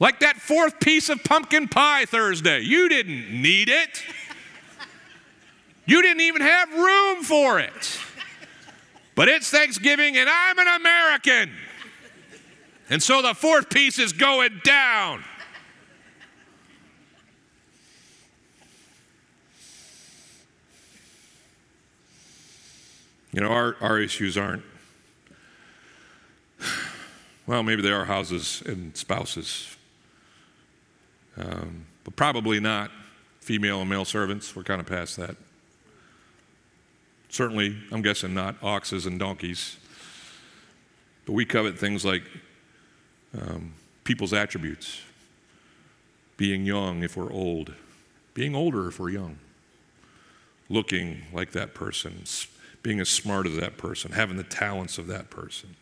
Like 0.00 0.20
that 0.20 0.36
fourth 0.36 0.80
piece 0.80 1.08
of 1.08 1.22
pumpkin 1.22 1.68
pie 1.68 2.04
Thursday. 2.04 2.60
You 2.60 2.88
didn't 2.88 3.30
need 3.30 3.68
it. 3.68 4.02
You 5.86 6.02
didn't 6.02 6.22
even 6.22 6.42
have 6.42 6.72
room 6.72 7.22
for 7.22 7.60
it. 7.60 8.00
But 9.14 9.28
it's 9.28 9.50
Thanksgiving 9.50 10.16
and 10.16 10.28
I'm 10.28 10.58
an 10.58 10.68
American. 10.80 11.52
And 12.90 13.02
so 13.02 13.22
the 13.22 13.34
fourth 13.34 13.70
piece 13.70 13.98
is 13.98 14.12
going 14.12 14.60
down. 14.64 15.22
You 23.34 23.40
know, 23.40 23.48
our, 23.48 23.74
our 23.80 23.98
issues 23.98 24.38
aren't, 24.38 24.62
well, 27.48 27.64
maybe 27.64 27.82
they 27.82 27.90
are 27.90 28.04
houses 28.04 28.62
and 28.64 28.96
spouses, 28.96 29.76
um, 31.36 31.86
but 32.04 32.14
probably 32.14 32.60
not 32.60 32.92
female 33.40 33.80
and 33.80 33.90
male 33.90 34.04
servants. 34.04 34.54
We're 34.54 34.62
kind 34.62 34.80
of 34.80 34.86
past 34.86 35.16
that. 35.16 35.34
Certainly, 37.28 37.76
I'm 37.90 38.02
guessing 38.02 38.34
not 38.34 38.54
oxes 38.62 39.04
and 39.04 39.18
donkeys. 39.18 39.78
But 41.26 41.32
we 41.32 41.44
covet 41.44 41.76
things 41.76 42.04
like 42.04 42.22
um, 43.36 43.74
people's 44.04 44.32
attributes 44.32 45.00
being 46.36 46.64
young 46.64 47.02
if 47.02 47.16
we're 47.16 47.32
old, 47.32 47.74
being 48.32 48.54
older 48.54 48.86
if 48.86 49.00
we're 49.00 49.10
young, 49.10 49.38
looking 50.68 51.22
like 51.32 51.50
that 51.50 51.74
person, 51.74 52.24
being 52.84 53.00
as 53.00 53.08
smart 53.08 53.46
as 53.46 53.56
that 53.56 53.78
person, 53.78 54.12
having 54.12 54.36
the 54.36 54.44
talents 54.44 54.98
of 54.98 55.06
that 55.06 55.30
person. 55.30 55.74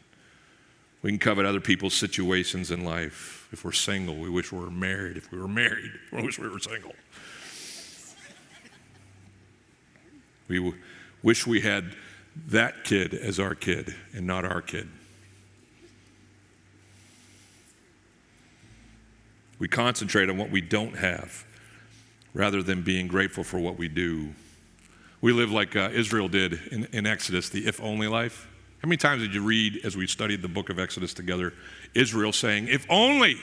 We 1.02 1.10
can 1.10 1.18
covet 1.18 1.44
other 1.44 1.60
people's 1.60 1.94
situations 1.94 2.70
in 2.70 2.84
life. 2.84 3.48
If 3.50 3.64
we're 3.64 3.72
single, 3.72 4.16
we 4.16 4.30
wish 4.30 4.52
we 4.52 4.60
were 4.60 4.70
married. 4.70 5.16
If 5.16 5.32
we 5.32 5.38
were 5.38 5.48
married, 5.48 5.90
we 6.12 6.22
wish 6.22 6.38
we 6.38 6.48
were 6.48 6.60
single. 6.60 6.94
We 10.46 10.74
wish 11.24 11.44
we 11.44 11.60
had 11.60 11.96
that 12.46 12.84
kid 12.84 13.14
as 13.14 13.40
our 13.40 13.56
kid 13.56 13.94
and 14.14 14.24
not 14.24 14.44
our 14.44 14.62
kid. 14.62 14.88
We 19.58 19.66
concentrate 19.66 20.30
on 20.30 20.38
what 20.38 20.50
we 20.50 20.60
don't 20.60 20.96
have 20.98 21.44
rather 22.32 22.62
than 22.62 22.82
being 22.82 23.08
grateful 23.08 23.42
for 23.42 23.58
what 23.58 23.76
we 23.76 23.88
do 23.88 24.34
we 25.22 25.32
live 25.32 25.50
like 25.50 25.74
uh, 25.76 25.88
Israel 25.92 26.28
did 26.28 26.60
in, 26.72 26.86
in 26.92 27.06
Exodus, 27.06 27.48
the 27.48 27.66
if 27.66 27.80
only 27.80 28.08
life. 28.08 28.48
How 28.82 28.88
many 28.88 28.96
times 28.96 29.22
did 29.22 29.32
you 29.32 29.42
read 29.42 29.80
as 29.84 29.96
we 29.96 30.08
studied 30.08 30.42
the 30.42 30.48
book 30.48 30.68
of 30.68 30.78
Exodus 30.78 31.14
together, 31.14 31.54
Israel 31.94 32.32
saying, 32.32 32.66
If 32.68 32.84
only 32.90 33.36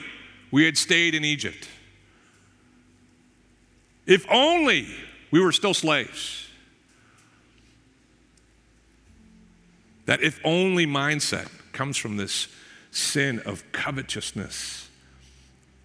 we 0.50 0.66
had 0.66 0.76
stayed 0.76 1.14
in 1.14 1.24
Egypt? 1.24 1.68
If 4.06 4.26
only 4.30 4.88
we 5.30 5.40
were 5.40 5.52
still 5.52 5.74
slaves. 5.74 6.48
That 10.04 10.22
if 10.22 10.40
only 10.44 10.86
mindset 10.86 11.48
comes 11.72 11.96
from 11.96 12.16
this 12.16 12.48
sin 12.90 13.38
of 13.46 13.64
covetousness, 13.72 14.88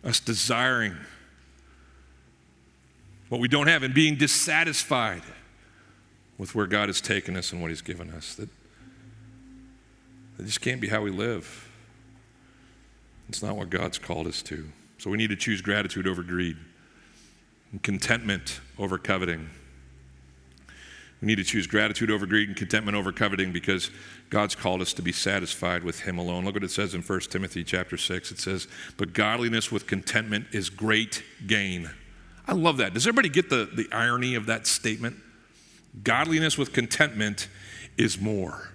us 0.04 0.20
desiring 0.20 0.96
what 3.30 3.40
we 3.40 3.48
don't 3.48 3.68
have 3.68 3.84
and 3.84 3.94
being 3.94 4.16
dissatisfied 4.16 5.22
with 6.38 6.56
where 6.56 6.68
God 6.68 6.90
has 6.90 7.02
taken 7.02 7.38
us 7.38 7.52
and 7.52 7.62
what 7.62 7.72
He's 7.72 7.82
given 7.82 8.10
us. 8.12 8.36
That, 8.36 8.50
that 10.38 10.46
just 10.46 10.62
can't 10.62 10.82
be 10.82 10.88
how 10.88 11.02
we 11.02 11.12
live. 11.12 11.70
It's 13.30 13.42
not 13.42 13.56
what 13.56 13.70
God's 13.70 13.98
called 13.98 14.28
us 14.28 14.42
to. 14.44 14.66
So 14.98 15.10
we 15.10 15.18
need 15.18 15.30
to 15.30 15.36
choose 15.36 15.62
gratitude 15.62 16.08
over 16.08 16.24
greed 16.24 16.58
and 17.72 17.82
contentment 17.82 18.60
over 18.78 18.98
coveting. 18.98 19.50
We 21.22 21.28
need 21.28 21.36
to 21.36 21.44
choose 21.44 21.66
gratitude 21.66 22.12
over 22.12 22.26
greed 22.26 22.50
and 22.50 22.58
contentment 22.58 22.96
over 22.96 23.12
coveting 23.12 23.52
because 23.52 23.90
God's 24.30 24.54
called 24.54 24.82
us 24.82 24.94
to 24.94 25.02
be 25.02 25.12
satisfied 25.12 25.84
with 25.84 26.02
Him 26.02 26.18
alone. 26.18 26.46
Look 26.46 26.56
what 26.56 26.64
it 26.64 26.72
says 26.72 26.94
in 26.94 27.02
1 27.02 27.20
Timothy 27.22 27.64
chapter 27.64 27.98
6. 27.98 28.32
It 28.32 28.40
says, 28.40 28.68
But 28.98 29.14
godliness 29.14 29.72
with 29.72 29.88
contentment 29.88 30.48
is 30.52 30.70
great 30.70 31.24
gain. 31.48 31.90
I 32.48 32.54
love 32.54 32.78
that. 32.78 32.94
Does 32.94 33.08
everybody 33.08 33.30
get 33.30 33.50
the, 33.50 33.68
the 33.74 33.88
irony 33.92 34.36
of 34.36 34.46
that 34.48 34.68
statement? 34.68 35.16
Godliness 36.04 36.58
with 36.58 36.74
contentment 36.74 37.48
is 37.98 38.20
more. 38.20 38.72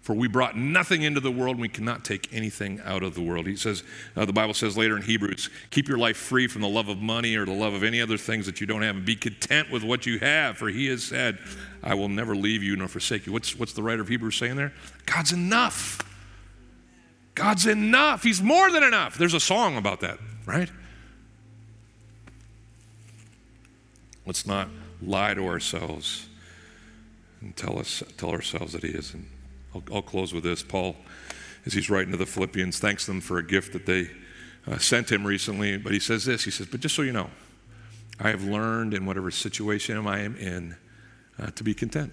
For 0.00 0.14
we 0.14 0.26
brought 0.26 0.56
nothing 0.56 1.02
into 1.02 1.20
the 1.20 1.30
world, 1.30 1.56
and 1.56 1.60
we 1.60 1.68
cannot 1.68 2.02
take 2.02 2.32
anything 2.32 2.80
out 2.82 3.02
of 3.02 3.14
the 3.14 3.20
world. 3.20 3.46
He 3.46 3.56
says, 3.56 3.82
uh, 4.16 4.24
the 4.24 4.32
Bible 4.32 4.54
says 4.54 4.74
later 4.74 4.96
in 4.96 5.02
Hebrews, 5.02 5.50
keep 5.70 5.86
your 5.86 5.98
life 5.98 6.16
free 6.16 6.46
from 6.46 6.62
the 6.62 6.68
love 6.68 6.88
of 6.88 6.96
money 6.96 7.36
or 7.36 7.44
the 7.44 7.52
love 7.52 7.74
of 7.74 7.84
any 7.84 8.00
other 8.00 8.16
things 8.16 8.46
that 8.46 8.58
you 8.58 8.66
don't 8.66 8.80
have, 8.80 8.96
and 8.96 9.04
be 9.04 9.16
content 9.16 9.70
with 9.70 9.84
what 9.84 10.06
you 10.06 10.18
have. 10.20 10.56
For 10.56 10.70
he 10.70 10.86
has 10.86 11.04
said, 11.04 11.38
I 11.82 11.92
will 11.92 12.08
never 12.08 12.34
leave 12.34 12.62
you 12.62 12.74
nor 12.74 12.88
forsake 12.88 13.26
you. 13.26 13.34
What's, 13.34 13.58
what's 13.58 13.74
the 13.74 13.82
writer 13.82 14.00
of 14.00 14.08
Hebrews 14.08 14.36
saying 14.38 14.56
there? 14.56 14.72
God's 15.04 15.32
enough. 15.32 16.00
God's 17.34 17.66
enough. 17.66 18.22
He's 18.22 18.40
more 18.40 18.70
than 18.70 18.82
enough. 18.82 19.18
There's 19.18 19.34
a 19.34 19.40
song 19.40 19.76
about 19.76 20.00
that, 20.00 20.18
right? 20.46 20.70
Let's 24.28 24.46
not 24.46 24.68
lie 25.00 25.32
to 25.32 25.46
ourselves 25.46 26.28
and 27.40 27.56
tell, 27.56 27.78
us, 27.78 28.02
tell 28.18 28.28
ourselves 28.28 28.74
that 28.74 28.82
He 28.82 28.90
is. 28.90 29.14
And 29.14 29.26
I'll, 29.74 29.82
I'll 29.90 30.02
close 30.02 30.34
with 30.34 30.44
this. 30.44 30.62
Paul, 30.62 30.96
as 31.64 31.72
he's 31.72 31.88
writing 31.88 32.12
to 32.12 32.18
the 32.18 32.26
Philippians, 32.26 32.78
thanks 32.78 33.06
them 33.06 33.22
for 33.22 33.38
a 33.38 33.42
gift 33.42 33.72
that 33.72 33.86
they 33.86 34.10
uh, 34.66 34.76
sent 34.76 35.10
him 35.10 35.26
recently. 35.26 35.78
But 35.78 35.94
he 35.94 35.98
says 35.98 36.26
this 36.26 36.44
He 36.44 36.50
says, 36.50 36.66
But 36.66 36.80
just 36.80 36.94
so 36.94 37.00
you 37.00 37.12
know, 37.12 37.30
I 38.20 38.28
have 38.28 38.44
learned 38.44 38.92
in 38.92 39.06
whatever 39.06 39.30
situation 39.30 40.06
I 40.06 40.20
am 40.20 40.36
in 40.36 40.76
uh, 41.38 41.46
to 41.52 41.64
be 41.64 41.72
content. 41.72 42.12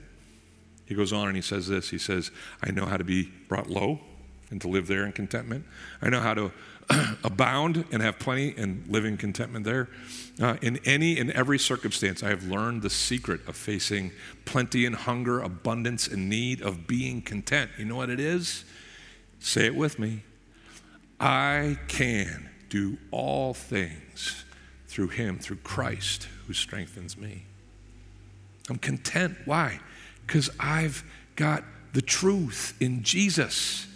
He 0.85 0.95
goes 0.95 1.11
on 1.11 1.27
and 1.27 1.35
he 1.35 1.41
says 1.41 1.67
this 1.67 1.89
He 1.89 1.97
says, 1.97 2.31
I 2.63 2.71
know 2.71 2.85
how 2.85 2.95
to 2.95 3.03
be 3.03 3.29
brought 3.49 3.69
low 3.69 3.99
and 4.49 4.61
to 4.61 4.67
live 4.67 4.87
there 4.87 5.05
in 5.05 5.11
contentment. 5.11 5.65
I 6.01 6.09
know 6.09 6.19
how 6.19 6.33
to 6.33 6.51
abound 7.23 7.85
and 7.91 8.01
have 8.01 8.19
plenty 8.19 8.53
and 8.57 8.85
live 8.87 9.05
in 9.05 9.17
contentment 9.17 9.65
there. 9.65 9.89
Uh, 10.41 10.57
in 10.61 10.79
any 10.85 11.19
and 11.19 11.31
every 11.31 11.57
circumstance, 11.57 12.21
I 12.21 12.29
have 12.29 12.43
learned 12.43 12.81
the 12.81 12.89
secret 12.89 13.47
of 13.47 13.55
facing 13.55 14.11
plenty 14.45 14.85
and 14.85 14.95
hunger, 14.95 15.41
abundance 15.41 16.07
and 16.07 16.29
need, 16.29 16.61
of 16.61 16.87
being 16.87 17.21
content. 17.21 17.71
You 17.77 17.85
know 17.85 17.95
what 17.95 18.09
it 18.09 18.19
is? 18.19 18.65
Say 19.39 19.65
it 19.65 19.75
with 19.75 19.97
me. 19.97 20.23
I 21.19 21.79
can 21.87 22.49
do 22.69 22.97
all 23.11 23.53
things 23.53 24.43
through 24.87 25.09
Him, 25.09 25.39
through 25.39 25.57
Christ 25.57 26.27
who 26.45 26.53
strengthens 26.53 27.17
me. 27.17 27.45
I'm 28.69 28.77
content. 28.77 29.37
Why? 29.45 29.79
Because 30.25 30.49
I've 30.59 31.03
got 31.35 31.63
the 31.93 32.01
truth 32.01 32.75
in 32.79 33.03
Jesus 33.03 33.87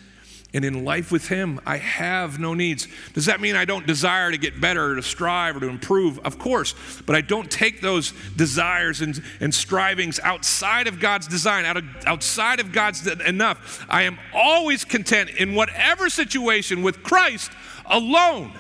and 0.54 0.66
in 0.66 0.84
life 0.84 1.12
with 1.12 1.28
Him, 1.28 1.60
I 1.66 1.78
have 1.78 2.40
no 2.40 2.56
needs. 2.56 2.88
Does 3.14 3.26
that 3.26 3.40
mean 3.40 3.56
I 3.56 3.66
don't 3.66 3.86
desire 3.86 4.32
to 4.32 4.38
get 4.38 4.60
better 4.60 4.92
or 4.92 4.96
to 4.96 5.04
strive 5.04 5.56
or 5.56 5.60
to 5.60 5.68
improve? 5.68 6.18
Of 6.20 6.40
course, 6.40 6.74
but 7.06 7.16
I 7.16 7.22
don't 7.22 7.52
take 7.52 7.82
those 7.82 8.14
desires 8.36 9.02
and, 9.02 9.22
and 9.40 9.54
strivings 9.54 10.20
outside 10.22 10.88
of 10.88 11.00
God's 11.00 11.28
design, 11.28 11.66
out 11.66 11.78
of, 11.78 11.84
outside 12.08 12.60
of 12.60 12.72
God's 12.72 13.06
enough. 13.08 13.86
I 13.90 14.04
am 14.04 14.18
always 14.34 14.84
content 14.84 15.30
in 15.30 15.54
whatever 15.54 16.10
situation 16.10 16.82
with 16.82 17.04
Christ 17.04 17.52
alone. 17.86 18.52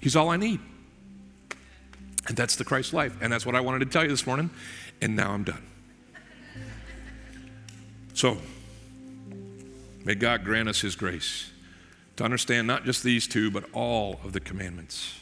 He's 0.00 0.16
all 0.16 0.28
I 0.28 0.36
need. 0.36 0.58
And 2.26 2.36
that's 2.36 2.56
the 2.56 2.64
Christ 2.64 2.92
life. 2.92 3.16
And 3.20 3.32
that's 3.32 3.46
what 3.46 3.54
I 3.54 3.60
wanted 3.60 3.80
to 3.80 3.86
tell 3.86 4.02
you 4.02 4.08
this 4.08 4.26
morning. 4.26 4.50
And 5.00 5.14
now 5.14 5.32
I'm 5.32 5.44
done. 5.44 5.62
So, 8.14 8.38
May 10.04 10.14
God 10.14 10.44
grant 10.44 10.68
us 10.68 10.80
His 10.80 10.96
grace 10.96 11.50
to 12.16 12.24
understand 12.24 12.66
not 12.66 12.84
just 12.84 13.02
these 13.02 13.26
two, 13.26 13.50
but 13.50 13.64
all 13.72 14.20
of 14.24 14.32
the 14.32 14.40
commandments. 14.40 15.20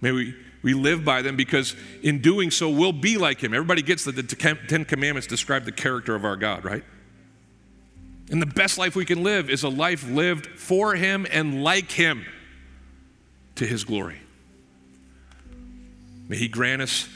May 0.00 0.12
we, 0.12 0.34
we 0.62 0.74
live 0.74 1.04
by 1.04 1.22
them 1.22 1.36
because 1.36 1.74
in 2.02 2.20
doing 2.20 2.50
so, 2.50 2.68
we'll 2.68 2.92
be 2.92 3.16
like 3.16 3.42
Him. 3.42 3.54
Everybody 3.54 3.82
gets 3.82 4.04
that 4.04 4.16
the 4.16 4.22
Ten 4.22 4.84
Commandments 4.84 5.26
describe 5.26 5.64
the 5.64 5.72
character 5.72 6.14
of 6.14 6.24
our 6.24 6.36
God, 6.36 6.64
right? 6.64 6.84
And 8.30 8.40
the 8.40 8.46
best 8.46 8.78
life 8.78 8.96
we 8.96 9.04
can 9.04 9.22
live 9.22 9.50
is 9.50 9.62
a 9.62 9.68
life 9.68 10.08
lived 10.08 10.46
for 10.46 10.94
Him 10.94 11.26
and 11.30 11.62
like 11.62 11.90
Him 11.90 12.24
to 13.56 13.66
His 13.66 13.84
glory. 13.84 14.18
May 16.28 16.36
He 16.36 16.48
grant 16.48 16.82
us 16.82 17.08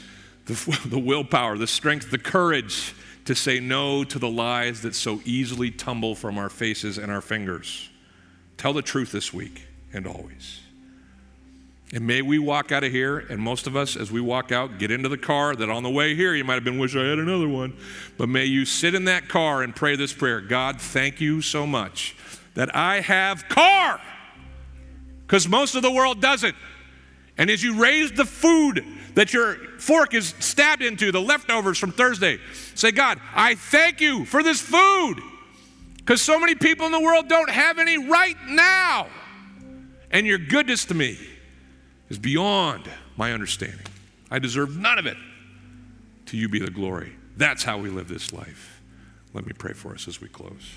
the, 0.45 0.79
the 0.85 0.99
willpower, 0.99 1.57
the 1.57 1.67
strength, 1.67 2.11
the 2.11 2.17
courage 2.17 2.93
to 3.29 3.35
say 3.35 3.59
no 3.59 4.03
to 4.03 4.17
the 4.17 4.27
lies 4.27 4.81
that 4.81 4.95
so 4.95 5.21
easily 5.23 5.69
tumble 5.69 6.15
from 6.15 6.39
our 6.39 6.49
faces 6.49 6.97
and 6.97 7.11
our 7.11 7.21
fingers. 7.21 7.87
Tell 8.57 8.73
the 8.73 8.81
truth 8.81 9.11
this 9.11 9.31
week 9.31 9.67
and 9.93 10.07
always. 10.07 10.61
And 11.93 12.07
may 12.07 12.23
we 12.23 12.39
walk 12.39 12.71
out 12.71 12.83
of 12.83 12.91
here, 12.91 13.19
and 13.19 13.39
most 13.39 13.67
of 13.67 13.75
us, 13.75 13.95
as 13.95 14.11
we 14.11 14.19
walk 14.19 14.51
out, 14.51 14.79
get 14.79 14.89
into 14.89 15.09
the 15.09 15.17
car. 15.17 15.55
That 15.55 15.69
on 15.69 15.83
the 15.83 15.91
way 15.91 16.15
here, 16.15 16.33
you 16.33 16.43
might 16.43 16.55
have 16.55 16.63
been, 16.63 16.79
wish 16.79 16.95
I 16.95 17.03
had 17.03 17.19
another 17.19 17.47
one. 17.47 17.77
But 18.17 18.29
may 18.29 18.45
you 18.45 18.65
sit 18.65 18.95
in 18.95 19.05
that 19.05 19.29
car 19.29 19.61
and 19.61 19.75
pray 19.75 19.95
this 19.95 20.11
prayer 20.11 20.41
God, 20.41 20.81
thank 20.81 21.21
you 21.21 21.43
so 21.43 21.67
much 21.67 22.15
that 22.55 22.75
I 22.75 23.01
have 23.01 23.47
car, 23.47 24.01
because 25.27 25.47
most 25.47 25.75
of 25.75 25.83
the 25.83 25.91
world 25.91 26.19
doesn't. 26.19 26.55
And 27.39 27.49
as 27.49 27.63
you 27.63 27.81
raise 27.81 28.11
the 28.11 28.25
food 28.25 28.85
that 29.15 29.33
your 29.33 29.55
fork 29.79 30.13
is 30.13 30.35
stabbed 30.39 30.83
into, 30.83 31.11
the 31.11 31.21
leftovers 31.21 31.79
from 31.79 31.91
Thursday, 31.91 32.37
say, 32.75 32.91
God, 32.91 33.19
I 33.33 33.55
thank 33.55 34.01
you 34.01 34.25
for 34.25 34.43
this 34.43 34.61
food, 34.61 35.15
because 35.97 36.21
so 36.21 36.37
many 36.39 36.53
people 36.53 36.85
in 36.85 36.91
the 36.91 36.99
world 36.99 37.27
don't 37.27 37.49
have 37.49 37.79
any 37.79 37.97
right 37.97 38.35
now. 38.47 39.07
And 40.11 40.27
your 40.27 40.37
goodness 40.37 40.85
to 40.85 40.93
me 40.93 41.17
is 42.09 42.19
beyond 42.19 42.89
my 43.15 43.31
understanding. 43.31 43.85
I 44.29 44.39
deserve 44.39 44.75
none 44.77 44.99
of 44.99 45.05
it. 45.05 45.17
To 46.27 46.37
you 46.37 46.49
be 46.49 46.59
the 46.59 46.69
glory. 46.69 47.13
That's 47.37 47.63
how 47.63 47.77
we 47.77 47.89
live 47.89 48.07
this 48.07 48.33
life. 48.33 48.81
Let 49.33 49.45
me 49.45 49.53
pray 49.53 49.73
for 49.73 49.93
us 49.93 50.07
as 50.07 50.19
we 50.19 50.27
close. 50.27 50.73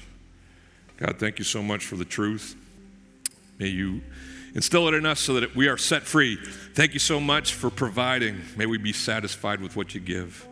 God, 0.96 1.18
thank 1.18 1.38
you 1.38 1.44
so 1.44 1.62
much 1.62 1.84
for 1.84 1.96
the 1.96 2.04
truth. 2.04 2.54
May 3.58 3.68
you 3.68 4.00
instill 4.54 4.88
it 4.88 4.94
in 4.94 5.06
us 5.06 5.20
so 5.20 5.40
that 5.40 5.54
we 5.54 5.68
are 5.68 5.76
set 5.76 6.02
free. 6.02 6.36
Thank 6.74 6.94
you 6.94 7.00
so 7.00 7.20
much 7.20 7.54
for 7.54 7.70
providing. 7.70 8.40
May 8.56 8.66
we 8.66 8.78
be 8.78 8.92
satisfied 8.92 9.60
with 9.60 9.76
what 9.76 9.94
you 9.94 10.00
give. 10.00 10.46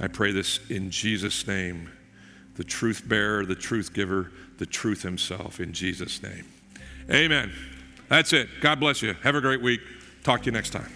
I 0.00 0.08
pray 0.08 0.32
this 0.32 0.60
in 0.70 0.90
Jesus' 0.90 1.46
name, 1.46 1.90
the 2.56 2.64
truth 2.64 3.02
bearer, 3.06 3.46
the 3.46 3.54
truth 3.54 3.92
giver, 3.92 4.32
the 4.58 4.66
truth 4.66 5.02
himself, 5.02 5.60
in 5.60 5.72
Jesus' 5.72 6.22
name. 6.22 6.44
Amen. 7.10 7.52
That's 8.08 8.32
it. 8.32 8.48
God 8.60 8.80
bless 8.80 9.02
you. 9.02 9.14
Have 9.22 9.34
a 9.34 9.40
great 9.40 9.62
week. 9.62 9.80
Talk 10.22 10.42
to 10.42 10.46
you 10.46 10.52
next 10.52 10.70
time. 10.70 10.90